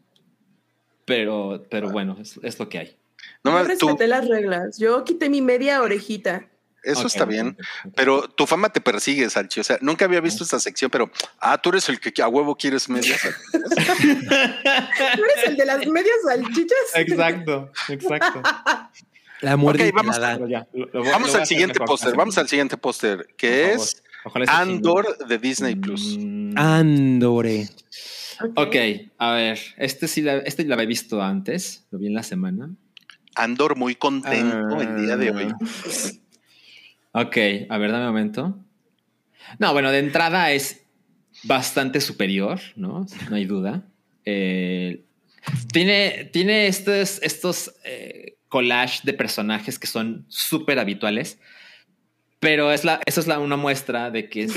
[1.05, 2.97] pero, pero bueno, es, es lo que hay.
[3.43, 4.77] No yo tú- respeté las reglas.
[4.77, 6.47] Yo quité mi media orejita.
[6.83, 7.55] eso está bien,
[7.95, 9.59] pero tu fama te persigue, Salchi.
[9.61, 11.09] O sea, nunca había visto esta sección, pero
[11.39, 13.21] ah, tú eres el que a huevo quieres medias.
[13.51, 16.77] ¿Tú eres el de las medias salchichas?
[16.95, 18.41] Exacto, exacto.
[19.41, 22.15] La muerte vamos- Pero ya, lo- lo voy- lo vamos al siguiente póster.
[22.15, 24.01] Vamos al siguiente póster, que es
[24.47, 26.17] Andor de Disney Plus.
[26.17, 27.67] Mm, Andore.
[28.55, 28.75] Ok,
[29.17, 32.69] a ver, este sí la, este lo había visto antes, lo vi en la semana.
[33.35, 35.53] Andor muy contento el día de hoy.
[37.11, 37.37] Ok,
[37.69, 38.57] a ver, dame un momento.
[39.59, 40.85] No, bueno, de entrada es
[41.43, 43.05] bastante superior, ¿no?
[43.29, 43.83] No hay duda.
[44.25, 45.03] Eh,
[45.71, 51.39] tiene, tiene estos, estos eh, collage de personajes que son súper habituales.
[52.39, 54.47] Pero es la, eso es la, una muestra de que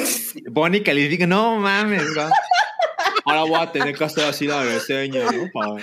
[0.51, 1.27] Bonnie califica.
[1.27, 2.03] No mames.
[3.25, 5.79] Ahora voy a tener que hacer así la reseña, ¿no?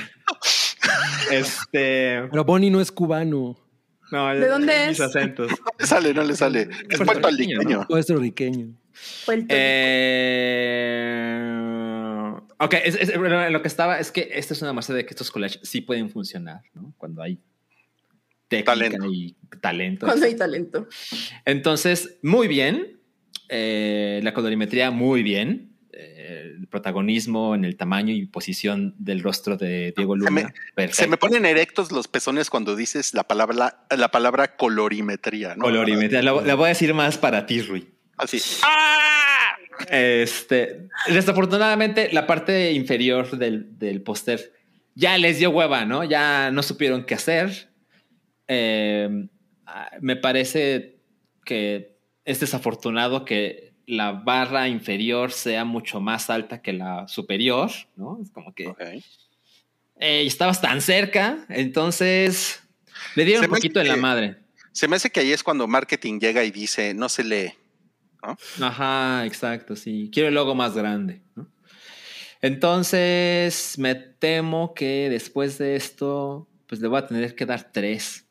[1.32, 2.22] Este.
[2.30, 3.58] Pero Bonnie no es cubano.
[4.12, 5.02] No, ¿De dónde mis es?
[5.02, 5.52] acentos.
[5.62, 6.70] No le sale, no le sale.
[6.90, 7.88] Es puertorriqueño.
[7.88, 8.76] Puertorriqueño.
[11.04, 15.06] Eh, ok, es- es- bueno, lo que estaba es que esta es una muestra de
[15.06, 16.94] que estos collages sí pueden funcionar, ¿no?
[16.98, 17.40] Cuando hay
[18.48, 19.06] técnica Talento.
[19.12, 20.06] y talento.
[20.06, 20.88] Cuando hay talento.
[21.46, 23.00] Entonces, muy bien.
[23.50, 25.73] Eh, la colorimetría muy bien.
[26.24, 30.54] El protagonismo en el tamaño y posición del rostro de Diego Luna.
[30.76, 35.56] Se me, se me ponen erectos los pezones cuando dices la palabra, la palabra colorimetría.
[35.56, 35.64] ¿no?
[35.64, 36.22] Colorimetría.
[36.22, 37.90] La, la voy a decir más para ti, Rui.
[38.18, 38.42] Así.
[39.90, 44.54] Este, desafortunadamente, la parte inferior del, del póster
[44.96, 46.04] ya les dio hueva, ¿no?
[46.04, 47.70] Ya no supieron qué hacer.
[48.48, 49.28] Eh,
[50.02, 51.00] me parece
[51.46, 58.20] que es desafortunado que la barra inferior sea mucho más alta que la superior, ¿no?
[58.22, 58.74] Es como que
[60.00, 62.64] eh, estabas tan cerca, entonces
[63.16, 64.38] le dieron Se un poquito en la madre.
[64.72, 67.54] Se me hace que ahí es cuando marketing llega y dice, no se lee.
[68.24, 68.38] ¿no?
[68.66, 70.10] Ajá, exacto, sí.
[70.12, 71.22] Quiero el logo más grande.
[71.36, 71.48] ¿no?
[72.42, 78.26] Entonces, me temo que después de esto, pues le voy a tener que dar tres,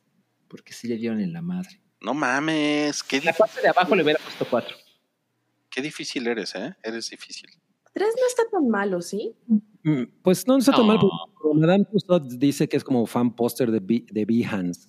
[0.48, 1.80] porque sí le dieron en la madre.
[2.00, 4.76] No mames, qué, La parte de abajo le hubiera puesto cuatro.
[5.74, 6.74] Qué difícil eres, ¿eh?
[6.82, 7.48] Eres difícil.
[7.94, 9.34] Tres no está tan malo, ¿sí?
[9.82, 10.86] Mm, Pues no está tan No.
[10.86, 10.98] mal,
[11.40, 13.80] pero Madame Tussauds dice que es como fan póster de,
[14.10, 14.88] de Behance.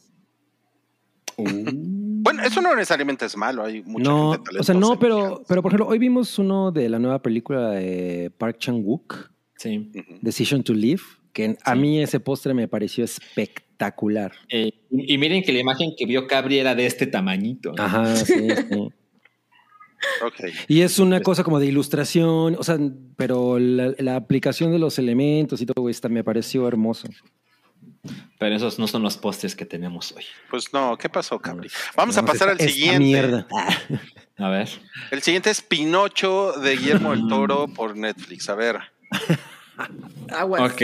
[2.26, 5.44] Bueno, eso no necesariamente es malo, hay mucha No, gente o sea, no, talentosa pero,
[5.46, 9.92] pero por ejemplo, hoy vimos uno de la nueva película de Park Chan-wook, Sí.
[10.22, 11.02] Decision to Live,
[11.34, 14.32] que a mí ese postre me pareció espectacular.
[14.50, 17.74] Eh, y, y miren que la imagen que vio Cabri era de este tamañito.
[17.78, 18.44] Ajá, sí, sí.
[20.68, 22.78] Y es una cosa como de ilustración, o sea,
[23.16, 27.08] pero la, la aplicación de los elementos y todo esto me pareció hermoso.
[28.38, 30.26] Pero esos no son los postres que tenemos hoy.
[30.50, 31.70] Pues no, ¿qué pasó, Cabri?
[31.96, 33.00] Vamos a pasar al siguiente.
[33.00, 33.48] mierda.
[34.38, 34.68] A ver.
[35.12, 38.50] El siguiente es Pinocho de Guillermo del Toro por Netflix.
[38.50, 38.80] A ver.
[40.40, 40.82] Ok,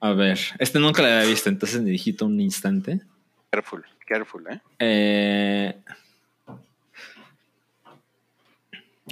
[0.00, 0.38] a ver.
[0.58, 3.00] Este nunca lo había visto, entonces me dijiste un instante.
[3.50, 4.60] Careful, careful, ¿eh?
[4.78, 5.74] Eh,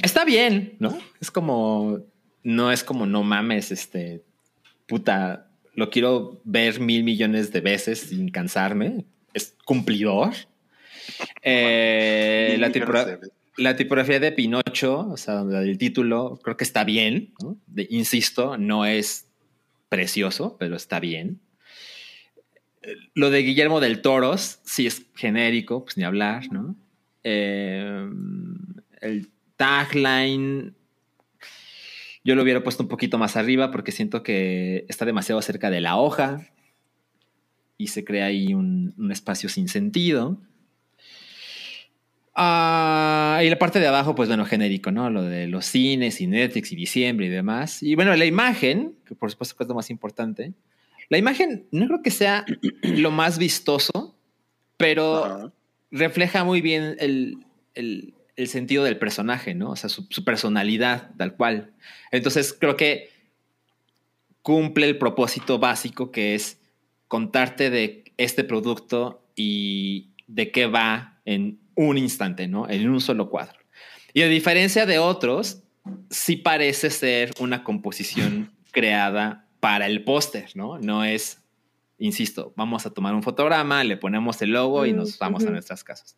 [0.03, 0.99] está bien, ¿no?
[1.21, 2.01] Es como,
[2.43, 4.23] no es como, no mames, este,
[4.87, 9.05] puta, lo quiero ver mil millones de veces sin cansarme.
[9.33, 10.33] Es cumplidor.
[11.43, 12.57] Eh,
[13.57, 17.35] la, tipografía de Pinocho, o sea, la del título, creo que está bien.
[17.43, 17.59] ¿no?
[17.67, 19.27] De- insisto, no es
[19.89, 21.41] precioso, pero está bien.
[23.15, 26.77] Lo de Guillermo del Toros, sí es genérico, pues ni hablar, ¿no?
[27.23, 28.07] Eh,
[29.01, 30.73] el tagline,
[32.25, 35.81] yo lo hubiera puesto un poquito más arriba porque siento que está demasiado cerca de
[35.81, 36.47] la hoja
[37.77, 40.39] y se crea ahí un, un espacio sin sentido.
[42.37, 45.09] Ah, y la parte de abajo, pues bueno, genérico, ¿no?
[45.09, 47.83] Lo de los cines y Netflix y diciembre y demás.
[47.83, 50.53] Y bueno, la imagen, que por supuesto es lo más importante.
[51.11, 52.45] La imagen no creo que sea
[52.83, 54.17] lo más vistoso,
[54.77, 55.53] pero
[55.93, 57.39] refleja muy bien el,
[57.75, 59.71] el- el sentido del personaje, ¿no?
[59.71, 61.73] O sea, su, personalidad, tal cual.
[62.11, 63.11] Entonces, creo que
[64.43, 66.61] cumple el propósito básico que es
[67.09, 72.69] contarte de este producto y de qué va en un instante, ¿no?
[72.69, 73.59] En un solo cuadro.
[74.13, 75.63] Y a diferencia de otros,
[76.11, 80.79] sí parece ser una composición creada para el póster, ¿no?
[80.79, 81.44] No es,
[81.99, 85.51] insisto, vamos a tomar un fotograma, le ponemos el logo y Mm, nos vamos a
[85.51, 86.17] nuestras casas.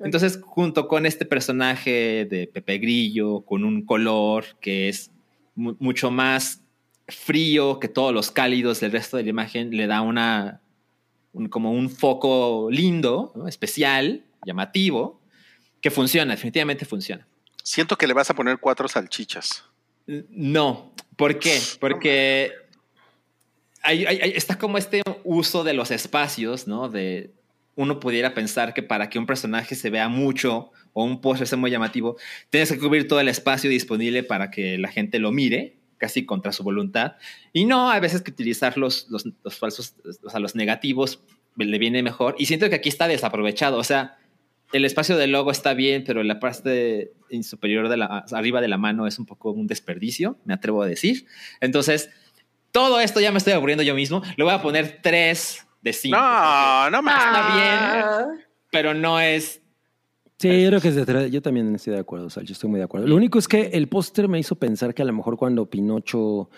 [0.00, 5.10] Entonces, junto con este personaje de Pepe Grillo, con un color que es
[5.54, 6.60] mu- mucho más
[7.08, 10.60] frío que todos los cálidos del resto de la imagen, le da una,
[11.32, 13.48] un- como un foco lindo, ¿no?
[13.48, 15.20] especial, llamativo,
[15.80, 17.26] que funciona, definitivamente funciona.
[17.62, 19.64] Siento que le vas a poner cuatro salchichas.
[20.06, 21.58] No, ¿por qué?
[21.80, 22.52] Porque
[23.84, 26.88] hay- hay- está como este uso de los espacios, ¿no?
[26.88, 27.30] De
[27.76, 31.58] uno pudiera pensar que para que un personaje se vea mucho o un póster sea
[31.58, 32.16] muy llamativo,
[32.50, 36.52] tienes que cubrir todo el espacio disponible para que la gente lo mire, casi contra
[36.52, 37.14] su voluntad.
[37.52, 41.22] Y no, hay veces que utilizar los, los, los falsos, o sea, los negativos
[41.56, 42.36] le viene mejor.
[42.38, 43.78] Y siento que aquí está desaprovechado.
[43.78, 44.18] O sea,
[44.72, 47.12] el espacio del logo está bien, pero la parte
[47.42, 50.86] superior de la, arriba de la mano es un poco un desperdicio, me atrevo a
[50.86, 51.26] decir.
[51.60, 52.10] Entonces,
[52.74, 54.20] todo esto ya me estoy aburriendo yo mismo.
[54.36, 56.16] Le voy a poner 3 de 5.
[56.18, 57.24] No, no más.
[57.24, 59.62] Está bien, pero no es.
[60.40, 61.30] Sí, yo creo que es de tres.
[61.30, 63.06] Yo también estoy de acuerdo, Sal, yo estoy muy de acuerdo.
[63.06, 66.50] Lo único es que el póster me hizo pensar que a lo mejor cuando Pinocho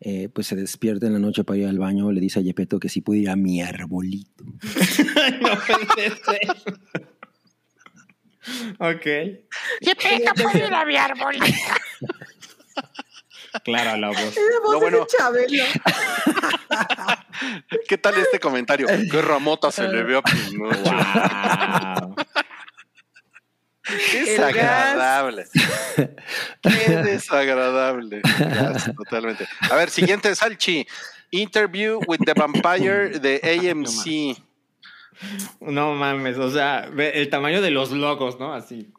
[0.00, 2.80] eh, pues se despierta en la noche para ir al baño, le dice a Yepeto
[2.80, 4.42] que si puede ir a mi arbolito.
[5.40, 6.50] no puede ser.
[8.80, 9.06] ok.
[9.82, 11.46] Yepeto, puede ir a mi arbolito.
[13.64, 14.18] Claro, la voz.
[14.36, 14.98] Esa voz No, es bueno.
[15.00, 15.64] de Chabelo.
[17.88, 18.86] ¿Qué tal este comentario?
[18.86, 20.80] ¿Qué ramota se le ve a Pinocho?
[23.82, 23.96] Wow.
[24.12, 25.46] Qué El desagradable.
[26.62, 28.20] Qué desagradable.
[28.38, 29.48] Ya, totalmente.
[29.68, 30.86] A ver, siguiente, Salchi.
[31.32, 34.36] Interview with the Vampire de AMC.
[35.60, 38.54] No mames, o sea, el tamaño de los logos, ¿no?
[38.54, 38.92] Así.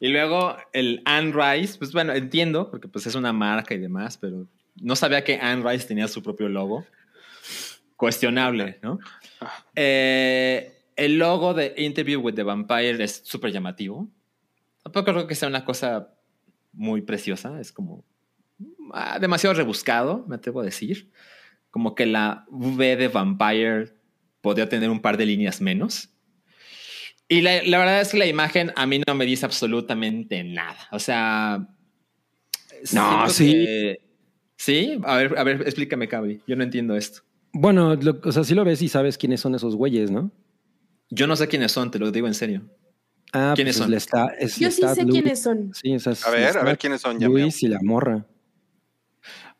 [0.00, 4.18] Y luego el Anne Rice, pues bueno, entiendo, porque pues es una marca y demás,
[4.18, 4.46] pero
[4.80, 6.84] no sabía que Anne Rice tenía su propio logo.
[7.96, 8.98] Cuestionable, ¿no?
[9.74, 14.08] Eh, el logo de Interview with the Vampire es súper llamativo.
[14.82, 16.10] Tampoco creo que sea una cosa
[16.72, 18.04] muy preciosa, es como
[18.92, 21.10] ah, demasiado rebuscado, me atrevo a decir.
[21.70, 23.94] Como que la V de Vampire
[24.42, 26.10] podría tener un par de líneas menos.
[27.28, 30.76] Y la, la verdad es que la imagen a mí no me dice absolutamente nada.
[30.92, 31.66] O sea.
[32.84, 33.52] siento sí.
[33.52, 34.00] que-
[34.58, 36.40] Sí, a ver, a ver, explícame, Cabri.
[36.46, 37.20] Yo no entiendo esto.
[37.52, 40.30] Bueno, lo- o sea, sí lo ves y sabes quiénes son esos güeyes, ¿no?
[41.10, 42.62] Yo no sé quiénes son, te lo digo en serio.
[43.34, 43.90] Ah, ¿Quiénes pues son?
[43.90, 45.74] le está- es- Yo le sí está sé Luis- quiénes son.
[45.74, 48.24] Sí, o sea, A ver, a ver quiénes son, ya Luis y la morra.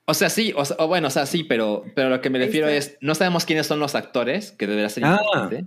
[0.06, 2.68] O sea, sí, o, sea, bueno, o sea, sí, pero, pero lo que me refiero
[2.68, 5.18] es, no sabemos quiénes son los actores, que debería ser Ah.
[5.20, 5.66] importante.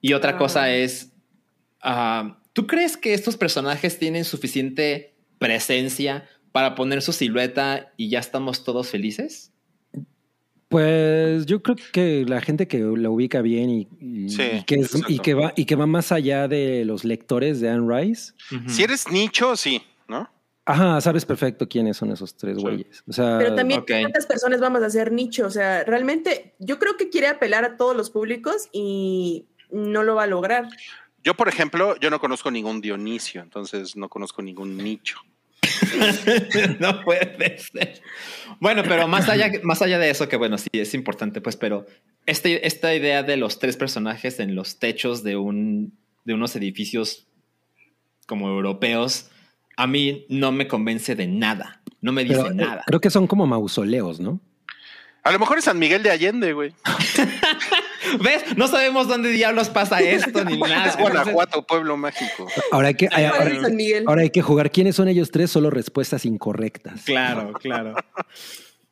[0.00, 0.36] Y otra Ah.
[0.38, 1.12] cosa es,
[1.82, 8.18] ah, ¿tú crees que estos personajes tienen suficiente presencia para poner su silueta y ya
[8.18, 9.52] estamos todos felices?
[10.68, 14.76] Pues yo creo que la gente que la ubica bien y, y- Sí, y que,
[14.76, 15.22] es- y, exacto.
[15.22, 18.32] que va, y que va más allá de los lectores de Anne Rice,
[18.68, 20.30] Si eres nicho, sí, ¿no?
[20.66, 23.02] ajá, sabes perfecto quiénes son esos tres güeyes.
[23.08, 23.82] O sea, Pero también.
[23.84, 25.44] ¿cuántas personas vamos a hacer nicho?
[25.46, 30.14] O sea, realmente yo creo que quiere apelar a todos los públicos y no lo
[30.14, 30.68] va a lograr.
[31.22, 35.18] Yo, por ejemplo, yo no conozco ningún Dionisio, entonces no conozco ningún nicho.
[36.80, 38.00] no puede ser.
[38.58, 41.86] Bueno, pero más allá, más allá de eso, que bueno, sí es importante, pues, pero
[42.26, 45.92] este, esta idea de los tres personajes en los techos de, un,
[46.24, 47.26] de unos edificios
[48.26, 49.30] como europeos,
[49.76, 51.82] a mí no me convence de nada.
[52.00, 52.82] No me dice pero, eh, nada.
[52.86, 54.40] creo que son como mausoleos, ¿no?
[55.22, 56.72] A lo mejor es San Miguel de Allende, güey.
[58.22, 58.56] ¿Ves?
[58.56, 60.86] No sabemos dónde diablos pasa esto ni nada.
[60.86, 62.46] Es Guanajuato, pueblo mágico.
[62.72, 65.70] Ahora hay que, hay- ¿Cuál es ahora, hay que jugar quiénes son ellos tres, solo
[65.70, 67.02] respuestas incorrectas.
[67.04, 67.94] Claro, claro.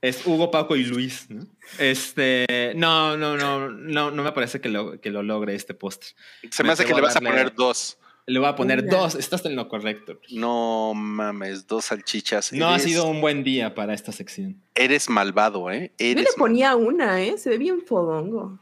[0.00, 1.26] Es Hugo, Paco y Luis.
[1.28, 1.44] ¿no?
[1.78, 6.10] Este, no, no, no, no, no me parece que lo, que lo logre este póster.
[6.50, 7.98] Se me hace que le vas a poner dos.
[8.26, 9.14] Le voy a poner dos.
[9.14, 10.20] Estás en lo correcto.
[10.30, 12.52] No mames, dos salchichas.
[12.52, 14.62] No ha sido un buen día para esta sección.
[14.74, 15.92] Eres malvado, ¿eh?
[15.98, 17.38] Yo le ponía una, ¿eh?
[17.38, 18.58] Se ve bien fodongo.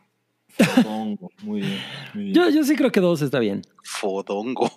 [0.74, 1.30] Supongo.
[1.42, 1.82] Muy bien.
[2.14, 2.34] Muy bien.
[2.34, 3.62] Yo, yo sí creo que dos está bien.
[3.82, 4.70] fodongo.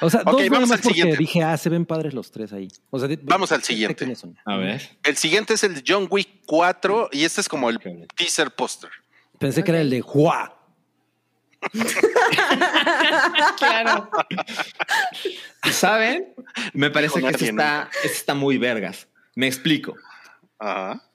[0.00, 1.16] O sea, dos vamos más al porque siguiente.
[1.16, 2.68] dije, ah, se ven padres los tres ahí.
[2.90, 3.94] O sea, di- Vamos al siguiente.
[3.94, 4.36] quiénes son.
[4.44, 4.82] A ver.
[5.04, 7.78] El siguiente es el John Wick 4 y este es como el
[8.16, 8.90] teaser póster.
[9.38, 10.56] Pensé que era el de Juá.
[13.58, 14.10] Claro.
[15.70, 16.34] ¿Saben?
[16.72, 19.08] Me parece que este nadie está, este está muy vergas.
[19.34, 19.94] Me explico.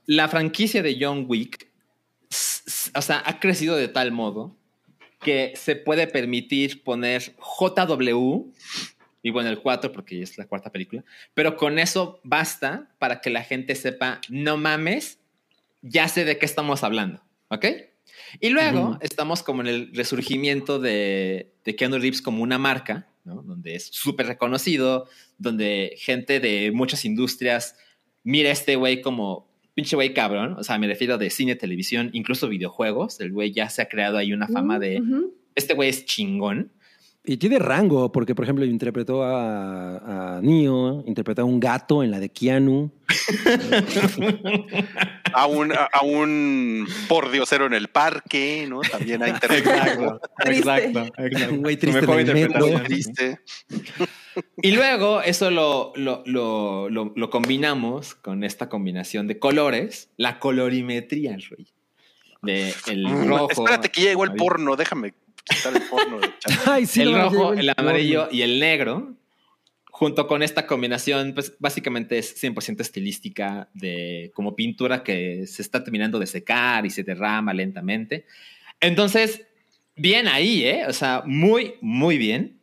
[0.05, 1.68] La franquicia de John Wick,
[2.95, 4.55] o sea, ha crecido de tal modo
[5.21, 8.51] que se puede permitir poner JW,
[9.21, 11.03] y bueno, el 4 porque es la cuarta película,
[11.33, 15.19] pero con eso basta para que la gente sepa, no mames,
[15.81, 17.65] ya sé de qué estamos hablando, ¿ok?
[18.39, 23.41] Y luego estamos como en el resurgimiento de, de Keanu Reeves como una marca, ¿no?
[23.41, 25.07] Donde es súper reconocido,
[25.37, 27.75] donde gente de muchas industrias
[28.23, 29.48] mira a este güey como
[29.79, 33.69] pinche güey cabrón, o sea, me refiero de cine, televisión, incluso videojuegos, el güey ya
[33.69, 35.33] se ha creado ahí una fama de, Ujú.
[35.55, 36.73] este güey es chingón.
[37.29, 42.09] Y tiene rango, porque por ejemplo interpretó a, a Neo, interpretó a un gato en
[42.09, 42.89] la de Keanu.
[45.31, 48.81] A un, a, a un pordiosero en el parque, ¿no?
[48.81, 50.19] También hay interpretado.
[50.43, 51.53] Exacto, exacto.
[51.53, 52.83] Un güey triste en el metro.
[52.83, 53.39] Triste.
[54.61, 60.39] Y luego eso lo, lo, lo, lo, lo combinamos con esta combinación de colores, la
[60.39, 61.67] colorimetría, Rui.
[62.41, 63.47] De el rojo.
[63.47, 66.19] Mm, Espérate que ya llegó el porno, déjame quitar el porno.
[66.19, 66.67] de chat.
[66.67, 67.73] Ay, sí, el no, rojo, el porno.
[67.77, 69.15] amarillo y el negro,
[69.91, 75.83] junto con esta combinación, pues básicamente es 100% estilística de como pintura que se está
[75.83, 78.25] terminando de secar y se derrama lentamente.
[78.79, 79.45] Entonces,
[79.95, 80.85] bien ahí, ¿eh?
[80.87, 82.57] O sea, muy, muy bien.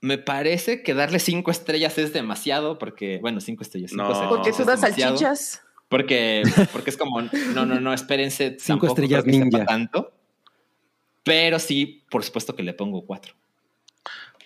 [0.00, 3.90] Me parece que darle cinco estrellas es demasiado porque, bueno, cinco estrellas.
[3.90, 4.12] Cinco No.
[4.12, 5.62] estrellas Porque tú das salchichas.
[5.88, 6.42] Porque,
[6.72, 8.56] porque es como, no, no, no, espérense.
[8.58, 9.64] Cinco tampoco estrellas ninja.
[9.64, 10.12] tanto.
[11.24, 13.34] Pero sí, por supuesto que le pongo cuatro.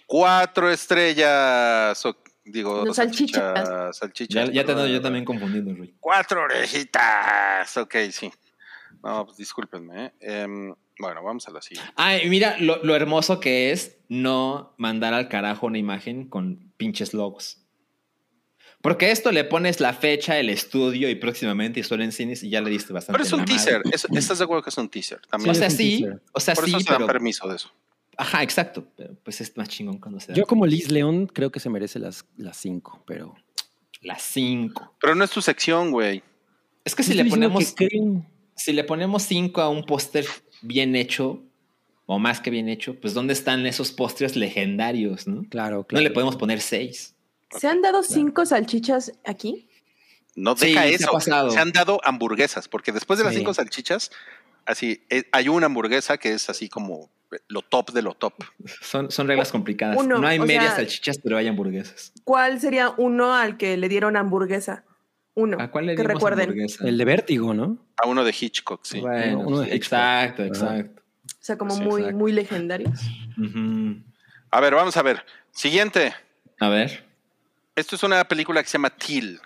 [0.06, 2.04] Cuatro estrellas.
[2.06, 3.42] o- digo, Los salchichas.
[3.42, 3.96] salchichas.
[3.98, 5.94] salchichas, Ya, ya te ando yo también confundiendo, Rui.
[6.00, 7.76] Cuatro orejitas.
[7.76, 8.30] Ok, sí.
[9.02, 10.06] No, pues discúlpenme.
[10.06, 10.12] ¿eh?
[10.20, 11.92] Em, Bueno, vamos a la siguiente.
[11.94, 17.14] Ay, mira lo, lo hermoso que es no mandar al carajo una imagen con pinches
[17.14, 17.58] logos.
[18.80, 22.48] Porque esto le pones la fecha, el estudio y próximamente y solo en cines y
[22.50, 23.16] ya le diste bastante.
[23.18, 23.82] Pero es un teaser.
[23.92, 25.20] es- ¿Estás de acuerdo que es un teaser?
[25.28, 25.50] También.
[25.50, 27.06] O sea, sí, o sea, Por sí, eso se dan pero...
[27.06, 27.70] permiso de eso.
[28.16, 28.84] Ajá, exacto.
[28.96, 30.34] Pero pues es más chingón cuando se da.
[30.34, 33.34] Yo como Liz León creo que se merece las, las cinco, pero...
[34.00, 34.94] Las cinco.
[35.00, 36.22] Pero no es tu sección, güey.
[36.84, 37.72] Es que si le ponemos...
[37.74, 37.88] que
[38.54, 40.24] Si le ponemos cinco a un póster
[40.62, 41.42] bien hecho,
[42.06, 45.42] o más que bien hecho, pues ¿dónde están esos pósters legendarios, no?
[45.48, 46.02] Claro, No claro.
[46.04, 47.14] le podemos poner seis.
[47.50, 49.68] ¿Se han dado cinco salchichas aquí?
[50.36, 51.50] No Sí, deja se ha eso.
[51.50, 53.40] Se han dado hamburguesas, porque después de las Sí.
[53.40, 54.10] cinco salchichas,
[54.66, 57.10] así, eh, hay una hamburguesa que es así como
[57.48, 58.34] lo top de lo top.
[58.80, 59.96] Son, son reglas complicadas.
[59.98, 62.12] Uno, no hay medias sea- salchichas, pero hay hamburguesas.
[62.24, 64.84] ¿Cuál sería uno al que le dieron hamburguesa?
[65.34, 65.56] Uno.
[65.60, 66.48] ¿A cuál le que recuerden.
[66.50, 66.86] hamburguesa?
[66.88, 67.78] El de Vértigo, ¿no?
[67.96, 69.00] A uno de Hitchcock, sí.
[69.00, 69.74] Bueno, Uno de Hitchcock.
[69.76, 70.48] exacto, Ajá.
[70.48, 71.02] exacto.
[71.28, 72.18] O sea, como Sí, muy, exacto.
[72.18, 73.00] muy legendarios.
[74.50, 75.24] A ver, vamos a ver.
[75.52, 76.14] Siguiente.
[76.60, 77.07] A ver.
[77.78, 79.40] Esto es una película que se llama Till.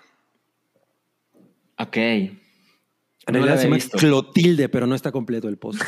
[1.77, 1.97] Ok.
[1.97, 2.39] En
[3.27, 3.95] No la realidad se llama visto.
[3.99, 5.79] Clotilde, pero no está completo el post.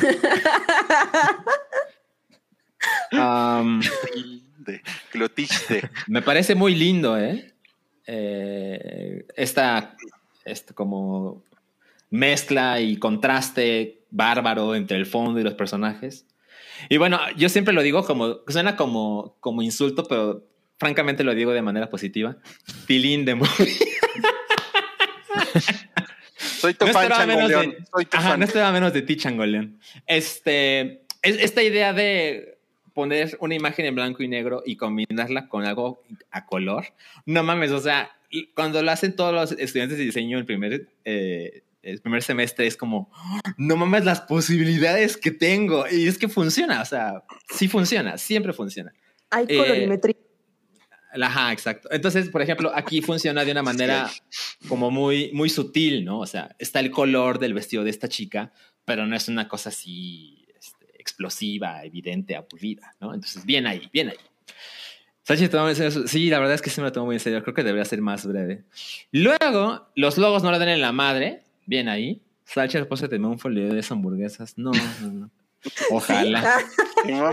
[4.58, 5.90] De Clotilde.
[6.06, 7.52] me parece muy lindo, ¿eh?
[8.06, 9.96] Eh, esta,
[10.44, 11.42] esta como
[12.10, 16.26] mezcla y contraste bárbaro entre el fondo y los personajes.
[16.88, 20.44] Y bueno, yo siempre lo digo como, suena como, como insulto, pero
[20.78, 22.36] francamente lo digo de manera positiva.
[22.86, 23.76] Tilín de movie.
[26.36, 27.70] Soy tu No fan, Changoleón.
[27.70, 28.40] de- Soy tu Ajá, fan.
[28.40, 29.78] no esperaba menos de ti, Changoleón.
[30.06, 32.58] Este, es, esta idea de
[32.94, 36.86] poner una imagen en blanco y negro y combinarla con algo a color.
[37.26, 38.10] No mames, o sea,
[38.54, 42.76] cuando lo hacen todos los estudiantes de diseño el primer, eh, el primer semestre es
[42.76, 43.10] como,
[43.58, 45.84] no mames las posibilidades que tengo.
[45.90, 48.92] Y es que funciona, o sea, sí funciona, siempre funciona.
[49.30, 50.16] Hay Eh, colorimetría.
[51.22, 51.88] Ajá, exacto.
[51.90, 54.10] Entonces, por ejemplo, aquí funciona de una manera
[54.68, 56.20] como muy, muy sutil, ¿no?
[56.20, 58.52] O sea, está el color del vestido de esta chica,
[58.84, 63.14] pero no es una cosa así este, explosiva, evidente, aburrida, ¿no?
[63.14, 64.16] Entonces, bien ahí, bien ahí.
[65.22, 67.42] Sánchez, toma- sí, la verdad es que sí me lo tomo muy en serio.
[67.42, 68.62] Creo que debería ser más breve.
[69.10, 71.42] Luego, los logos no le dan en la madre.
[71.66, 72.22] Bien ahí.
[72.44, 74.56] Sánchez, después se un folio de esas hamburguesas.
[74.56, 75.30] No, no, no.
[75.90, 76.60] Ojalá.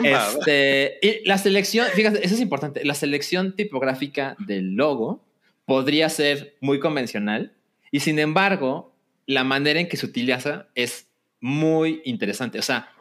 [0.03, 2.85] Este, y la selección, fíjate, eso es importante.
[2.85, 5.26] La selección tipográfica del logo
[5.65, 7.53] podría ser muy convencional
[7.89, 8.93] y sin embargo,
[9.26, 11.07] la manera en que se utiliza es
[11.39, 12.60] muy interesante.
[12.60, 12.91] O sea,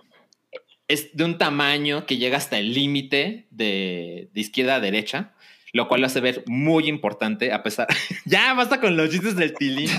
[0.89, 5.33] es de un tamaño que llega hasta el límite de, de izquierda a derecha,
[5.73, 7.87] lo cual lo hace ver muy importante a pesar...
[8.25, 9.91] ya, basta con los chistes del tilín.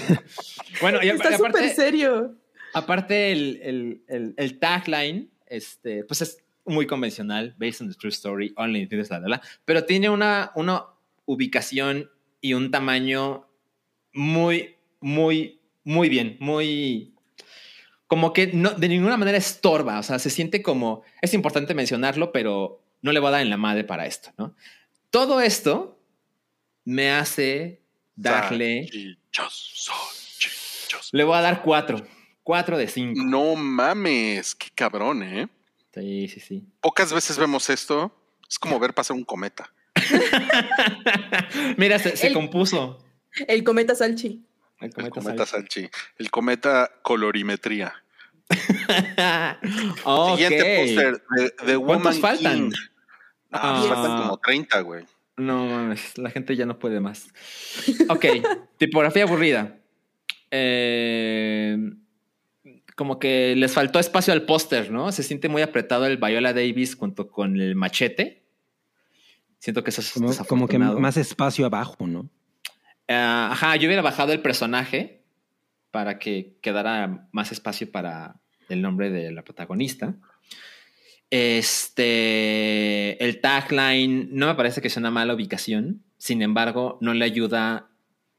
[0.81, 2.35] bueno, y, Está súper serio.
[2.73, 8.09] Aparte, el, el, el, el tagline, este, pues es muy convencional, based on the true
[8.09, 10.85] story, only in la, pero tiene una, una
[11.25, 12.09] ubicación
[12.41, 13.47] y un tamaño
[14.13, 17.13] muy, muy, muy bien, muy,
[18.07, 22.31] como que no, de ninguna manera estorba, o sea, se siente como, es importante mencionarlo,
[22.31, 24.55] pero no le voy a dar en la madre para esto, ¿no?
[25.09, 25.99] Todo esto
[26.85, 27.81] me hace
[28.15, 28.87] darle,
[31.11, 32.05] le voy a dar cuatro,
[32.43, 33.21] cuatro de cinco.
[33.23, 35.47] No mames, qué cabrón, ¿eh?
[35.93, 36.63] Sí, sí, sí.
[36.81, 38.13] Pocas veces vemos esto.
[38.49, 39.71] Es como ver pasar un cometa.
[41.77, 43.03] Mira, se, se El- compuso.
[43.47, 44.45] El cometa Salchi.
[44.79, 45.81] El El cometa Salchi.
[45.81, 45.89] Salchi.
[46.17, 47.93] El cometa colorimetría.
[50.35, 51.23] Siguiente póster
[51.65, 52.53] de ¿Cuántos Woman faltan?
[52.69, 52.71] King.
[53.51, 53.95] Ah, pues Ah.
[53.95, 55.05] faltan como 30, güey.
[55.37, 57.27] No mames, la gente ya no puede más.
[58.09, 58.25] Ok,
[58.77, 59.77] tipografía aburrida.
[60.51, 61.77] Eh,
[63.03, 65.11] como que les faltó espacio al póster, ¿no?
[65.11, 68.45] Se siente muy apretado el Viola Davis junto con el machete.
[69.59, 72.29] Siento que eso es Como, como que más espacio abajo, ¿no?
[73.09, 75.25] Ah, ajá, yo hubiera bajado el personaje
[75.91, 78.39] para que quedara más espacio para
[78.69, 80.15] el nombre de la protagonista.
[81.29, 87.25] Este, el tagline no me parece que sea una mala ubicación, sin embargo, no le
[87.25, 87.89] ayuda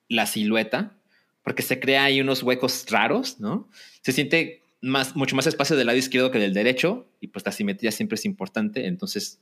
[0.08, 0.96] la silueta,
[1.44, 3.68] porque se crea ahí unos huecos raros, ¿no?
[4.00, 7.52] Se siente más, mucho más espacio del lado izquierdo que del derecho, y pues la
[7.52, 9.40] simetría siempre es importante, entonces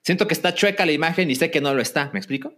[0.00, 2.54] siento que está chueca la imagen y sé que no lo está, ¿me explico?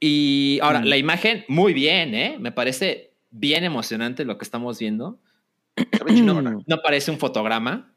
[0.00, 0.84] Y ahora, Mm.
[0.84, 2.36] la imagen, muy bien, ¿eh?
[2.38, 5.18] Me parece bien emocionante lo que estamos viendo.
[6.06, 7.94] No, no parece un fotograma.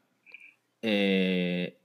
[0.80, 1.76] Eh,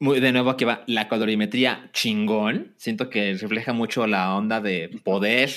[0.00, 2.74] muy, de nuevo, aquí va la colorimetría chingón.
[2.76, 5.50] Siento que refleja mucho la onda de poder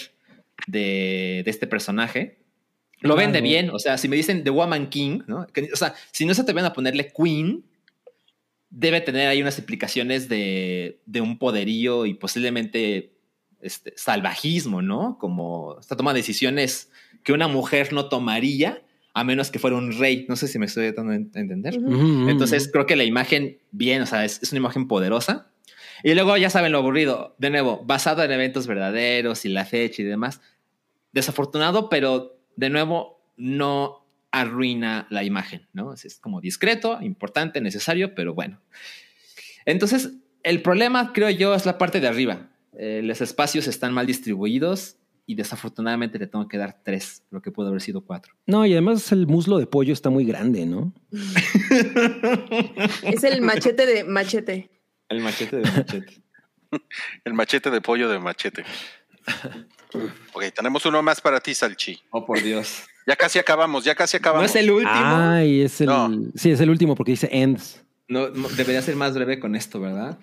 [0.68, 2.40] de, de este personaje.
[3.02, 3.44] Lo vende Claro.
[3.52, 3.70] bien.
[3.72, 5.46] O sea, si me dicen The Woman King, ¿no?
[5.48, 7.64] Que- o sea, si no se atreven a ponerle Queen,
[8.70, 13.14] debe tener ahí unas implicaciones de, de un poderío y posiblemente
[13.62, 15.18] este, salvajismo, ¿no?
[15.20, 16.90] Como esta toma de decisiones
[17.24, 18.82] que una mujer no tomaría
[19.14, 20.26] a menos que fuera un rey.
[20.28, 21.76] No sé si me estoy dando a entender.
[22.28, 25.52] Entonces creo que la imagen, bien, o sea, es, es una imagen poderosa.
[26.04, 30.02] Y luego ya saben lo aburrido, de nuevo, basado en eventos verdaderos y la fecha
[30.02, 30.42] y demás.
[31.12, 35.94] Desafortunado, pero de nuevo no arruina la imagen, ¿no?
[35.94, 38.62] Es, como discreto, importante, necesario, pero bueno.
[39.66, 40.12] Entonces,
[40.44, 42.50] el problema, creo yo, es la parte de arriba.
[42.78, 47.52] Eh, los espacios están mal distribuidos y desafortunadamente le tengo que dar tres, lo que
[47.52, 48.34] pudo haber sido cuatro.
[48.46, 50.94] No, y además el muslo de pollo está muy grande, ¿no?
[53.04, 54.70] Es el machete de machete.
[55.10, 56.22] El machete de machete.
[57.26, 58.64] El machete de pollo de machete.
[60.34, 62.00] Ok, tenemos uno más para ti, Salchi.
[62.12, 62.84] Oh, por Dios.
[63.08, 64.44] Ya casi acabamos, ya casi acabamos.
[64.44, 64.92] ¿No es el último?
[64.94, 65.88] Ay, es el.
[65.88, 66.12] No.
[66.36, 67.84] Sí, es el último porque dice ends.
[68.08, 70.18] No, debería ser más breve con esto, ¿verdad?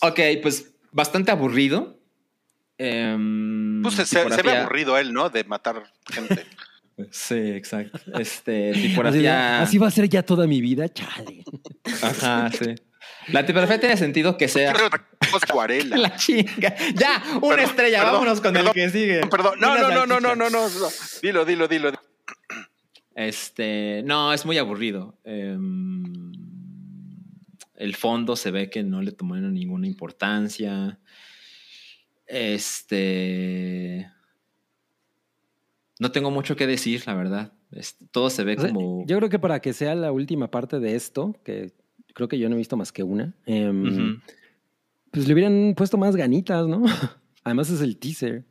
[0.00, 1.98] Ok, pues bastante aburrido.
[2.76, 5.30] Em, Pues se, se ve aburrido él, ¿no?
[5.30, 6.44] De matar gente.
[7.10, 7.98] Sí, exacto.
[8.20, 9.60] Este, Así, tipografía.
[9.60, 11.42] así va a ser ya toda mi vida, chale.
[12.00, 12.76] Ajá, sí.
[13.28, 14.74] La tipografía tiene sentido que sea.
[15.42, 15.96] acuarela.
[15.98, 16.74] La chinga.
[16.94, 17.98] Ya, una Perdón, estrella.
[17.98, 19.20] perdón, Vámonos con perdón, el que sigue.
[19.28, 20.88] Perdón, no, no, no, no, no, no, no, no.
[21.22, 21.92] Dilo, dilo, dilo.
[23.14, 25.18] Este, no, es muy aburrido.
[25.24, 26.32] Em,
[27.76, 30.98] el fondo se ve que no le tomaron ninguna importancia.
[32.26, 34.10] Este.
[36.00, 37.52] No tengo mucho que decir, la verdad.
[37.70, 39.04] Este, todo se ve O sea, como.
[39.06, 41.72] Yo creo que para que sea la última parte de esto, que
[42.14, 44.20] creo que yo no he visto más que una, em,
[45.10, 46.82] pues le hubieran puesto más ganitas, ¿no?
[47.44, 48.44] Además es el teaser.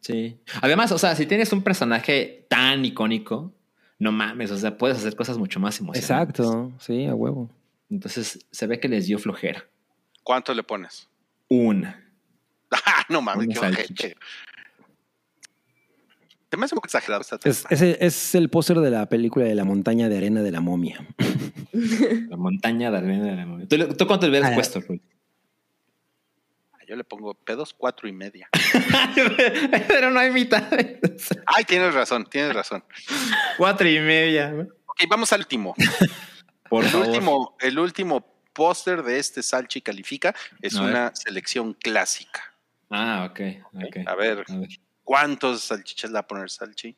[0.00, 0.38] Sí.
[0.62, 3.52] Además, o sea, si tienes un personaje tan icónico,
[3.98, 6.10] no mames, o sea, puedes hacer cosas mucho más emocionantes.
[6.10, 7.50] Exacto, sí, a huevo.
[7.90, 9.66] Entonces, se ve que les dio flojera.
[10.22, 11.08] ¿Cuánto le pones?
[11.48, 12.02] Una.
[12.84, 14.16] Ah, no mames, Una qué
[16.56, 19.54] me hace un poco exagerado esta Es, ese es el póster de la película de
[19.54, 21.06] la montaña de arena de la momia.
[22.30, 23.66] La montaña de arena de la momia.
[23.68, 25.02] ¿Tú, tú cuánto le hubieras Ah, puesto, Rui?
[26.88, 28.48] Yo le pongo pedos cuatro y media.
[29.88, 30.62] Pero no hay mitad.
[31.46, 32.84] Ay, tienes razón, tienes razón.
[33.58, 34.54] Cuatro y media.
[34.86, 35.74] Ok, vamos al último.
[36.70, 37.08] Por el favor.
[37.08, 40.90] último, el último póster de este Salchi califica es A ver.
[40.90, 42.40] una selección clásica.
[42.90, 43.40] Ah, ok.
[43.74, 43.96] ok.
[44.06, 44.68] A ver, A ver.
[45.06, 46.96] ¿Cuántos salchichas le va a poner Salchi?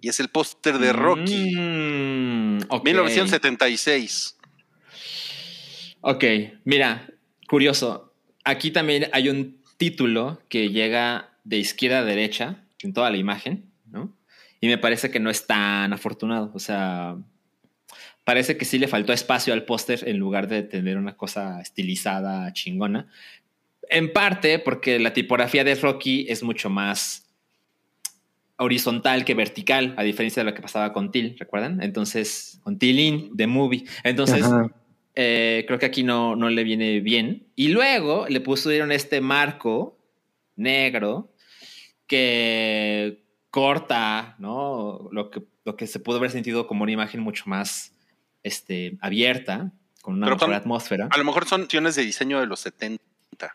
[0.00, 2.84] Y es el póster de Rocky, Mm, ok.
[2.84, 4.36] 1976.
[6.02, 6.24] Ok,
[6.64, 7.08] mira,
[7.48, 8.14] curioso.
[8.44, 13.72] Aquí también hay un título que llega de izquierda a derecha en toda la imagen,
[13.86, 14.14] ¿no?
[14.60, 16.50] Y me parece que no es tan afortunado.
[16.54, 17.16] O sea,
[18.24, 22.52] parece que sí le faltó espacio al póster en lugar de tener una cosa estilizada,
[22.52, 23.08] chingona.
[23.88, 27.22] En parte porque la tipografía de Rocky es mucho más
[28.56, 31.82] horizontal que vertical, a diferencia de lo que pasaba con Till, ¿recuerdan?
[31.82, 33.84] Entonces, con Tillin, The Movie.
[34.04, 34.46] Entonces,
[35.14, 37.48] eh, creo que aquí no, no le viene bien.
[37.54, 39.98] Y luego le pusieron este marco
[40.56, 41.32] negro
[42.06, 45.08] que corta, ¿no?
[45.12, 47.94] Lo que, lo que se pudo haber sentido como una imagen mucho más
[48.42, 51.08] este, abierta, con una Pero mejor atmósfera.
[51.10, 53.02] A lo mejor son opciones de diseño de los 70,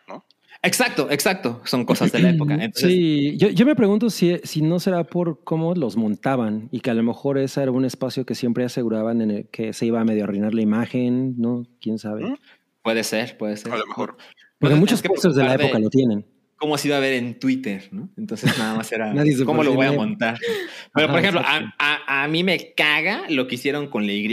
[0.08, 0.24] ¿no?
[0.62, 1.60] Exacto, exacto.
[1.64, 2.54] Son cosas de la época.
[2.60, 6.80] Entonces, Sí, yo, yo me pregunto si, si no será por cómo los montaban y
[6.80, 9.86] que a lo mejor ese era un espacio que siempre aseguraban en el que se
[9.86, 11.64] iba a medio arruinar la imagen, ¿no?
[11.80, 12.34] ¿Quién sabe?
[12.82, 13.72] puede ser, puede ser.
[13.72, 14.16] A lo mejor.
[14.58, 16.26] Porque te muchos pósters de la época de- lo tienen.
[16.56, 18.08] cómo se iba a ver en Twitter, ¿no?
[18.16, 20.36] Entonces nada más era Nadie se cómo lo voy a montar.
[20.94, 24.12] Pero Ajá, por ejemplo, a, a- a mí me caga lo que hicieron con la
[24.12, 24.26] Y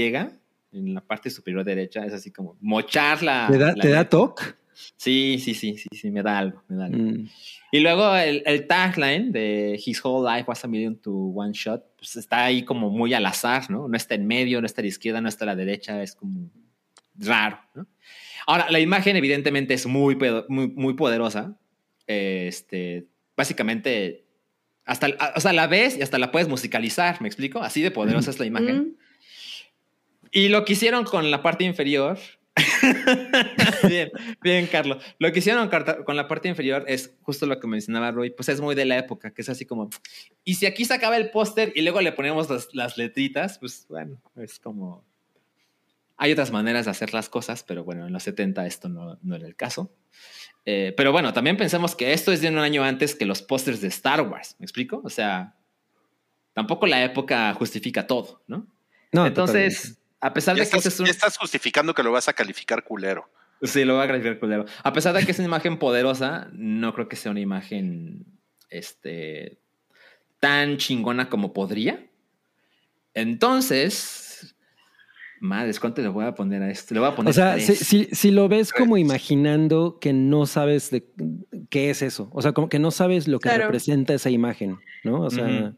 [0.72, 2.04] en la parte superior derecha.
[2.06, 3.48] Es así como mochar la.
[3.52, 4.10] ¿Te da, la te da letra.
[4.76, 6.98] Sí, sí, sí, sí, sí, me da algo, me da algo.
[6.98, 7.30] Mm.
[7.72, 11.84] Y luego el, el tagline de His Whole Life Was a Million to One Shot,
[11.98, 13.88] pues está ahí como muy al azar, ¿no?
[13.88, 16.16] No está en medio, no está a la izquierda, no está a la derecha, es
[16.16, 16.50] como
[17.16, 17.88] raro, ¿no?
[18.48, 21.58] Ahora, la imagen evidentemente es muy, muy, muy poderosa.
[22.06, 24.26] Este, básicamente,
[24.86, 27.62] hasta, o sea, la ves y hasta la puedes musicalizar, ¿me explico?
[27.62, 28.78] Así de poderosa es la imagen.
[28.78, 28.95] Mm.
[30.32, 32.20] Y lo que hicieron con la parte inferior.
[33.88, 34.11] bien,
[34.42, 35.03] bien, Carlos.
[35.19, 35.69] Lo que hicieron
[36.06, 38.98] con la parte inferior es justo lo que mencionaba Roy, pues es muy de la
[38.98, 39.90] época, que es así como.
[40.43, 43.85] Y si aquí se acaba el póster y luego le ponemos las, las letritas, pues
[43.90, 45.03] bueno, es como.
[46.17, 49.35] Hay otras maneras de hacer las cosas, pero bueno, en los 70 esto no, no
[49.35, 49.92] era el caso.
[50.66, 53.82] Eh, pero bueno, también pensemos que esto es de un año antes que los pósters
[53.82, 55.01] de Star Wars, ¿me explico?
[55.03, 55.56] O sea,
[56.53, 58.66] tampoco la época justifica todo, ¿no?
[59.11, 62.12] No, Entonces, a pesar Ya de que ese es un- ya estás justificando que lo
[62.12, 63.30] vas a calificar culero.
[63.62, 64.66] Sí, lo voy a calificar culero.
[64.84, 68.26] A pesar de que es una imagen poderosa, no creo que sea una imagen
[68.70, 69.60] este,
[70.40, 72.06] tan chingona como podría.
[73.14, 74.56] Entonces,
[75.40, 76.94] madres, ¿cuánto le voy a poner a esto?
[76.94, 80.45] Le voy a poner O sea, si, si- si lo ves como imaginando que no
[80.45, 81.08] sabes de
[81.70, 83.64] qué es eso, o sea, como que no sabes lo que Claro.
[83.66, 85.22] representa esa imagen, ¿no?
[85.22, 85.74] O sea.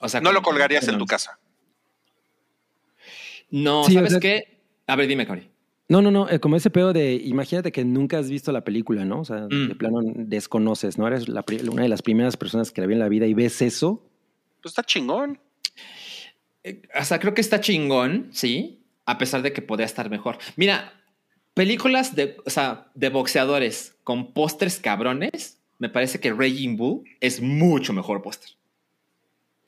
[0.00, 1.38] O sea, No lo colgarías en tu casa.
[3.50, 4.58] No, Sí, o ¿sabes sea- qué?
[4.86, 5.48] A ver, dime, Cori.
[5.88, 9.04] no, no, no, eh, como ese pedo de, imagínate que nunca has visto la película,
[9.04, 9.20] ¿no?
[9.20, 9.68] O sea, Mm.
[9.68, 11.06] de plano desconoces, ¿no?
[11.06, 13.60] Eres la una de las primeras personas que la vi en la vida y ves
[13.62, 14.02] eso.
[14.62, 15.38] Pues está chingón.
[16.64, 20.38] Eh, O sea, creo que está chingón, sí, a pesar de que podría estar mejor.
[20.56, 20.92] Mira,
[21.54, 27.40] películas de, o sea, de boxeadores con pósters cabrones, me parece que Raging Bull es
[27.40, 28.50] mucho mejor póster.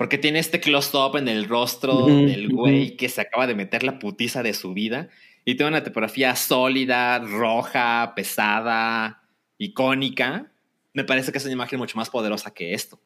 [0.03, 4.01] Porque tiene este close-up en el rostro del güey que se acaba de meter la
[4.01, 5.11] putiza de su vida.
[5.45, 9.23] Y tiene una tipografía sólida, roja, pesada,
[9.59, 10.51] icónica.
[10.93, 13.01] Me parece que es una imagen mucho más poderosa que esto.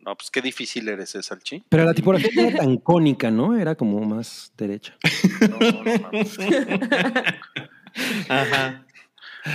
[0.00, 1.62] No, pues qué difícil eres, ¿eh, Salchi?
[1.68, 3.56] Pero la tipografía no era tan cónica, ¿no?
[3.56, 4.96] Era como más derecha.
[5.48, 6.38] No, no mames.
[8.28, 8.84] Ajá.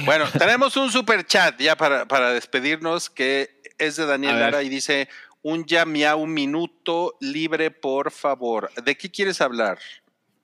[0.06, 4.40] Bueno, tenemos un super chat ya para, para despedirnos que es de Daniel.
[4.40, 5.08] Lara y dice
[5.42, 8.70] un ya miau minuto libre, por favor.
[8.84, 9.80] ¿De qué quieres hablar,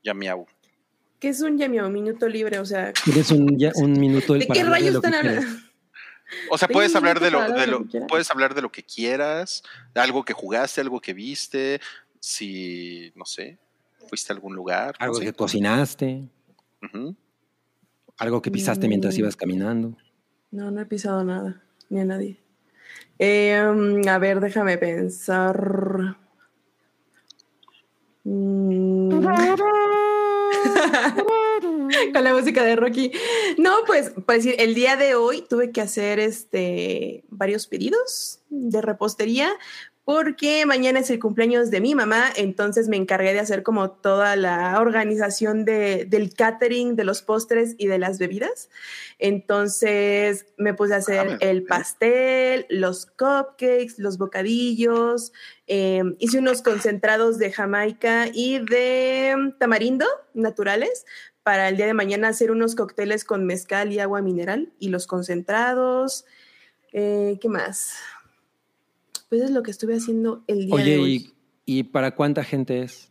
[0.04, 0.46] ya miau?
[1.20, 2.60] ¿Qué es un llameo minuto libre?
[2.60, 2.94] O sea,
[3.32, 5.48] un, ya- un minuto ¿de qué rayos están hablando?
[6.50, 8.08] O sea, puedes hablar de lo, de lo, lo que quieras.
[8.10, 11.80] puedes hablar de lo que quieras, de algo que jugaste, algo que viste,
[12.20, 13.58] si, no sé,
[14.10, 14.96] fuiste a algún lugar.
[15.00, 15.26] no Algo sé.
[15.26, 16.28] que cocinaste,
[18.18, 19.20] algo que pisaste mientras Mm.
[19.20, 19.98] ibas caminando.
[20.52, 22.38] No, no he pisado nada, ni a nadie.
[23.18, 26.18] Um, a ver, déjame pensar.
[28.24, 29.10] Mm.
[32.14, 33.12] Con la música de Rocky.
[33.58, 39.50] No, pues, decir, el día de hoy tuve que hacer este varios pedidos de repostería
[40.06, 44.36] porque mañana es el cumpleaños de mi mamá, entonces me encargué de hacer como toda
[44.36, 48.70] la organización de- del catering, de los postres y de las bebidas.
[49.18, 55.34] Entonces me puse a hacer Ah, el pastel, los cupcakes, los bocadillos,
[55.68, 61.06] eh, hice unos concentrados de Jamaica y de mm, tamarindo naturales
[61.42, 65.08] para el día de mañana hacer unos cócteles con mezcal y agua mineral y los
[65.08, 66.26] concentrados.
[66.94, 67.96] Eh, ¿Qué más?
[69.36, 71.34] Pues es lo que estuve haciendo el día Oye, de hoy.
[71.66, 73.10] ¿y, ¿y para cuánta gente es?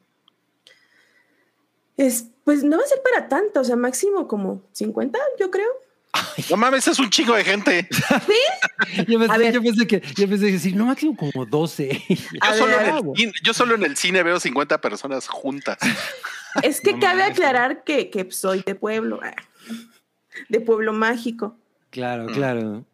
[1.98, 5.68] Es, pues no va a ser para tanto, o sea, máximo como 50, yo creo.
[6.48, 7.86] No mames, es un chingo de gente.
[9.06, 9.52] Yo pensé, A ver.
[9.52, 11.90] yo pensé que, yo pensé que decir, no, máximo como 12.
[12.40, 15.28] A Yo solo, ver, en el cine, yo solo en el cine veo 50 personas
[15.28, 15.76] juntas.
[16.62, 19.34] Es que No cabe mames, aclarar que, que soy de pueblo, ah,
[20.48, 21.54] de pueblo mágico.
[21.90, 22.32] Claro, Mm.
[22.32, 22.84] claro.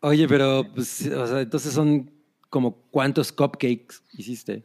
[0.00, 2.10] Oye, pero, pues, o sea, entonces son
[2.50, 4.64] como cuántos cupcakes hiciste.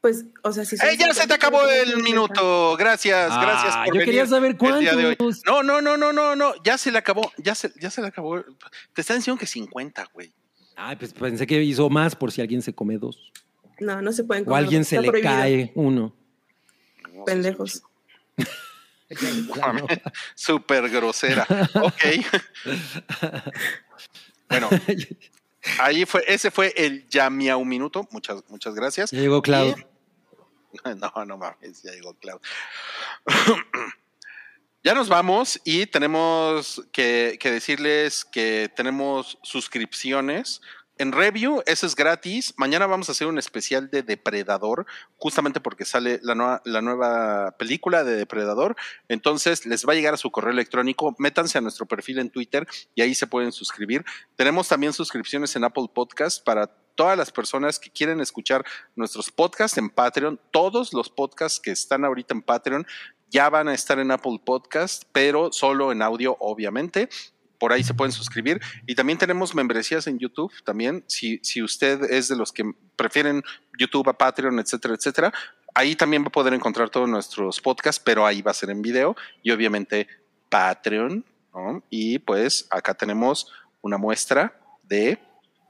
[0.00, 2.76] Pues, o sea, si ¡Ey, ya se te 50, acabó el minuto!
[2.76, 5.42] Gracias, Ah, gracias por yo venir quería saber cuántos.
[5.46, 8.08] No, no, no, no, no, no, ya se le acabó, ya se, ya se le
[8.08, 8.44] acabó.
[8.92, 10.34] Te están diciendo que 50, güey.
[10.76, 13.32] Ay, pues pensé que hizo más por si alguien se come dos.
[13.80, 15.32] No, no se pueden O a comer, alguien se está le prohibido.
[15.34, 16.14] cae uno.
[17.14, 17.82] No, Pendejos.
[20.34, 21.46] Súper grosera.
[21.74, 22.04] Ok.
[24.48, 24.68] bueno,
[25.78, 28.06] ahí fue, ese fue el ya miau minuto.
[28.10, 29.10] Muchas, muchas gracias.
[29.10, 29.68] Ya llegó Clau.
[29.68, 29.74] Y-
[30.96, 32.40] No, no mames, ya llegó Clau.
[34.82, 40.60] ya nos vamos y tenemos que, que decirles que tenemos suscripciones.
[40.96, 42.54] En review, eso es gratis.
[42.56, 47.56] Mañana vamos a hacer un especial de Depredador, justamente porque sale la, nueva- la nueva
[47.58, 48.76] película de Depredador.
[49.08, 51.16] Entonces, les va a llegar a su correo electrónico.
[51.18, 52.64] Métanse a nuestro perfil en Twitter
[52.94, 54.04] y ahí se pueden suscribir.
[54.36, 58.64] Tenemos también suscripciones en Apple Podcast para todas las personas que quieren escuchar
[58.94, 60.40] nuestros podcasts en Patreon.
[60.52, 62.86] Todos los podcasts que están ahorita en Patreon
[63.30, 67.08] ya van a estar en Apple Podcast, pero solo en audio, obviamente
[67.58, 68.60] por ahí se pueden suscribir.
[68.86, 71.04] Y también tenemos membresías en YouTube también.
[71.06, 72.64] Si, si usted es de los que
[72.96, 73.42] prefieren
[73.78, 75.32] YouTube a Patreon, etcétera, etcétera,
[75.74, 78.82] ahí también va a poder encontrar todos nuestros podcasts, pero ahí va a ser en
[78.82, 80.08] video y obviamente
[80.48, 81.24] Patreon.
[81.90, 85.18] Y pues acá tenemos una muestra de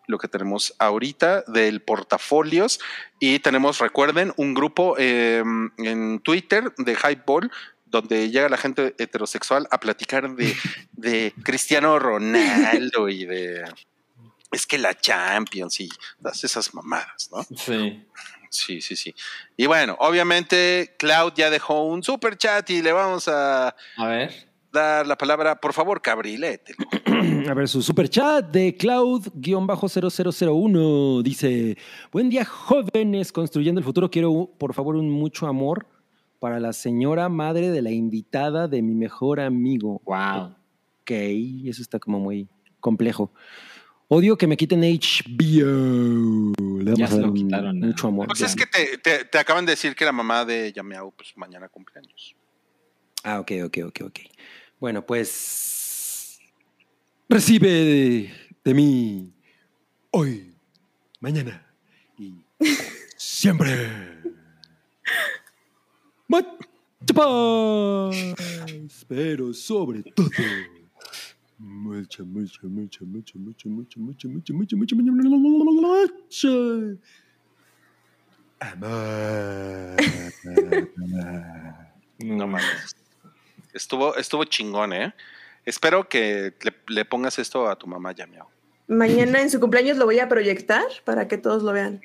[0.06, 2.80] lo que tenemos ahorita del portafolios
[3.18, 5.42] y tenemos, recuerden, un grupo eh,
[5.78, 7.50] en Twitter de Hypeball
[7.94, 10.52] donde llega la gente heterosexual a platicar de,
[10.92, 13.62] de Cristiano Ronaldo y de
[14.50, 15.89] es que la Champions y
[16.20, 17.42] todas esas mamadas, ¿no?
[17.56, 18.05] Sí.
[18.50, 19.12] Sí, sí, sí.
[19.56, 24.32] Y bueno, obviamente Cloud ya dejó un super chat y le vamos a, A ver.
[24.73, 26.74] dar la palabra, por favor, Cabrilete.
[27.48, 31.76] A ver, su super chat de Cloud-0001 dice:
[32.12, 34.08] Buen día, jóvenes, construyendo el futuro.
[34.10, 35.86] Quiero, por favor, un mucho amor
[36.44, 40.02] para la señora madre de la invitada de mi mejor amigo.
[40.05, 40.55] Wow.
[41.00, 41.10] Ok,
[41.64, 42.47] eso está como muy
[42.81, 43.32] complejo.
[44.08, 46.52] Odio que me quiten HBO.
[46.82, 47.86] Le Ya se lo quitaron, ¿no?
[47.86, 48.26] mucho amor.
[48.26, 48.44] Pues ya.
[48.44, 51.66] es que te, te- te acaban de decir que la mamá de Yameau, pues mañana
[51.70, 52.36] cumpleaños.
[53.23, 54.18] Ah, ok, ok, ok, ok.
[54.78, 56.40] Bueno, pues.
[57.26, 58.31] Recibe de,
[58.62, 59.32] de mí
[60.10, 60.55] hoy,
[61.20, 61.66] mañana
[62.18, 62.34] y
[63.16, 64.14] siempre.
[69.09, 70.28] Pero sobre todo.
[71.59, 74.97] Mucha, mucha, mucha, mucha, mucha, mucha, mucha, mucha, mucha, mucha, mucha.
[78.61, 79.97] Amor.
[82.19, 82.97] No mames.
[83.73, 85.15] Estuvo, estuvo chingón, ¿eh?
[85.65, 88.53] Espero que le, le pongas esto a tu mamá, Yameau.
[88.86, 92.00] Mañana en su cumpleaños lo voy a proyectar para que todos lo vean.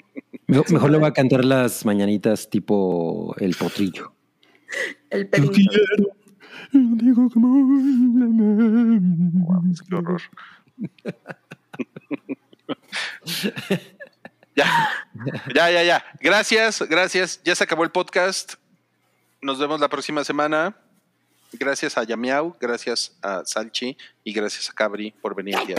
[0.47, 4.13] Mejor, mejor le voy a cantar las mañanitas tipo el potrillo.
[5.09, 5.59] El pedito.
[6.71, 7.67] Digo como
[9.89, 10.21] Qué horror.
[14.55, 14.89] ya,
[15.53, 16.03] ya, ya, ya.
[16.21, 17.41] Gracias, gracias.
[17.43, 18.53] Ya se acabó el podcast.
[19.41, 20.77] Nos vemos la próxima semana.
[21.53, 25.73] Gracias a Yamiau, gracias a Salchi y gracias a Cabri por venir aquí.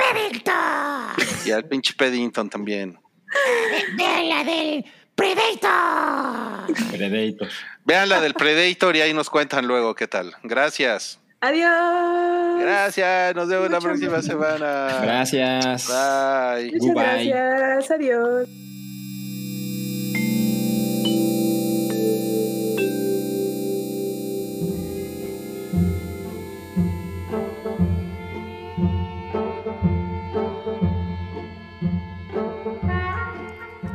[1.44, 2.98] Y al pinche Peddington también.
[3.96, 4.84] Vean la del
[5.14, 6.74] Predator.
[6.90, 7.48] Predator.
[7.84, 10.34] Vean la del Predator y ahí nos cuentan luego qué tal.
[10.42, 11.20] Gracias.
[11.40, 12.60] Adiós.
[12.60, 13.34] Gracias.
[13.34, 15.00] Nos vemos la próxima semana.
[15.02, 15.88] Gracias.
[15.88, 16.72] Bye.
[16.72, 17.90] Muchas gracias.
[17.90, 18.48] Adiós.